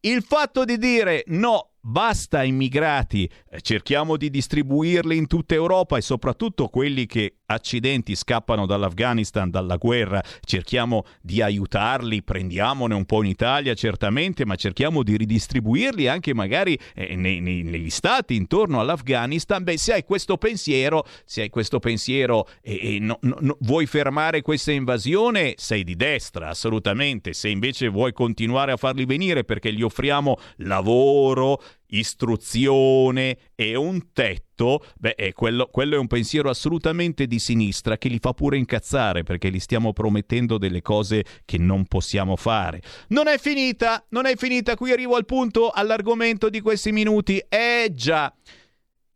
[0.00, 6.02] Il fatto di dire no, basta immigrati, eh, cerchiamo di distribuirli in tutta Europa e
[6.02, 13.30] soprattutto quelli che accidenti scappano dall'Afghanistan, dalla guerra, cerchiamo di aiutarli, prendiamone un po' in
[13.30, 19.62] Italia certamente, ma cerchiamo di ridistribuirli anche magari eh, nei, nei, negli stati intorno all'Afghanistan.
[19.62, 24.42] Beh, se hai questo pensiero, se hai questo pensiero e, e no, no, vuoi fermare
[24.42, 27.32] questa invasione, sei di destra, assolutamente.
[27.32, 34.43] Se invece vuoi continuare a farli venire perché gli offriamo lavoro, istruzione e un tetto,
[34.98, 39.22] beh, è quello, quello, è un pensiero assolutamente di sinistra che li fa pure incazzare
[39.22, 42.80] perché gli stiamo promettendo delle cose che non possiamo fare.
[43.08, 47.38] Non è finita, non è finita, qui arrivo al punto, all'argomento di questi minuti.
[47.48, 48.34] Eh già,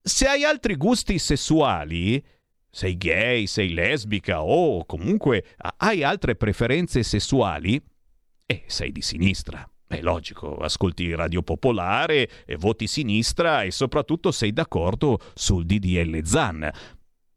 [0.02, 2.22] se hai altri gusti sessuali,
[2.70, 5.44] sei gay, sei lesbica o comunque
[5.78, 7.80] hai altre preferenze sessuali,
[8.46, 9.68] eh, sei di sinistra.
[9.88, 12.28] È logico, ascolti Radio Popolare,
[12.58, 16.70] voti sinistra e soprattutto sei d'accordo sul DDL ZAN.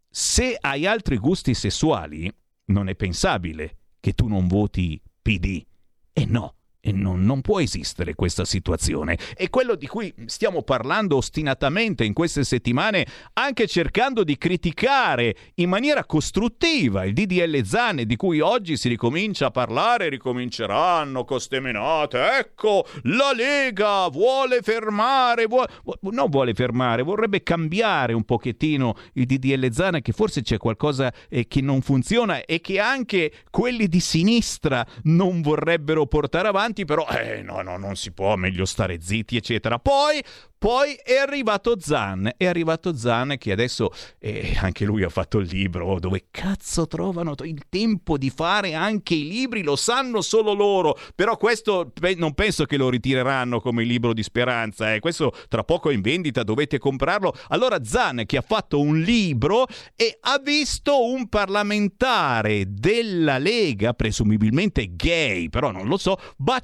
[0.09, 2.29] Se hai altri gusti sessuali,
[2.65, 5.65] non è pensabile che tu non voti PD.
[6.11, 6.55] E no,
[6.89, 9.17] non, non, può esistere questa situazione.
[9.35, 15.69] E quello di cui stiamo parlando ostinatamente in queste settimane, anche cercando di criticare in
[15.69, 22.37] maniera costruttiva il DDL Zane, di cui oggi si ricomincia a parlare, ricominceranno coste menate.
[22.39, 25.67] Ecco, la Lega vuole fermare, vuole,
[26.01, 31.47] non vuole fermare, vorrebbe cambiare un pochettino il DDL Zane, che forse c'è qualcosa eh,
[31.47, 37.07] che non funziona e che anche quelli di sinistra non vorrebbero portare avanti avanti, però
[37.07, 39.77] eh, no, no, non si può, meglio stare zitti, eccetera.
[39.77, 40.23] Poi
[40.61, 43.89] poi è arrivato Zan, è arrivato Zan che adesso
[44.19, 49.15] eh, anche lui ha fatto il libro, dove cazzo trovano il tempo di fare anche
[49.15, 54.13] i libri, lo sanno solo loro, però questo non penso che lo ritireranno come libro
[54.13, 54.99] di speranza, eh.
[54.99, 57.33] questo tra poco è in vendita, dovete comprarlo.
[57.47, 59.65] Allora Zan che ha fatto un libro
[59.95, 66.60] e ha visto un parlamentare della Lega, presumibilmente gay, però non lo so, baciare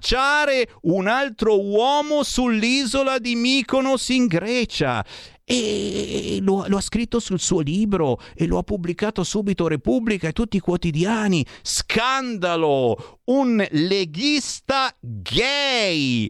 [0.82, 5.06] un altro uomo sull'isola di Mykonos in Grecia
[5.50, 10.34] e lo, lo, ha scritto sul suo libro e lo ha pubblicato subito Repubblica e
[10.34, 11.46] tutti i quotidiani.
[11.62, 13.22] Scandalo!
[13.26, 16.30] Un leghista gay!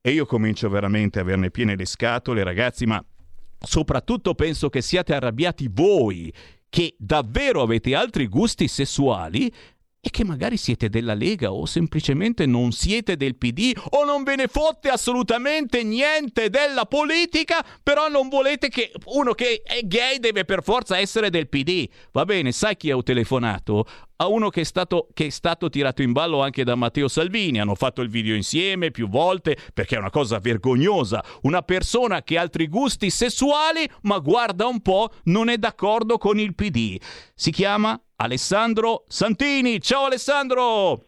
[0.00, 3.02] E io comincio veramente a averne piene le scatole, ragazzi, ma
[3.60, 6.32] soprattutto penso che siate arrabbiati voi
[6.68, 9.52] che davvero avete altri gusti sessuali
[10.06, 14.36] e che magari siete della Lega o semplicemente non siete del PD o non ve
[14.36, 20.44] ne fotte assolutamente niente della politica, però non volete che uno che è gay deve
[20.44, 21.88] per forza essere del PD.
[22.12, 23.84] Va bene, sai chi ho telefonato?
[24.18, 27.60] A uno che è, stato, che è stato tirato in ballo anche da Matteo Salvini.
[27.60, 31.22] Hanno fatto il video insieme più volte perché è una cosa vergognosa.
[31.42, 36.38] Una persona che ha altri gusti sessuali, ma guarda un po', non è d'accordo con
[36.38, 36.98] il PD.
[37.34, 39.80] Si chiama Alessandro Santini.
[39.82, 41.04] Ciao Alessandro!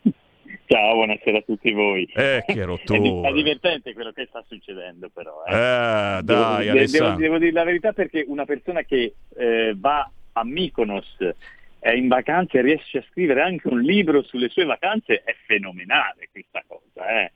[0.66, 2.06] Ciao, buonasera a tutti voi.
[2.14, 3.28] Eh, che rottura.
[3.30, 5.44] è, divertente quello che sta succedendo, però.
[5.46, 7.16] Eh, eh dai, devo, Alessandro.
[7.16, 11.16] Devo, devo, dire la verità perché una persona che eh, va a Mykonos
[11.78, 16.28] è in vacanza e riesce a scrivere anche un libro sulle sue vacanze è fenomenale
[16.30, 17.22] questa cosa.
[17.22, 17.32] Eh.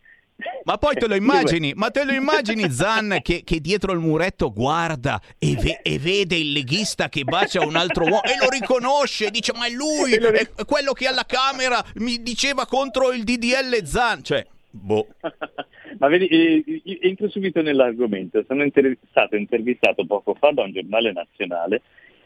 [0.65, 4.53] Ma poi te lo immagini, ma te lo immagini Zan che, che dietro il muretto
[4.53, 9.31] guarda e, ve- e vede il leghista che bacia un altro uomo e lo riconosce,
[9.31, 14.23] dice ma è lui, è quello che alla Camera mi diceva contro il DDL Zan,
[14.23, 15.07] cioè, boh.
[15.99, 18.43] Ma vedi, eh, entro subito nell'argomento.
[18.49, 21.83] Sono inter- stato intervistato poco fa da un giornale nazionale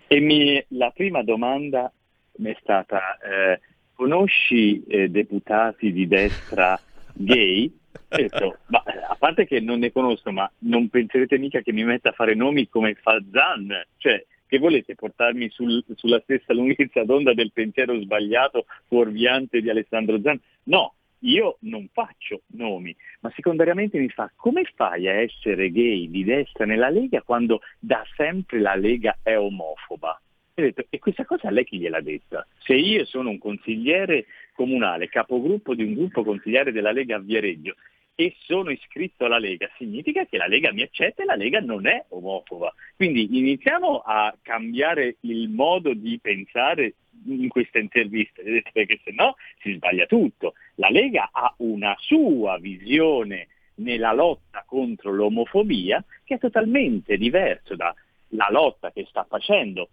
[0.07, 1.93] e mi- la prima domanda
[2.39, 3.61] mi è stata eh,
[3.95, 6.81] conosci eh, deputati di destra
[7.13, 7.73] gay?
[8.09, 12.11] Detto, ma a parte che non ne conosco, ma non penserete mica che mi metta
[12.11, 13.69] a fare nomi come fa Zan?
[13.97, 20.21] Cioè, che volete portarmi sul- sulla stessa lunghezza d'onda del pensiero sbagliato, fuorviante di Alessandro
[20.21, 20.41] Zan?
[20.65, 26.23] No, io non faccio nomi, ma secondariamente mi fa come fai a essere gay di
[26.23, 30.21] destra nella Lega quando da sempre la Lega è omofoba?
[30.59, 32.47] E, detto, e questa cosa a lei chi gliel'ha detta?
[32.61, 34.25] Se io sono un consigliere
[34.55, 37.75] comunale, capogruppo di un gruppo consigliare della Lega a Viareggio
[38.15, 41.87] e sono iscritto alla Lega, significa che la Lega mi accetta e la Lega non
[41.87, 42.73] è omofoba.
[42.97, 46.95] Quindi iniziamo a cambiare il modo di pensare
[47.27, 48.41] in questa intervista,
[48.73, 50.55] perché se no si sbaglia tutto.
[50.77, 58.49] La Lega ha una sua visione nella lotta contro l'omofobia che è totalmente diverso dalla
[58.49, 59.91] lotta che sta facendo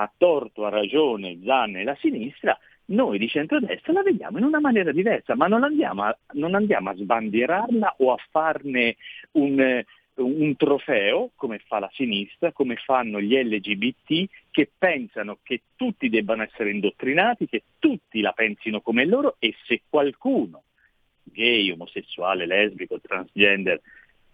[0.00, 4.60] a torto, a ragione Zan e la sinistra, noi di centrodestra la vediamo in una
[4.60, 8.96] maniera diversa, ma non andiamo a, non andiamo a sbandierarla o a farne
[9.32, 9.82] un,
[10.14, 16.42] un trofeo, come fa la sinistra, come fanno gli LGBT, che pensano che tutti debbano
[16.42, 20.62] essere indottrinati, che tutti la pensino come loro e se qualcuno,
[21.24, 23.80] gay, omosessuale, lesbico, transgender,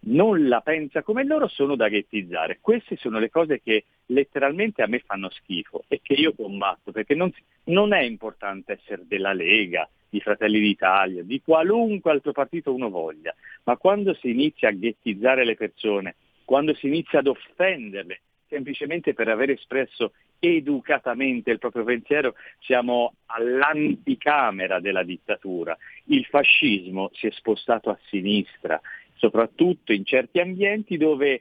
[0.05, 2.59] non la pensa come loro sono da ghettizzare.
[2.61, 7.15] Queste sono le cose che letteralmente a me fanno schifo e che io combatto, perché
[7.15, 7.33] non,
[7.65, 13.35] non è importante essere della Lega, di Fratelli d'Italia, di qualunque altro partito uno voglia,
[13.65, 19.29] ma quando si inizia a ghettizzare le persone, quando si inizia ad offenderle, semplicemente per
[19.29, 25.75] aver espresso educatamente il proprio pensiero, siamo all'anticamera della dittatura.
[26.07, 28.79] Il fascismo si è spostato a sinistra,
[29.23, 31.41] soprattutto in certi ambienti dove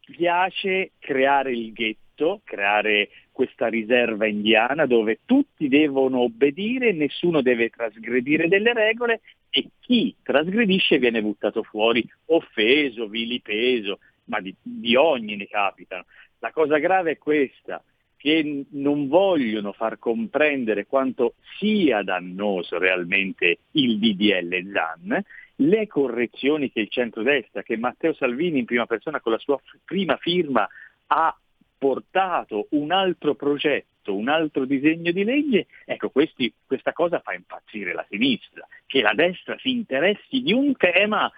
[0.00, 8.48] piace creare il ghetto, creare questa riserva indiana dove tutti devono obbedire, nessuno deve trasgredire
[8.48, 15.46] delle regole e chi trasgredisce viene buttato fuori, offeso, vilipeso, ma di, di ogni ne
[15.48, 16.06] capitano.
[16.38, 17.84] La cosa grave è questa,
[18.16, 25.24] che non vogliono far comprendere quanto sia dannoso realmente il DDL ZAN
[25.60, 29.78] le correzioni che il centrodestra, che Matteo Salvini in prima persona con la sua f-
[29.84, 30.68] prima firma
[31.08, 31.36] ha
[31.76, 37.92] portato un altro progetto, un altro disegno di legge, ecco questi, questa cosa fa impazzire
[37.92, 41.30] la sinistra, che la destra si interessi di un tema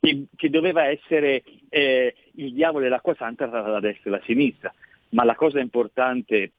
[0.00, 4.22] che, che doveva essere eh, il diavolo e l'acqua santa tra la destra e la
[4.24, 4.72] sinistra
[5.10, 6.52] ma la cosa importante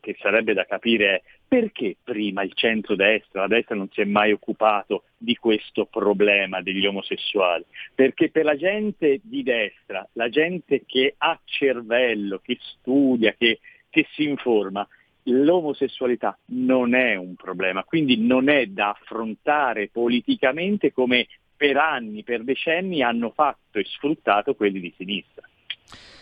[0.00, 4.32] che sarebbe da capire è perché prima il centro-destra, la destra non si è mai
[4.32, 7.64] occupato di questo problema degli omosessuali?
[7.94, 14.06] Perché per la gente di destra, la gente che ha cervello, che studia, che, che
[14.12, 14.86] si informa,
[15.24, 21.26] l'omosessualità non è un problema, quindi non è da affrontare politicamente come
[21.56, 25.48] per anni, per decenni hanno fatto e sfruttato quelli di sinistra.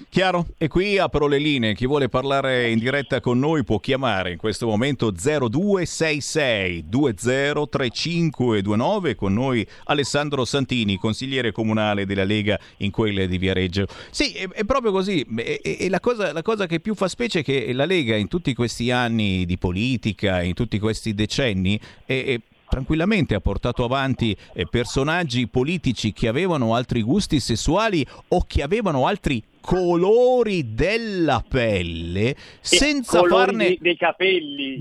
[0.08, 0.46] Chiaro?
[0.58, 1.74] E qui apro le linee.
[1.74, 9.32] Chi vuole parlare in diretta con noi può chiamare in questo momento 0266 203529 con
[9.32, 13.86] noi Alessandro Santini, consigliere comunale della Lega in quelle di Viareggio.
[14.10, 15.24] Sì, è, è proprio così.
[15.36, 16.00] E, la,
[16.32, 19.56] la, cosa, che più fa specie è che la Lega in tutti questi anni di
[19.56, 22.38] politica, in tutti questi decenni, è, è
[22.72, 29.06] tranquillamente ha portato avanti eh, personaggi politici che avevano altri gusti sessuali o che avevano
[29.06, 34.78] altri colori della pelle senza farne di- dei capelli,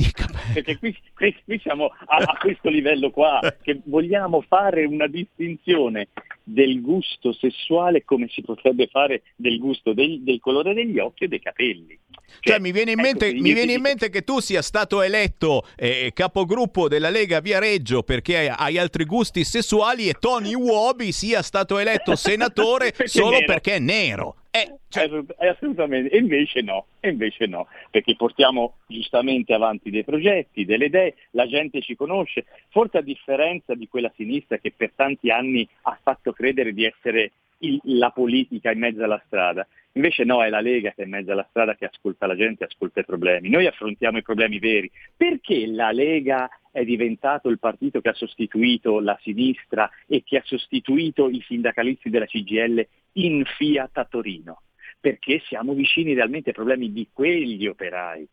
[0.54, 6.08] perché qui, qui- qui siamo a, a questo livello qua che vogliamo fare una distinzione
[6.52, 11.28] del gusto sessuale come si potrebbe fare del gusto del, del colore degli occhi e
[11.28, 11.98] dei capelli
[12.40, 15.02] Cioè, mi viene in ecco, mente, io mi viene in mente che tu sia stato
[15.02, 21.42] eletto eh, capogruppo della Lega Viareggio perché hai altri gusti sessuali e Tony Uobi sia
[21.42, 23.46] stato eletto senatore Perché solo nero.
[23.46, 24.36] perché è nero.
[24.52, 30.66] Assolut- eh, assolutamente, e invece no, e invece no, perché portiamo giustamente avanti dei progetti,
[30.66, 35.30] delle idee, la gente ci conosce, forse a differenza di quella sinistra che per tanti
[35.30, 39.66] anni ha fatto credere di essere il- la politica in mezzo alla strada.
[39.94, 42.64] Invece no, è la Lega che è in mezzo alla strada che ascolta la gente,
[42.64, 43.50] ascolta i problemi.
[43.50, 44.90] Noi affrontiamo i problemi veri.
[45.16, 50.44] Perché la Lega è diventato il partito che ha sostituito la sinistra e che ha
[50.46, 54.62] sostituito i sindacalisti della CGL in Fiat a Torino?
[55.00, 58.28] Perché siamo vicini realmente ai problemi di quegli operai.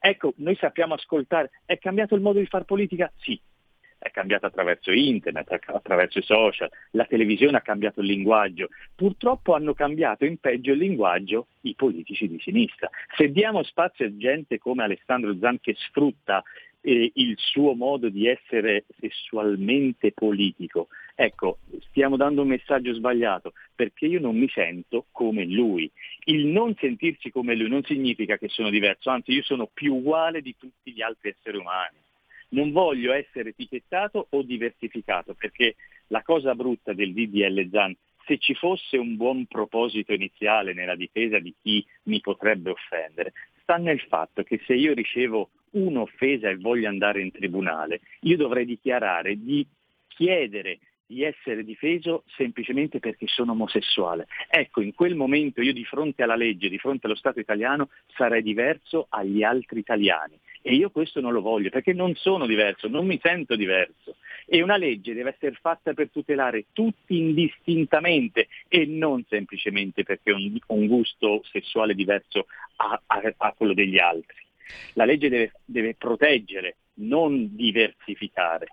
[0.00, 1.50] Ecco, noi sappiamo ascoltare.
[1.64, 3.10] È cambiato il modo di fare politica?
[3.18, 3.40] Sì,
[4.02, 9.74] è cambiato attraverso internet, attraverso i social, la televisione ha cambiato il linguaggio, purtroppo hanno
[9.74, 12.90] cambiato in peggio il linguaggio i politici di sinistra.
[13.16, 16.42] Se diamo spazio a gente come Alessandro Zan che sfrutta
[16.82, 24.06] eh, il suo modo di essere sessualmente politico, ecco, stiamo dando un messaggio sbagliato perché
[24.06, 25.90] io non mi sento come lui.
[26.24, 30.42] Il non sentirsi come lui non significa che sono diverso, anzi io sono più uguale
[30.42, 32.00] di tutti gli altri esseri umani
[32.52, 35.76] non voglio essere etichettato o diversificato, perché
[36.08, 37.94] la cosa brutta del DDL Zan,
[38.26, 43.32] se ci fosse un buon proposito iniziale nella difesa di chi mi potrebbe offendere,
[43.62, 48.64] sta nel fatto che se io ricevo un'offesa e voglio andare in tribunale, io dovrei
[48.64, 49.66] dichiarare di
[50.08, 50.78] chiedere
[51.12, 54.26] di essere difeso semplicemente perché sono omosessuale.
[54.48, 58.42] Ecco, in quel momento io di fronte alla legge, di fronte allo Stato italiano, sarei
[58.42, 60.38] diverso agli altri italiani.
[60.62, 64.16] E io questo non lo voglio perché non sono diverso, non mi sento diverso.
[64.46, 70.56] E una legge deve essere fatta per tutelare tutti indistintamente e non semplicemente perché un,
[70.66, 72.46] un gusto sessuale diverso
[72.76, 74.36] a, a, a, quello degli altri.
[74.94, 78.66] La legge deve, deve proteggere, non diversificare.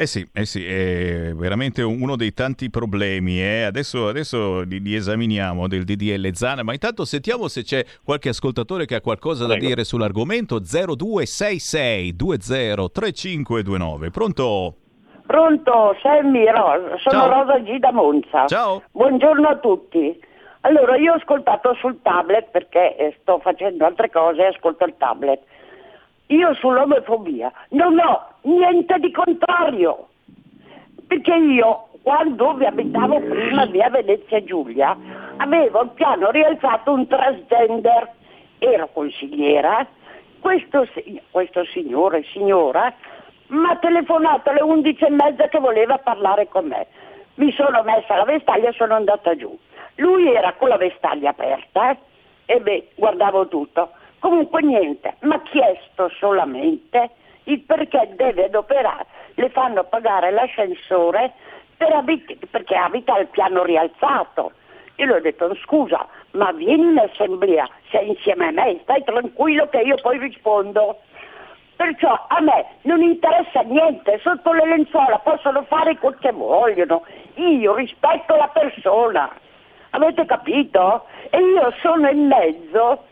[0.00, 3.40] Eh sì, eh sì, è veramente uno dei tanti problemi.
[3.40, 3.62] Eh.
[3.62, 8.86] Adesso, adesso li, li, esaminiamo del DDL Zana, ma intanto sentiamo se c'è qualche ascoltatore
[8.86, 9.60] che ha qualcosa Prego.
[9.60, 14.10] da dire sull'argomento 0266 203529.
[14.10, 14.76] Pronto?
[15.26, 17.44] Pronto, Sammy Rosa, sono Ciao.
[17.44, 18.46] Rosa G da Monza.
[18.46, 18.82] Ciao.
[18.92, 20.16] Buongiorno a tutti.
[20.62, 24.94] Allora, io ho ascoltato sul tablet perché eh, sto facendo altre cose e ascolto il
[24.96, 25.40] tablet
[26.28, 30.08] io sull'omofobia non ho niente di contrario,
[31.06, 34.96] perché io quando vi abitavo prima via Venezia Giulia
[35.36, 38.10] avevo il piano rialzato un transgender,
[38.58, 39.86] ero consigliera,
[40.40, 40.86] questo,
[41.30, 42.92] questo signore, signora,
[43.48, 46.86] mi ha telefonato alle 11 e mezza che voleva parlare con me.
[47.36, 49.56] Mi sono messa la vestaglia e sono andata giù.
[49.98, 51.98] Lui era con la vestaglia aperta eh?
[52.46, 53.90] e beh, guardavo tutto.
[54.20, 57.10] Comunque niente, mi ha chiesto solamente
[57.44, 61.32] il perché deve adoperare, le fanno pagare l'ascensore
[61.76, 64.52] per abit- perché abita al piano rialzato.
[64.96, 69.68] Io le ho detto scusa, ma vieni in assemblea, sei insieme a me, stai tranquillo
[69.68, 70.98] che io poi rispondo.
[71.76, 77.04] Perciò a me non interessa niente, sotto le lenzuola possono fare quel che vogliono,
[77.34, 79.30] io rispetto la persona,
[79.90, 81.04] avete capito?
[81.30, 83.04] E io sono in mezzo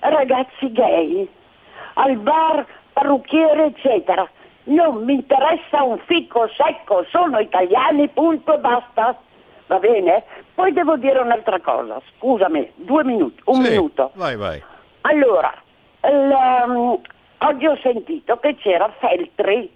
[0.00, 1.28] ragazzi gay,
[1.94, 4.28] al bar, parrucchiere, eccetera.
[4.64, 9.18] Non mi interessa un fico secco, sono italiani, punto e basta.
[9.66, 10.24] Va bene?
[10.54, 14.10] Poi devo dire un'altra cosa, scusami, due minuti, un sì, minuto.
[14.14, 14.62] Vai, vai.
[15.02, 15.52] Allora,
[16.04, 16.36] il,
[16.66, 17.00] um,
[17.38, 19.70] oggi ho sentito che c'era Feltri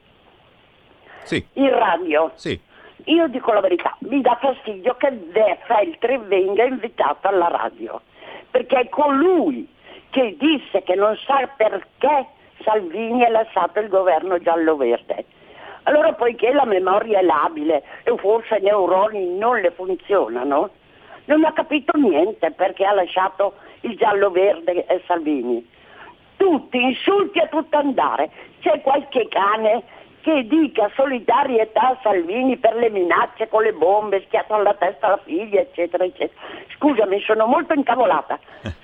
[1.23, 1.44] sì.
[1.55, 2.31] in radio.
[2.35, 2.60] Sì.
[3.05, 5.12] Io dico la verità, mi dà fastidio che
[5.66, 8.01] Feltri venga invitato alla radio,
[8.51, 9.68] perché è colui
[10.10, 12.27] che disse che non sa perché
[12.62, 15.24] Salvini ha lasciato il governo giallo-verde.
[15.85, 20.70] Allora poiché la memoria è labile e forse i neuroni non le funzionano,
[21.27, 25.64] non ha capito niente perché ha lasciato il giallo-verde e Salvini.
[26.36, 28.31] Tutti insulti a tutto andare.
[28.60, 29.85] C'è qualche cane
[30.27, 35.20] che dica solidarietà a Salvini per le minacce con le bombe, schiato alla testa alla
[35.23, 36.40] figlia, eccetera, eccetera.
[36.77, 38.36] Scusami, sono molto incavolata.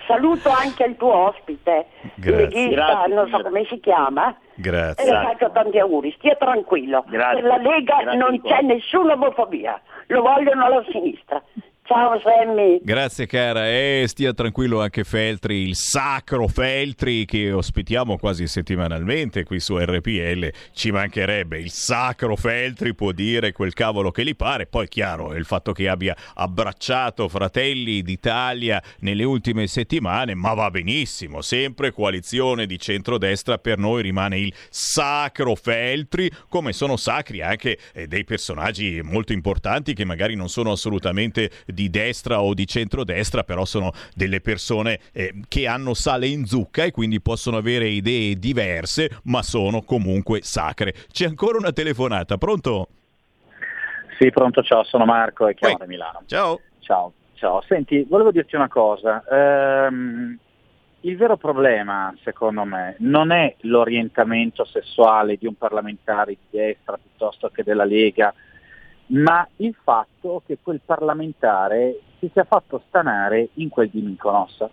[0.06, 4.32] Saluto anche il tuo ospite, il leghista, Grazie, non so come si chiama.
[4.55, 5.05] Grazie.
[5.05, 7.02] E le faccio tanti auguri, stia tranquillo.
[7.09, 7.40] Grazie.
[7.40, 11.43] Per la Lega Grazie non c'è nessuna omofobia, lo vogliono alla sinistra.
[11.84, 12.78] Ciao Sammy.
[12.80, 13.68] Grazie cara.
[13.68, 20.48] E stia tranquillo anche Feltri, il sacro Feltri che ospitiamo quasi settimanalmente qui su RPL,
[20.72, 25.44] ci mancherebbe, il sacro Feltri può dire quel cavolo che gli pare, poi chiaro il
[25.44, 32.78] fatto che abbia abbracciato Fratelli d'Italia nelle ultime settimane, ma va benissimo, sempre coalizione di
[32.78, 39.32] centrodestra per noi rimane il sacro Feltri, come sono sacri anche eh, dei personaggi molto
[39.32, 44.99] importanti che magari non sono assolutamente di destra o di centrodestra, però sono delle persone
[45.12, 50.42] eh, che hanno sale in zucca e quindi possono avere idee diverse, ma sono comunque
[50.42, 50.94] sacre.
[51.10, 52.89] C'è ancora una telefonata, pronto?
[54.18, 56.23] Sì, pronto, ciao, sono Marco e chiamo da Milano.
[56.26, 56.60] Ciao.
[56.81, 57.12] Ciao.
[57.34, 57.62] ciao.
[57.67, 59.25] Senti, volevo dirti una cosa.
[59.28, 60.39] Ehm,
[61.01, 67.49] il vero problema, secondo me, non è l'orientamento sessuale di un parlamentare di destra piuttosto
[67.49, 68.33] che della Lega,
[69.12, 74.65] ma il fatto che quel parlamentare si sia fatto stanare in quel di Mykonos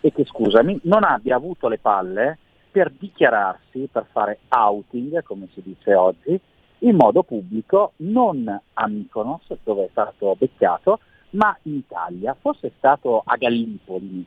[0.00, 2.38] e che, scusami, non abbia avuto le palle
[2.70, 6.40] per dichiararsi, per fare outing, come si dice oggi,
[6.78, 12.36] in modo pubblico, non a Mykonos, dove è stato beccato, ma in Italia.
[12.40, 14.26] Fosse stato a Gallipoli,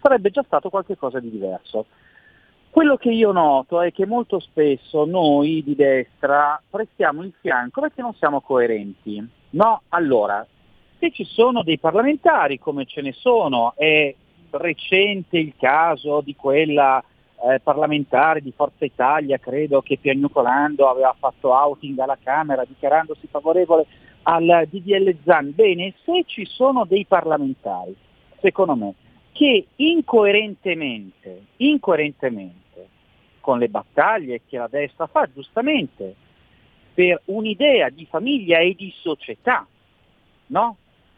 [0.00, 1.86] sarebbe già stato qualcosa di diverso.
[2.78, 8.02] Quello che io noto è che molto spesso noi di destra prestiamo il fianco perché
[8.02, 9.20] non siamo coerenti.
[9.50, 9.82] No?
[9.88, 10.46] Allora,
[11.00, 14.14] se ci sono dei parlamentari, come ce ne sono, è
[14.50, 17.02] recente il caso di quella
[17.50, 23.86] eh, parlamentare di Forza Italia, credo che piagnucolando aveva fatto outing alla Camera dichiarandosi favorevole
[24.22, 25.52] al DDL Zan.
[25.52, 27.96] Bene, se ci sono dei parlamentari,
[28.40, 28.94] secondo me,
[29.32, 32.66] che incoerentemente, incoerentemente
[33.40, 36.14] con le battaglie che la destra fa giustamente
[36.94, 39.66] per un'idea di famiglia e di società,
[40.46, 40.76] no?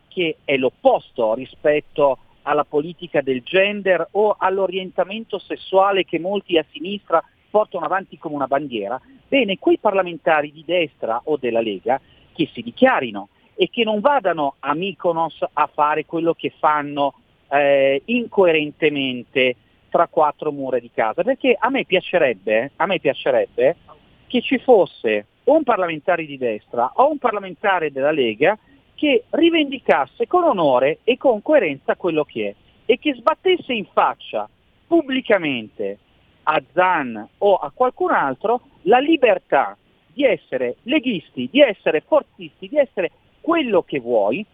[0.08, 7.22] che è l'opposto rispetto alla politica del gender o all'orientamento sessuale che molti a sinistra
[7.48, 12.00] portano avanti come una bandiera, bene, quei parlamentari di destra o della Lega
[12.32, 17.14] che si dichiarino e che non vadano a Mykonos a fare quello che fanno
[17.50, 19.56] eh, incoerentemente
[19.90, 23.76] tra quattro mura di casa, perché a me piacerebbe, a me piacerebbe
[24.26, 28.56] che ci fosse un parlamentare di destra o un parlamentare della Lega
[28.94, 32.54] che rivendicasse con onore e con coerenza quello che è
[32.86, 34.48] e che sbattesse in faccia
[34.86, 35.98] pubblicamente
[36.44, 39.76] a Zan o a qualcun altro la libertà
[40.12, 43.10] di essere leghisti, di essere forzisti, di essere
[43.40, 44.44] quello che vuoi,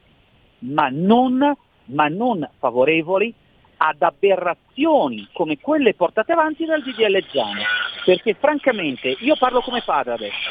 [0.61, 1.57] ma non
[1.87, 3.33] ma non favorevoli
[3.79, 7.63] ad aberrazioni come quelle portate avanti dal DDL Zano.
[8.05, 10.51] Perché francamente, io parlo come padre adesso,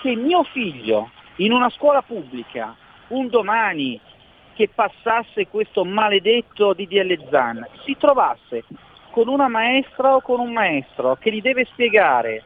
[0.00, 2.74] che mio figlio in una scuola pubblica
[3.08, 4.00] un domani
[4.54, 8.64] che passasse questo maledetto DDL Zan si trovasse
[9.10, 12.44] con una maestra o con un maestro che gli deve spiegare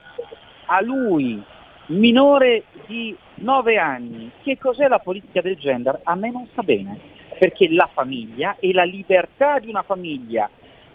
[0.66, 1.42] a lui,
[1.86, 7.12] minore di 9 anni, che cos'è la politica del gender, a me non sta bene
[7.38, 10.48] perché la famiglia e la libertà di una famiglia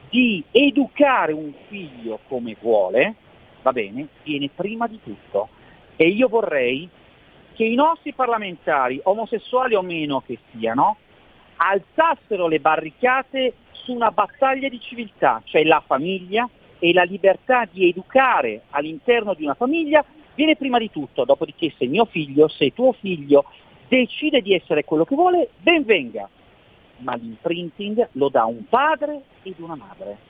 [0.10, 3.16] di educare un figlio come vuole,
[3.62, 5.50] va bene, viene prima di tutto.
[5.96, 6.90] E io vorrei
[7.54, 10.98] che i nostri parlamentari, omosessuali o meno che siano,
[11.58, 17.90] alzassero le barricate su una battaglia di civiltà, cioè la famiglia e la libertà di
[17.90, 20.04] educare all'interno di una famiglia
[20.36, 23.44] viene prima di tutto, dopodiché se mio figlio, se tuo figlio
[23.90, 26.30] decide di essere quello che vuole, ben venga,
[27.00, 30.28] ma l'imprinting lo dà un padre ed una madre.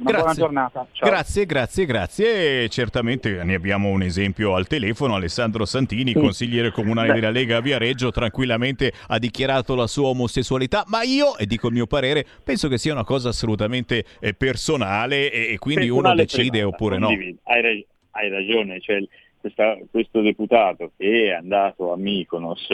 [0.00, 0.24] Una Grazie.
[0.24, 0.86] buona giornata.
[0.92, 1.08] Ciao.
[1.10, 2.62] Grazie, grazie, grazie.
[2.64, 5.14] E certamente ne abbiamo un esempio al telefono.
[5.14, 6.18] Alessandro Santini, Sì.
[6.18, 10.84] consigliere comunale della Lega a Viareggio, tranquillamente ha dichiarato la sua omosessualità.
[10.86, 15.30] Ma io, e dico il mio parere, penso che sia una cosa assolutamente eh, personale
[15.30, 17.08] e, quindi uno Personale decide privata, oppure no.
[17.08, 19.02] Hai, rag- hai ragione, cioè,
[19.40, 22.68] questa- questo deputato che è andato a Mykonos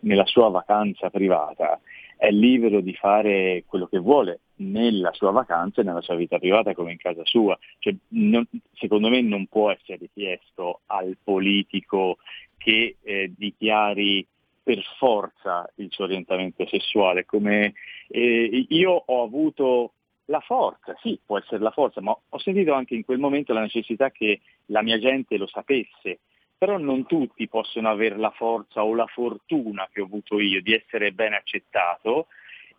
[0.00, 1.80] nella sua vacanza privata
[2.16, 6.74] è libero di fare quello che vuole nella sua vacanza e nella sua vita privata
[6.74, 7.58] come in casa sua.
[7.78, 12.18] Cioè, non- secondo me non può essere chiesto al politico
[12.56, 14.26] che eh, dichiari
[14.62, 17.26] per forza il suo orientamento sessuale.
[17.26, 17.74] Come,
[18.08, 19.93] eh, io ho avuto
[20.26, 23.60] la forza, sì, può essere la forza, ma ho sentito anche in quel momento la
[23.60, 26.20] necessità che la mia gente lo sapesse.
[26.56, 30.72] Però non tutti possono avere la forza o la fortuna che ho avuto io di
[30.72, 32.28] essere ben accettato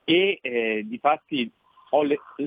[0.03, 1.51] e eh, di fatti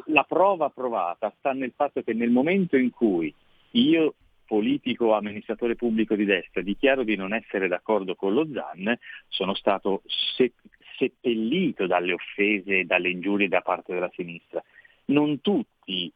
[0.07, 3.33] la prova provata sta nel fatto che nel momento in cui
[3.73, 9.55] io politico amministratore pubblico di destra dichiaro di non essere d'accordo con lo ZAN, sono
[9.55, 10.55] stato se-
[10.97, 14.63] seppellito dalle offese e dalle ingiurie da parte della sinistra.
[15.09, 16.13] Non tutti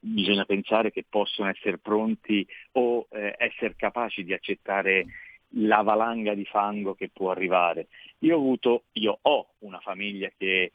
[0.00, 5.06] bisogna pensare che possono essere pronti o eh, essere capaci di accettare
[5.52, 7.88] la valanga di fango che può arrivare.
[8.20, 10.72] Io ho avuto, io ho una famiglia che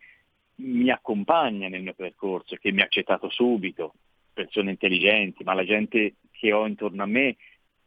[0.55, 3.93] mi accompagna nel mio percorso, che mi ha accettato subito,
[4.33, 7.37] persone intelligenti, ma la gente che ho intorno a me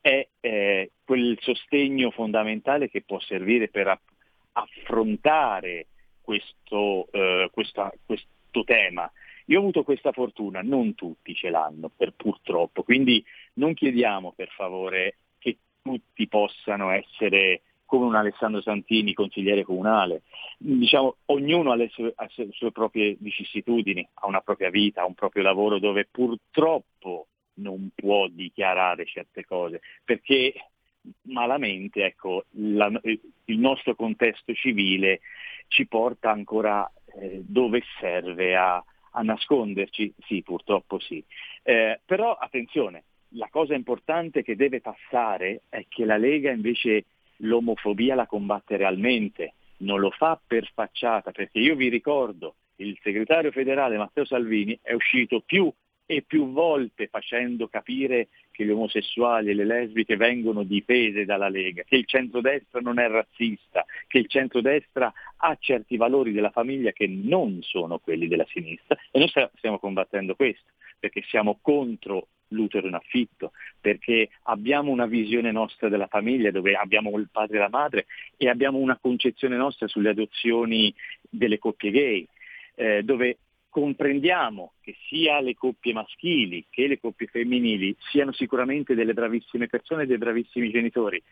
[0.00, 4.12] è eh, quel sostegno fondamentale che può servire per aff-
[4.52, 5.88] affrontare
[6.20, 9.10] questo, eh, questa- questo tema.
[9.46, 14.48] Io ho avuto questa fortuna, non tutti ce l'hanno, per purtroppo, quindi non chiediamo per
[14.48, 20.22] favore che tutti possano essere come un Alessandro Santini, consigliere comunale,
[20.58, 25.14] diciamo, ognuno ha le, sue, ha sue proprie vicissitudini, ha una propria vita, ha un
[25.14, 30.52] proprio lavoro dove purtroppo non può dichiarare certe cose, perché
[31.22, 35.20] malamente ecco, la, il nostro contesto civile
[35.68, 38.84] ci porta ancora eh, dove serve a,
[39.16, 41.22] a, nasconderci, sì purtroppo sì.
[41.62, 47.04] Eh, però attenzione, la cosa importante che deve passare è che la Lega invece
[47.38, 53.50] l'omofobia la combatte realmente, non lo fa per facciata, perché io vi ricordo, il segretario
[53.50, 55.72] federale Matteo Salvini è uscito più
[56.06, 61.82] e più volte facendo capire che gli omosessuali e le lesbiche vengono difese dalla Lega,
[61.82, 67.06] che il centrodestra non è razzista, che il centrodestra ha certi valori della famiglia che
[67.08, 72.94] non sono quelli della sinistra e noi stiamo combattendo questo, perché siamo contro l'utero in
[72.94, 78.06] affitto, perché abbiamo una visione nostra della famiglia dove abbiamo il padre e la madre
[78.36, 80.94] e abbiamo una concezione nostra sulle adozioni
[81.28, 82.26] delle coppie gay,
[82.76, 83.38] eh, dove
[83.76, 90.04] comprendiamo che sia le coppie maschili che le coppie femminili siano sicuramente delle bravissime persone
[90.04, 91.22] e dei bravissimi genitori,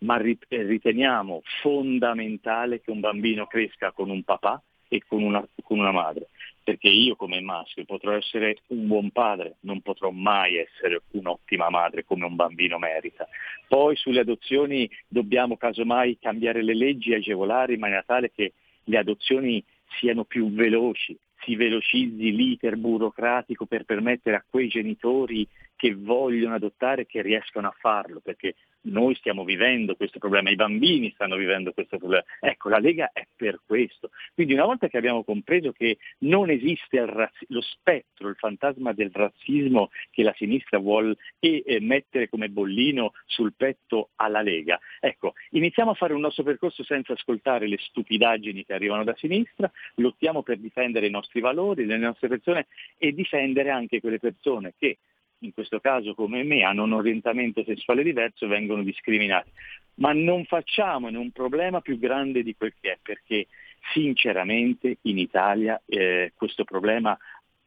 [0.00, 5.92] ma riteniamo fondamentale che un bambino cresca con un papà e con una, con una
[5.92, 6.28] madre
[6.62, 12.04] perché io come maschio potrò essere un buon padre, non potrò mai essere un'ottima madre
[12.04, 13.26] come un bambino merita.
[13.66, 18.52] Poi sulle adozioni dobbiamo casomai cambiare le leggi agevolare in maniera tale che
[18.84, 19.62] le adozioni
[19.98, 27.06] siano più veloci, si velocizzi l'iter burocratico per permettere a quei genitori che vogliono adottare
[27.06, 31.98] che riescano a farlo, perché noi stiamo vivendo questo problema, i bambini stanno vivendo questo
[31.98, 32.24] problema.
[32.40, 34.10] Ecco, la Lega è per questo.
[34.34, 39.10] Quindi una volta che abbiamo compreso che non esiste razzi- lo spettro, il fantasma del
[39.12, 45.34] razzismo che la sinistra vuole e, e mettere come bollino sul petto alla Lega, ecco,
[45.50, 50.42] iniziamo a fare un nostro percorso senza ascoltare le stupidaggini che arrivano da sinistra, lottiamo
[50.42, 52.66] per difendere i nostri valori, le nostre persone
[52.98, 54.98] e difendere anche quelle persone che
[55.44, 59.50] in questo caso come me, hanno un orientamento sessuale diverso vengono discriminati.
[59.96, 63.46] Ma non facciamone un problema più grande di quel che è, perché
[63.92, 67.16] sinceramente in Italia eh, questo problema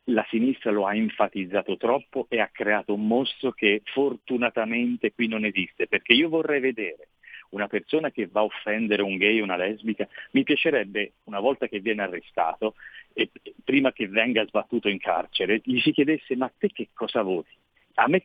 [0.10, 5.46] la sinistra lo ha enfatizzato troppo e ha creato un mostro che fortunatamente qui non
[5.46, 7.10] esiste, perché io vorrei vedere
[7.50, 11.68] una persona che va a offendere un gay o una lesbica, mi piacerebbe, una volta
[11.68, 12.76] che viene arrestato,
[13.14, 13.30] e
[13.64, 17.52] prima che venga sbattuto in carcere, gli si chiedesse ma te che cosa voti?
[18.06, 18.22] Me,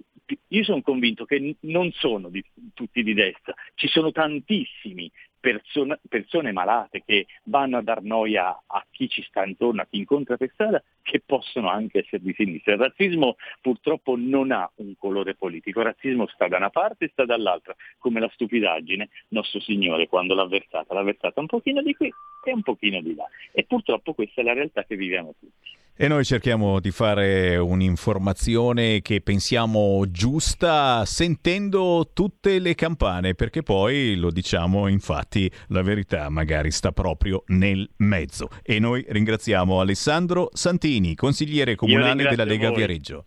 [0.49, 2.45] io sono convinto che non sono di,
[2.75, 5.11] tutti di destra, ci sono tantissimi
[5.43, 9.99] persone, persone malate che vanno a dar noia a chi ci sta intorno, a chi
[9.99, 12.75] incontra per strada, che possono anche essere di sinistra.
[12.75, 17.09] Il razzismo purtroppo non ha un colore politico, il razzismo sta da una parte e
[17.09, 21.95] sta dall'altra, come la stupidaggine, nostro Signore quando l'ha versata, l'ha versata un pochino di
[21.95, 22.13] qui
[22.45, 23.25] e un pochino di là.
[23.51, 25.82] E purtroppo questa è la realtà che viviamo tutti.
[25.95, 34.17] E noi cerchiamo di fare un'informazione che pensiamo giusta sentendo tutte le campane, perché poi
[34.17, 38.49] lo diciamo infatti la verità magari sta proprio nel mezzo.
[38.63, 42.79] E noi ringraziamo Alessandro Santini, consigliere comunale della Lega voi.
[42.79, 43.27] Viareggio.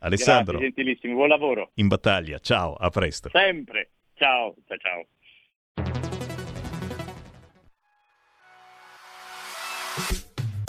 [0.00, 1.70] Alessandro, Grazie, gentilissimi, buon lavoro.
[1.74, 3.30] in battaglia, ciao, a presto.
[3.32, 3.92] Sempre.
[4.14, 6.13] Ciao, ciao, ciao.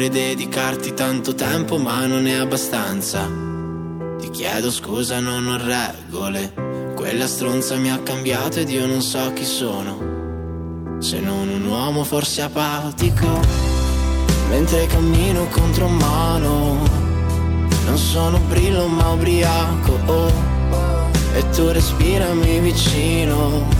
[0.00, 3.28] Vorrei dedicarti tanto tempo ma non è abbastanza.
[4.18, 6.54] Ti chiedo scusa non ho regole.
[6.94, 10.96] Quella stronza mi ha cambiato ed io non so chi sono.
[11.00, 13.26] Se non un uomo forse apatico
[14.48, 16.78] Mentre cammino contro mano.
[17.84, 20.32] Non sono brillo ma ubriaco oh.
[21.34, 23.79] E tu respirami vicino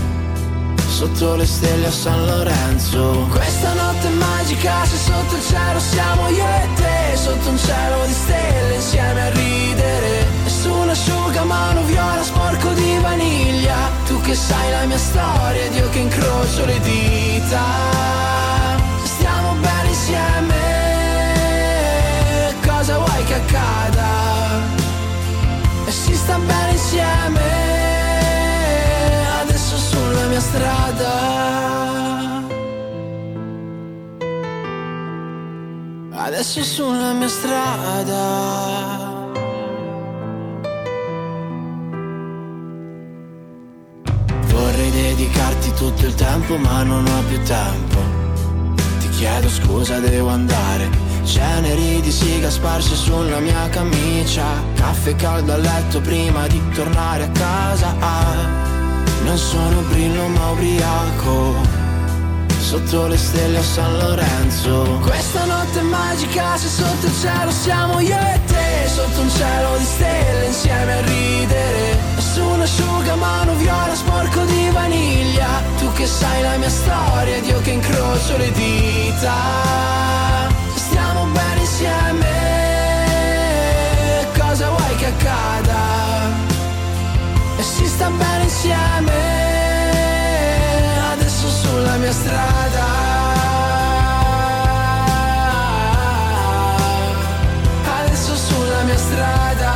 [0.87, 3.27] Sotto le stelle a San Lorenzo.
[3.29, 7.15] Questa notte magica se sotto il cielo siamo io e te.
[7.17, 10.25] Sotto un cielo di stelle insieme a ridere.
[10.43, 13.89] Nessun asciugamano viola sporco di vaniglia.
[14.05, 17.63] Tu che sai la mia storia ed io che incrocio le dita.
[19.03, 20.55] Stiamo bene insieme.
[22.65, 24.09] Cosa vuoi che accada?
[25.85, 27.60] E si sta bene insieme
[30.41, 31.13] strada.
[36.11, 38.23] Adesso sulla mia strada.
[44.47, 47.99] Vorrei dedicarti tutto il tempo ma non ho più tempo.
[48.99, 50.89] Ti chiedo scusa devo andare.
[51.23, 54.45] Ceneri di siga sparse sulla mia camicia.
[54.73, 58.70] Caffè caldo a letto prima di tornare a casa
[59.23, 61.79] Non sono brillo ma ubriaco
[62.71, 64.99] Sotto le stelle a San Lorenzo.
[65.01, 68.87] Questa notte magica se sotto il cielo siamo io e te.
[68.87, 71.97] Sotto un cielo di stelle insieme a ridere.
[72.15, 75.61] Nessun asciugamano viola sporco di vaniglia.
[75.79, 80.30] Tu che sai la mia storia ed io che incrocio le dita
[87.81, 89.11] Si sta bene insieme.
[91.13, 92.85] Adesso sulla mia strada.
[98.03, 99.71] Adesso sulla mia strada.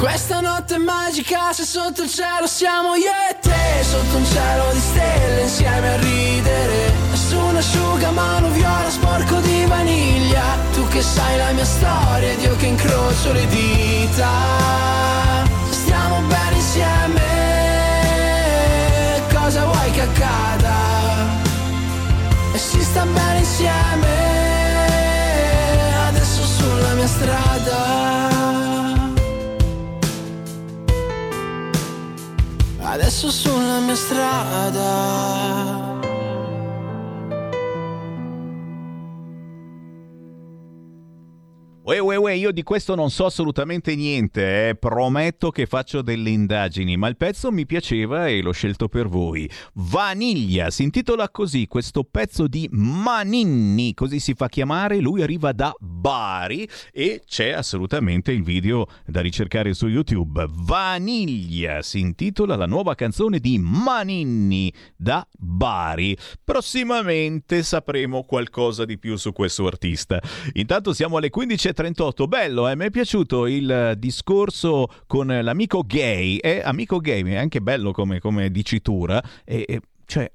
[0.00, 3.84] Questa notte magica se sotto il cielo siamo io e te.
[3.88, 6.92] Sotto un cielo di stelle insieme a ridere.
[7.10, 13.32] Nessun asciugamano viola sporco di vaniglia che sai la mia storia ed io che incrocio
[13.32, 14.28] le dita.
[15.70, 17.20] Stiamo bene insieme
[19.32, 20.74] Cosa vuoi che accada?
[22.52, 24.10] E si sta bene insieme
[26.08, 28.30] Adesso sulla mia strada.
[32.80, 35.81] Adesso sulla mia strada
[41.92, 44.74] Uè, uè, uè, io di questo non so assolutamente niente, eh.
[44.76, 49.46] prometto che faccio delle indagini, ma il pezzo mi piaceva e l'ho scelto per voi.
[49.74, 55.74] Vaniglia, si intitola così questo pezzo di Maninni, così si fa chiamare, lui arriva da
[55.78, 60.46] Bari e c'è assolutamente il video da ricercare su YouTube.
[60.48, 66.16] Vaniglia si intitola la nuova canzone di Maninni da Bari.
[66.42, 70.18] Prossimamente sapremo qualcosa di più su questo artista.
[70.54, 71.28] Intanto siamo alle
[71.82, 72.76] 15.38, bello, eh?
[72.76, 78.20] mi è piaciuto il discorso con l'amico gay, è amico gay, è anche bello come,
[78.20, 80.30] come dicitura, e, e, cioè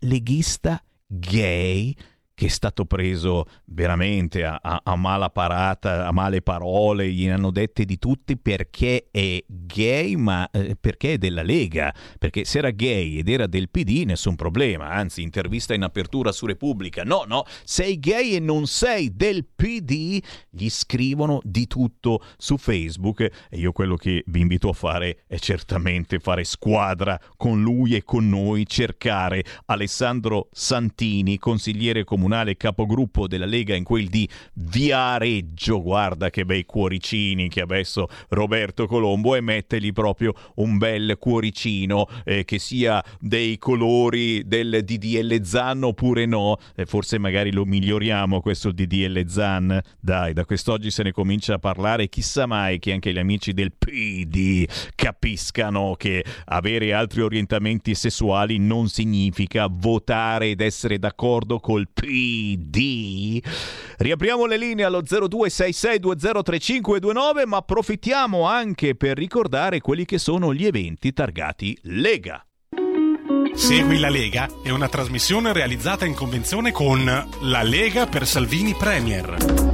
[0.00, 1.94] leghista gay
[2.34, 7.50] che è stato preso veramente a, a, a mala parata, a male parole, gliene hanno
[7.50, 12.70] dette di tutti perché è gay, ma eh, perché è della Lega, perché se era
[12.70, 17.44] gay ed era del PD nessun problema, anzi intervista in apertura su Repubblica, no, no,
[17.64, 23.20] sei gay e non sei del PD, gli scrivono di tutto su Facebook.
[23.20, 28.02] E io quello che vi invito a fare è certamente fare squadra con lui e
[28.02, 32.21] con noi, cercare Alessandro Santini, consigliere comunale
[32.56, 38.86] capogruppo della Lega in quel di Viareggio, guarda che bei cuoricini che ha messo Roberto
[38.86, 45.84] Colombo e mettergli proprio un bel cuoricino eh, che sia dei colori del DDL Zan
[45.84, 51.12] oppure no, eh, forse magari lo miglioriamo questo DDL Zan, dai da quest'oggi se ne
[51.12, 57.20] comincia a parlare, chissà mai che anche gli amici del PD capiscano che avere altri
[57.22, 62.11] orientamenti sessuali non significa votare ed essere d'accordo col PD.
[63.98, 71.12] Riapriamo le linee allo 0266203529, ma approfittiamo anche per ricordare quelli che sono gli eventi
[71.12, 72.44] targati Lega.
[73.54, 79.71] Segui la Lega è una trasmissione realizzata in convenzione con La Lega per Salvini Premier.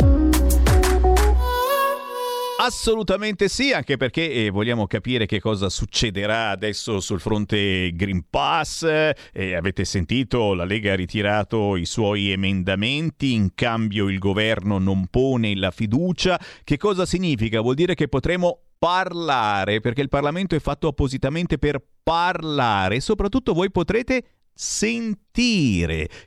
[2.61, 8.83] Assolutamente sì, anche perché eh, vogliamo capire che cosa succederà adesso sul fronte Green Pass.
[8.83, 15.07] Eh, avete sentito, la Lega ha ritirato i suoi emendamenti, in cambio il governo non
[15.07, 16.37] pone la fiducia.
[16.65, 17.61] Che cosa significa?
[17.61, 23.71] Vuol dire che potremo parlare, perché il Parlamento è fatto appositamente per parlare, soprattutto voi
[23.71, 25.28] potrete sentire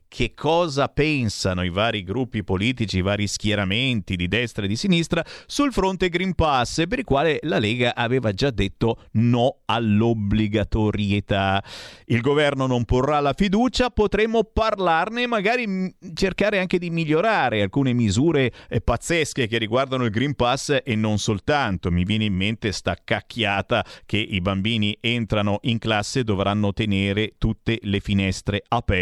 [0.08, 5.22] che cosa pensano i vari gruppi politici, i vari schieramenti di destra e di sinistra
[5.46, 11.62] sul fronte Green Pass, per il quale la Lega aveva già detto no all'obbligatorietà.
[12.06, 17.92] Il governo non porrà la fiducia, potremo parlarne e magari cercare anche di migliorare alcune
[17.92, 21.92] misure eh, pazzesche che riguardano il Green Pass e non soltanto.
[21.92, 27.34] Mi viene in mente sta cacchiata che i bambini entrano in classe e dovranno tenere
[27.38, 29.00] tutte le finestre aperte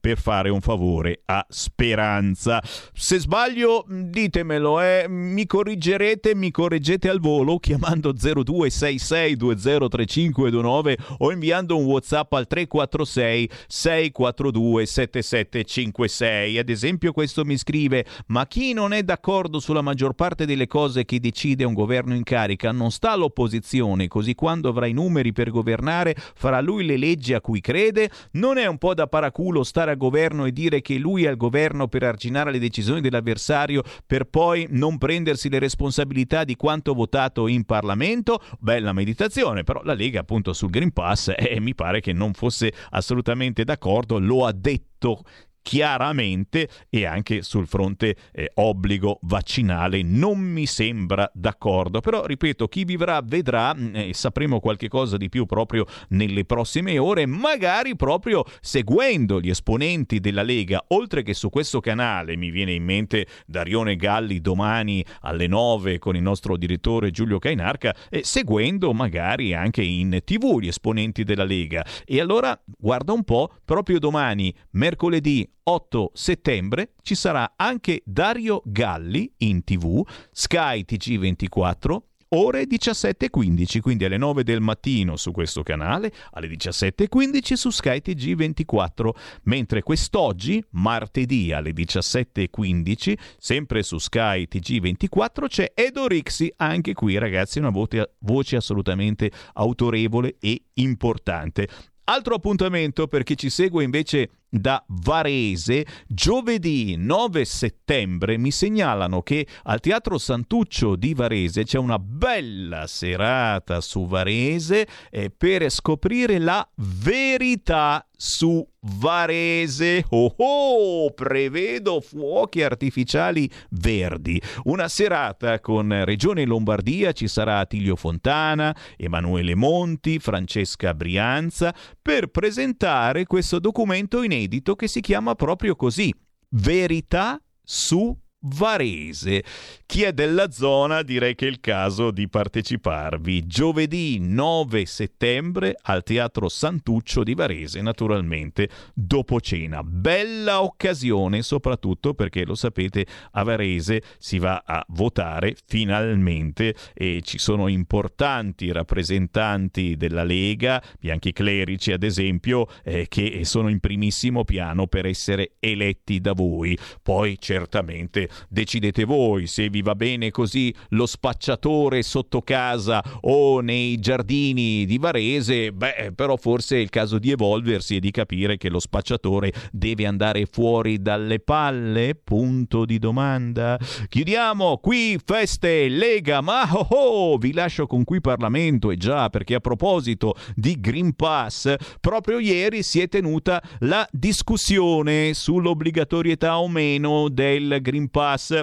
[0.00, 2.62] per fare un favore a Speranza.
[2.92, 5.06] Se sbaglio, ditemelo, eh.
[5.08, 14.86] mi corrigerete, mi correggete al volo chiamando 0266203529 o inviando un WhatsApp al 346 642
[14.86, 16.58] 7756.
[16.58, 21.04] Ad esempio, questo mi scrive: "Ma chi non è d'accordo sulla maggior parte delle cose
[21.04, 25.50] che decide un governo in carica non sta all'opposizione, così quando avrà i numeri per
[25.50, 28.10] governare farà lui le leggi a cui crede?
[28.32, 31.28] Non è un po' da paraculo stare a governo governo e dire che lui è
[31.28, 36.94] al governo per arginare le decisioni dell'avversario per poi non prendersi le responsabilità di quanto
[36.94, 38.42] votato in Parlamento?
[38.58, 42.72] Bella meditazione, però la Lega appunto sul Green Pass eh, mi pare che non fosse
[42.90, 45.22] assolutamente d'accordo, lo ha detto
[45.62, 50.02] chiaramente e anche sul fronte eh, obbligo vaccinale.
[50.02, 52.00] Non mi sembra d'accordo.
[52.00, 56.44] Però ripeto chi vivrà vedrà mm, e eh, sapremo qualche cosa di più proprio nelle
[56.44, 60.84] prossime ore magari proprio seguendo gli esponenti della Lega.
[60.88, 66.16] Oltre che su questo canale mi viene in mente Darione Galli domani alle 9 con
[66.16, 71.84] il nostro direttore Giulio Cainarca e seguendo magari anche in tv gli esponenti della Lega.
[72.04, 79.32] E allora guarda un po' proprio domani mercoledì 8 settembre ci sarà anche Dario Galli
[79.38, 81.98] in tv, Sky TG24,
[82.32, 89.10] ore 17.15, quindi alle 9 del mattino su questo canale, alle 17.15 su Sky TG24,
[89.44, 97.58] mentre quest'oggi, martedì alle 17.15, sempre su Sky TG24 c'è Edo Rixi, anche qui ragazzi
[97.58, 101.68] una voce, voce assolutamente autorevole e importante.
[102.04, 109.46] Altro appuntamento per chi ci segue invece da Varese, giovedì 9 settembre mi segnalano che
[109.62, 116.68] al Teatro Santuccio di Varese c'è una bella serata su Varese eh, per scoprire la
[116.74, 120.04] verità su Varese.
[120.10, 124.40] Oh oh, prevedo fuochi artificiali verdi.
[124.64, 133.24] Una serata con Regione Lombardia, ci sarà Attilio Fontana, Emanuele Monti, Francesca Brianza per presentare
[133.24, 136.12] questo documento inedito che si chiama proprio così:
[136.50, 139.44] Verità su Varese.
[139.90, 146.04] Chi è della zona direi che è il caso di parteciparvi giovedì 9 settembre al
[146.04, 149.82] Teatro Santuccio di Varese, naturalmente dopo cena.
[149.82, 157.38] Bella occasione soprattutto perché lo sapete a Varese si va a votare finalmente e ci
[157.38, 164.86] sono importanti rappresentanti della Lega, Bianchi Clerici ad esempio, eh, che sono in primissimo piano
[164.86, 166.78] per essere eletti da voi.
[167.02, 173.98] Poi certamente decidete voi se vi va bene così lo spacciatore sotto casa o nei
[173.98, 178.68] giardini di Varese, beh, però forse è il caso di evolversi e di capire che
[178.68, 182.14] lo spacciatore deve andare fuori dalle palle?
[182.14, 183.78] Punto di domanda.
[184.08, 189.54] Chiudiamo qui feste Lega, ma oh oh, vi lascio con qui Parlamento e già perché
[189.54, 197.28] a proposito di Green Pass, proprio ieri si è tenuta la discussione sull'obbligatorietà o meno
[197.28, 198.60] del Green Pass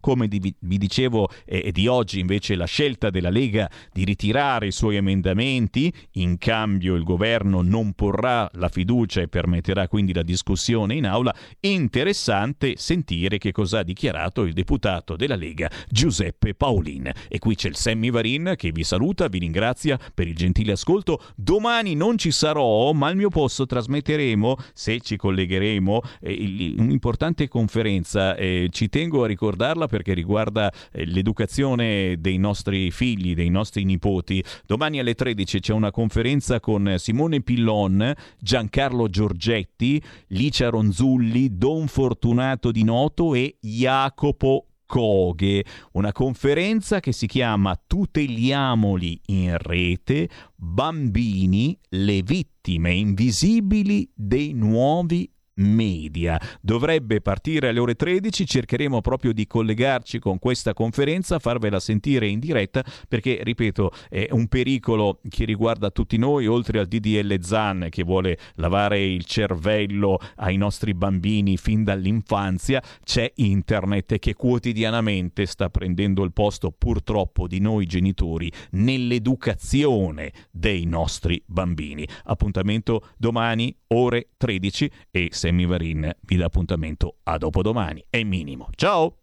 [0.00, 4.96] come vi dicevo eh, di oggi invece la scelta della Lega di ritirare i suoi
[4.96, 11.06] emendamenti, in cambio il governo non porrà la fiducia e permetterà quindi la discussione in
[11.06, 17.10] aula, interessante sentire che cosa ha dichiarato il deputato della Lega Giuseppe Paolin.
[17.28, 21.22] E qui c'è il Sammy Varin che vi saluta, vi ringrazia per il gentile ascolto.
[21.36, 28.36] Domani non ci sarò, ma al mio posto trasmetteremo, se ci collegheremo, eh, un'importante conferenza.
[28.36, 34.42] Eh, ci tengo a ricordarla perché riguarda eh, l'educazione dei nostri figli, dei nostri nipoti.
[34.64, 42.70] Domani alle 13 c'è una conferenza con Simone Pillon, Giancarlo Giorgetti, Licia Ronzulli, Don Fortunato
[42.70, 52.22] Di Noto e Jacopo Coghe, una conferenza che si chiama Tuteliamoli in rete, bambini, le
[52.22, 56.40] vittime invisibili dei nuovi media.
[56.60, 62.38] Dovrebbe partire alle ore 13, cercheremo proprio di collegarci con questa conferenza, farvela sentire in
[62.38, 68.02] diretta perché, ripeto, è un pericolo che riguarda tutti noi, oltre al DDL ZAN che
[68.02, 76.24] vuole lavare il cervello ai nostri bambini fin dall'infanzia, c'è internet che quotidianamente sta prendendo
[76.24, 82.06] il posto purtroppo di noi genitori nell'educazione dei nostri bambini.
[82.24, 88.04] Appuntamento domani ore 13 e Sammy Varin vi dà appuntamento a dopodomani.
[88.08, 88.68] È minimo.
[88.76, 89.16] Ciao!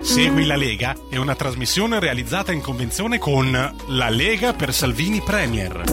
[0.00, 3.50] Segui la Lega è una trasmissione realizzata in convenzione con
[3.88, 5.84] La Lega per Salvini Premier.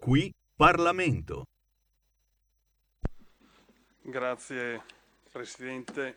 [0.00, 1.44] Qui Parlamento.
[4.02, 4.82] Grazie
[5.30, 6.16] Presidente,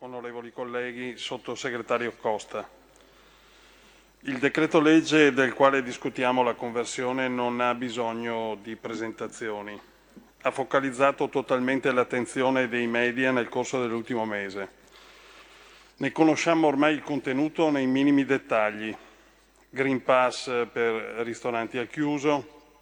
[0.00, 2.79] onorevoli colleghi, sottosegretario Costa.
[4.24, 9.80] Il decreto legge del quale discutiamo la conversione non ha bisogno di presentazioni.
[10.42, 14.68] Ha focalizzato totalmente l'attenzione dei media nel corso dell'ultimo mese.
[15.96, 18.94] Ne conosciamo ormai il contenuto nei minimi dettagli.
[19.70, 20.92] Green Pass per
[21.24, 22.74] ristoranti al chiuso,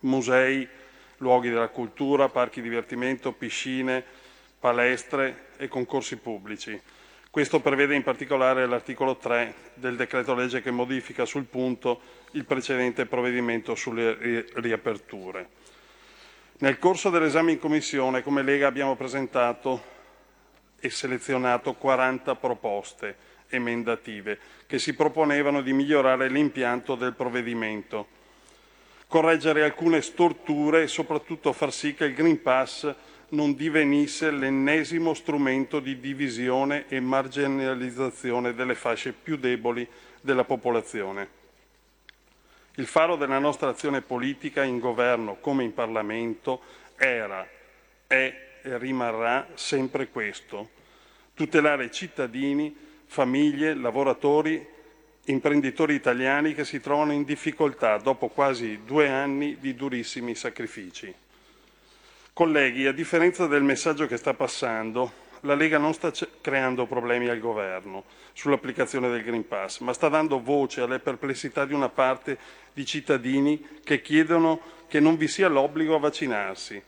[0.00, 0.68] musei,
[1.16, 4.04] luoghi della cultura, parchi divertimento, piscine,
[4.60, 6.78] palestre e concorsi pubblici.
[7.32, 11.98] Questo prevede in particolare l'articolo 3 del decreto legge che modifica sul punto
[12.32, 15.48] il precedente provvedimento sulle ri- riaperture.
[16.58, 19.82] Nel corso dell'esame in commissione, come Lega, abbiamo presentato
[20.78, 23.16] e selezionato 40 proposte
[23.48, 28.08] emendative che si proponevano di migliorare l'impianto del provvedimento,
[29.06, 32.94] correggere alcune storture e soprattutto far sì che il Green Pass
[33.32, 39.86] non divenisse l'ennesimo strumento di divisione e marginalizzazione delle fasce più deboli
[40.20, 41.40] della popolazione.
[42.76, 46.62] Il faro della nostra azione politica in governo come in Parlamento
[46.96, 47.46] era,
[48.06, 50.70] è e rimarrà sempre questo,
[51.34, 52.74] tutelare cittadini,
[53.06, 54.64] famiglie, lavoratori,
[55.24, 61.12] imprenditori italiani che si trovano in difficoltà dopo quasi due anni di durissimi sacrifici.
[62.34, 67.38] Colleghi, a differenza del messaggio che sta passando, la Lega non sta creando problemi al
[67.38, 72.38] governo sull'applicazione del Green Pass, ma sta dando voce alle perplessità di una parte
[72.72, 76.82] di cittadini che chiedono che non vi sia l'obbligo a vaccinarsi.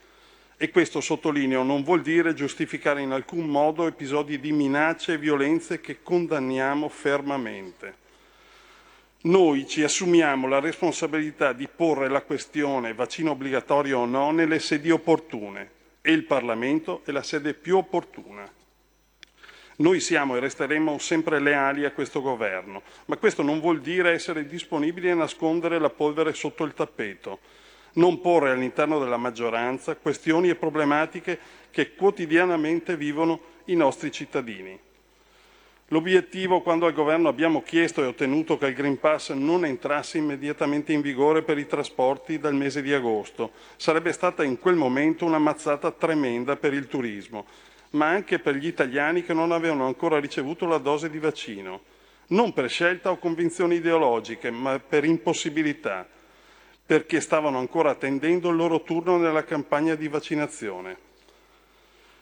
[0.57, 5.79] E questo, sottolineo, non vuol dire giustificare in alcun modo episodi di minacce e violenze
[5.79, 8.04] che condanniamo fermamente.
[9.27, 14.91] Noi ci assumiamo la responsabilità di porre la questione vaccino obbligatorio o no nelle sedi
[14.91, 15.71] opportune
[16.03, 18.47] e il Parlamento è la sede più opportuna.
[19.77, 24.47] Noi siamo e resteremo sempre leali a questo governo, ma questo non vuol dire essere
[24.47, 27.39] disponibili a nascondere la polvere sotto il tappeto.
[27.95, 31.39] non porre all'interno della maggioranza questioni e problematiche
[31.71, 34.79] che quotidianamente vivono i nostri cittadini.
[35.89, 40.95] L'obiettivo, quando al governo abbiamo chiesto e ottenuto che il Green Pass non entrasse immediatamente
[40.95, 45.39] in vigore per i trasporti dal mese di agosto, sarebbe stata in quel momento una
[45.39, 47.45] mazzata tremenda per il turismo,
[47.91, 51.83] ma anche per gli italiani che non avevano ancora ricevuto la dose di vaccino,
[52.29, 56.09] non per scelta o convinzioni ideologiche, ma per impossibilità,
[56.87, 61.13] perché stavano ancora attendendo il loro turno nella campagna di vaccinazione.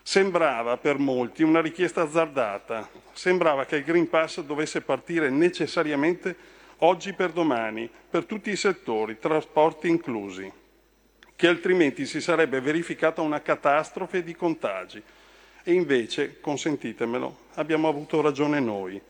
[0.03, 6.35] Sembrava per molti una richiesta azzardata, sembrava che il Green Pass dovesse partire necessariamente
[6.79, 10.51] oggi per domani, per tutti i settori, trasporti inclusi,
[11.37, 15.03] che altrimenti si sarebbe verificata una catastrofe di contagi.
[15.63, 19.01] E invece, consentitemelo, abbiamo avuto ragione noi.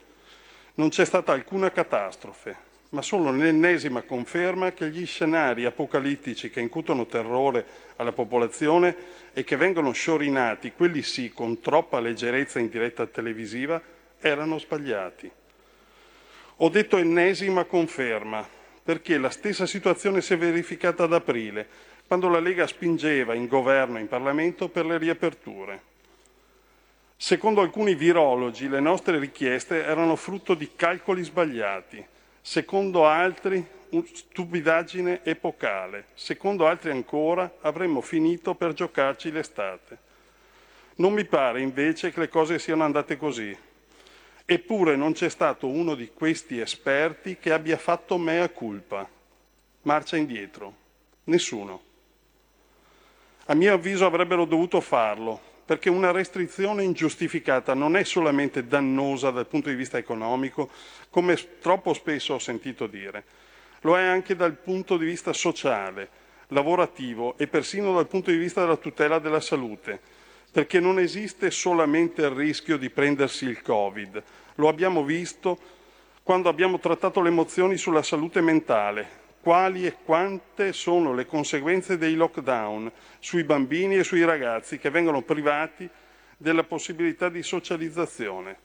[0.74, 2.56] Non c'è stata alcuna catastrofe,
[2.92, 7.64] ma solo l'ennesima conferma che gli scenari apocalittici che incutono terrore
[7.96, 8.94] alla popolazione
[9.32, 13.80] e che vengono sciorinati, quelli sì, con troppa leggerezza in diretta televisiva,
[14.20, 15.30] erano sbagliati.
[16.56, 18.46] Ho detto ennesima conferma,
[18.84, 21.66] perché la stessa situazione si è verificata ad aprile,
[22.06, 25.90] quando la Lega spingeva in governo e in Parlamento per le riaperture.
[27.16, 32.04] Secondo alcuni virologi le nostre richieste erano frutto di calcoli sbagliati,
[32.42, 33.64] secondo altri
[34.12, 39.98] stupidaggine epocale, secondo altri ancora avremmo finito per giocarci l'estate.
[40.96, 43.56] Non mi pare invece che le cose siano andate così.
[44.44, 49.08] Eppure non c'è stato uno di questi esperti che abbia fatto mea culpa.
[49.82, 50.74] Marcia indietro.
[51.24, 51.82] Nessuno.
[53.46, 55.40] A mio avviso avrebbero dovuto farlo,
[55.72, 60.68] perché una restrizione ingiustificata non è solamente dannosa dal punto di vista economico,
[61.08, 63.24] come troppo spesso ho sentito dire,
[63.80, 66.10] lo è anche dal punto di vista sociale,
[66.48, 69.98] lavorativo e persino dal punto di vista della tutela della salute,
[70.50, 74.22] perché non esiste solamente il rischio di prendersi il Covid,
[74.56, 75.58] lo abbiamo visto
[76.22, 82.14] quando abbiamo trattato le mozioni sulla salute mentale, quali e quante sono le conseguenze dei
[82.14, 85.88] lockdown sui bambini e sui ragazzi che vengono privati
[86.36, 88.56] della possibilità di socializzazione.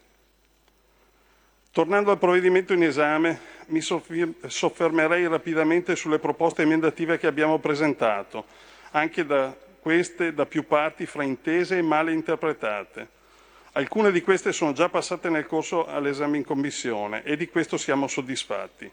[1.72, 8.46] Tornando al provvedimento in esame, mi soffermerei rapidamente sulle proposte emendative che abbiamo presentato,
[8.92, 13.16] anche da queste da più parti fraintese e male interpretate.
[13.74, 18.08] Alcune di queste sono già passate nel corso all'esame in Commissione e di questo siamo
[18.08, 18.92] soddisfatti.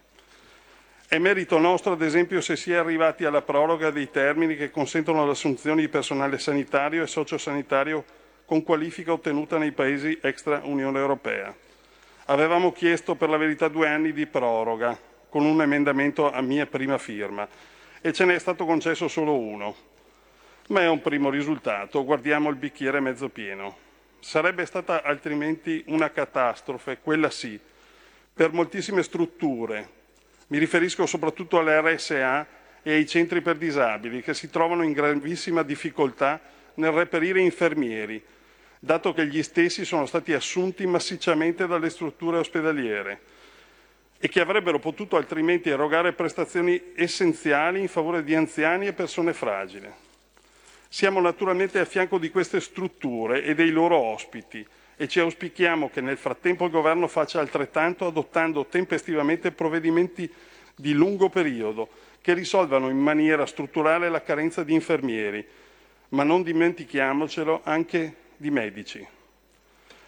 [1.07, 5.23] È merito nostro, ad esempio, se si è arrivati alla proroga dei termini che consentono
[5.23, 8.03] l'assunzione di personale sanitario e sociosanitario
[8.43, 11.55] con qualifica ottenuta nei paesi extra Unione Europea.
[12.25, 14.97] Avevamo chiesto per la verità due anni di proroga
[15.29, 17.47] con un emendamento a mia prima firma
[18.01, 19.75] e ce n'è stato concesso solo uno.
[20.69, 23.77] Ma è un primo risultato, guardiamo il bicchiere mezzo pieno.
[24.19, 27.59] Sarebbe stata altrimenti una catastrofe, quella sì,
[28.33, 30.03] per moltissime strutture.
[30.47, 32.47] Mi riferisco soprattutto alle RSA
[32.83, 36.39] e ai centri per disabili che si trovano in gravissima difficoltà
[36.75, 38.23] nel reperire infermieri,
[38.79, 43.21] dato che gli stessi sono stati assunti massicciamente dalle strutture ospedaliere
[44.19, 49.91] e che avrebbero potuto altrimenti erogare prestazioni essenziali in favore di anziani e persone fragili.
[50.87, 54.65] Siamo naturalmente a fianco di queste strutture e dei loro ospiti
[54.97, 60.31] e ci auspichiamo che nel frattempo il Governo faccia altrettanto adottando tempestivamente provvedimenti
[60.75, 61.89] di lungo periodo
[62.21, 65.45] che risolvano in maniera strutturale la carenza di infermieri,
[66.09, 69.07] ma non dimentichiamocelo anche di medici.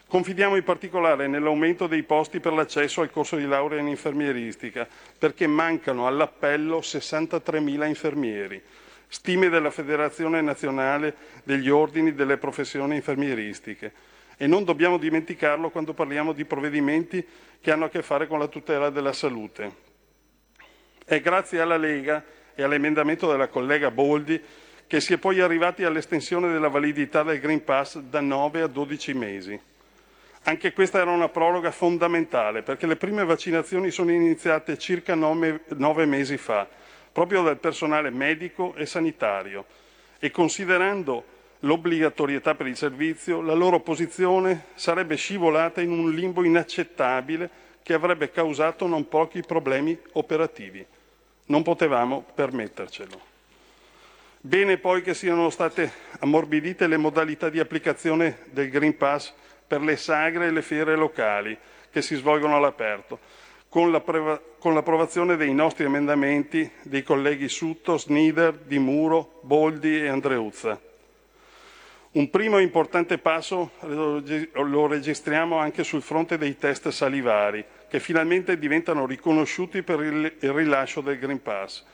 [0.07, 5.47] Confidiamo in particolare nell'aumento dei posti per l'accesso al corso di laurea in infermieristica, perché
[5.47, 8.61] mancano all'appello 63.000 infermieri.
[9.09, 13.91] Stime della Federazione Nazionale degli Ordini delle Professioni Infermieristiche.
[14.37, 17.25] E non dobbiamo dimenticarlo quando parliamo di provvedimenti
[17.59, 19.85] che hanno a che fare con la tutela della salute.
[21.03, 24.41] È grazie alla Lega e all'emendamento della collega Boldi
[24.87, 29.13] che si è poi arrivati all'estensione della validità del Green Pass da 9 a 12
[29.13, 29.61] mesi.
[30.43, 36.05] Anche questa era una proroga fondamentale perché le prime vaccinazioni sono iniziate circa 9, 9
[36.05, 36.65] mesi fa,
[37.11, 39.65] proprio dal personale medico e sanitario
[40.19, 41.25] e considerando
[41.59, 47.49] l'obbligatorietà per il servizio, la loro posizione sarebbe scivolata in un limbo inaccettabile
[47.81, 50.85] che avrebbe causato non pochi problemi operativi.
[51.45, 53.35] Non potevamo permettercelo.
[54.39, 59.33] Bene poi che siano state ammorbidite le modalità di applicazione del Green Pass
[59.65, 61.57] per le sagre e le fiere locali
[61.89, 63.19] che si svolgono all'aperto,
[63.69, 64.01] con la
[64.59, 70.86] con l'approvazione dei nostri emendamenti dei colleghi Sutto, Snider, Di Muro, Boldi e Andreuzza.
[72.17, 79.05] Un primo importante passo lo registriamo anche sul fronte dei test salivari, che finalmente diventano
[79.05, 81.85] riconosciuti per il rilascio del Green Pass.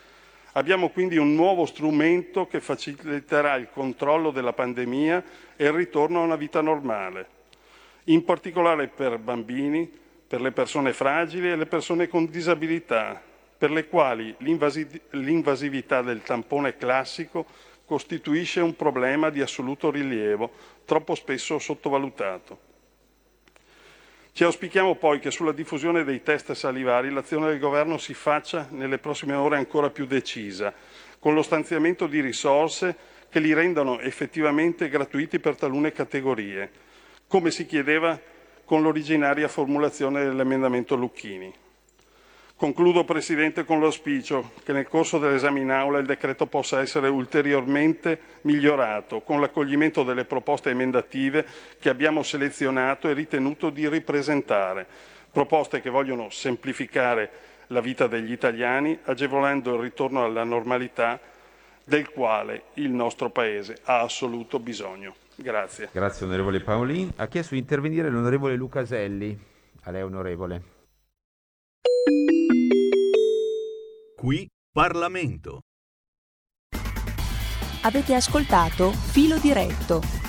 [0.53, 5.21] Abbiamo quindi un nuovo strumento che faciliterà il controllo della pandemia
[5.57, 7.27] e il ritorno a una vita normale,
[8.05, 9.91] in particolare per bambini,
[10.25, 13.21] per le persone fragili e le persone con disabilità,
[13.57, 17.45] per le quali l'invasi- l'invasività del tampone classico
[17.85, 20.51] costituisce un problema di assoluto rilievo,
[20.85, 22.71] troppo spesso sottovalutato.
[24.31, 28.97] Ci auspichiamo poi che sulla diffusione dei test salivari l'azione del Governo si faccia nelle
[28.97, 30.73] prossime ore ancora più decisa,
[31.19, 32.95] con lo stanziamento di risorse
[33.29, 36.71] che li rendano effettivamente gratuiti per talune categorie,
[37.27, 38.19] come si chiedeva
[38.65, 41.53] con l'originaria formulazione dell'emendamento Lucchini.
[42.55, 48.19] Concludo, Presidente, con l'auspicio che nel corso dell'esame in aula il decreto possa essere ulteriormente
[48.41, 51.45] migliorato con l'accoglimento delle proposte emendative
[51.79, 54.85] che abbiamo selezionato e ritenuto di ripresentare,
[55.31, 57.29] proposte che vogliono semplificare
[57.67, 61.19] la vita degli italiani, agevolando il ritorno alla normalità
[61.83, 65.15] del quale il nostro Paese ha assoluto bisogno.
[65.35, 65.89] Grazie.
[65.91, 67.11] Grazie onorevole Paolin.
[67.17, 69.37] Ha chiesto di intervenire l'onorevole Lucaselli.
[69.83, 70.61] A lei onorevole.
[74.23, 75.63] Qui Parlamento.
[77.81, 80.22] Avete ascoltato Filo diretto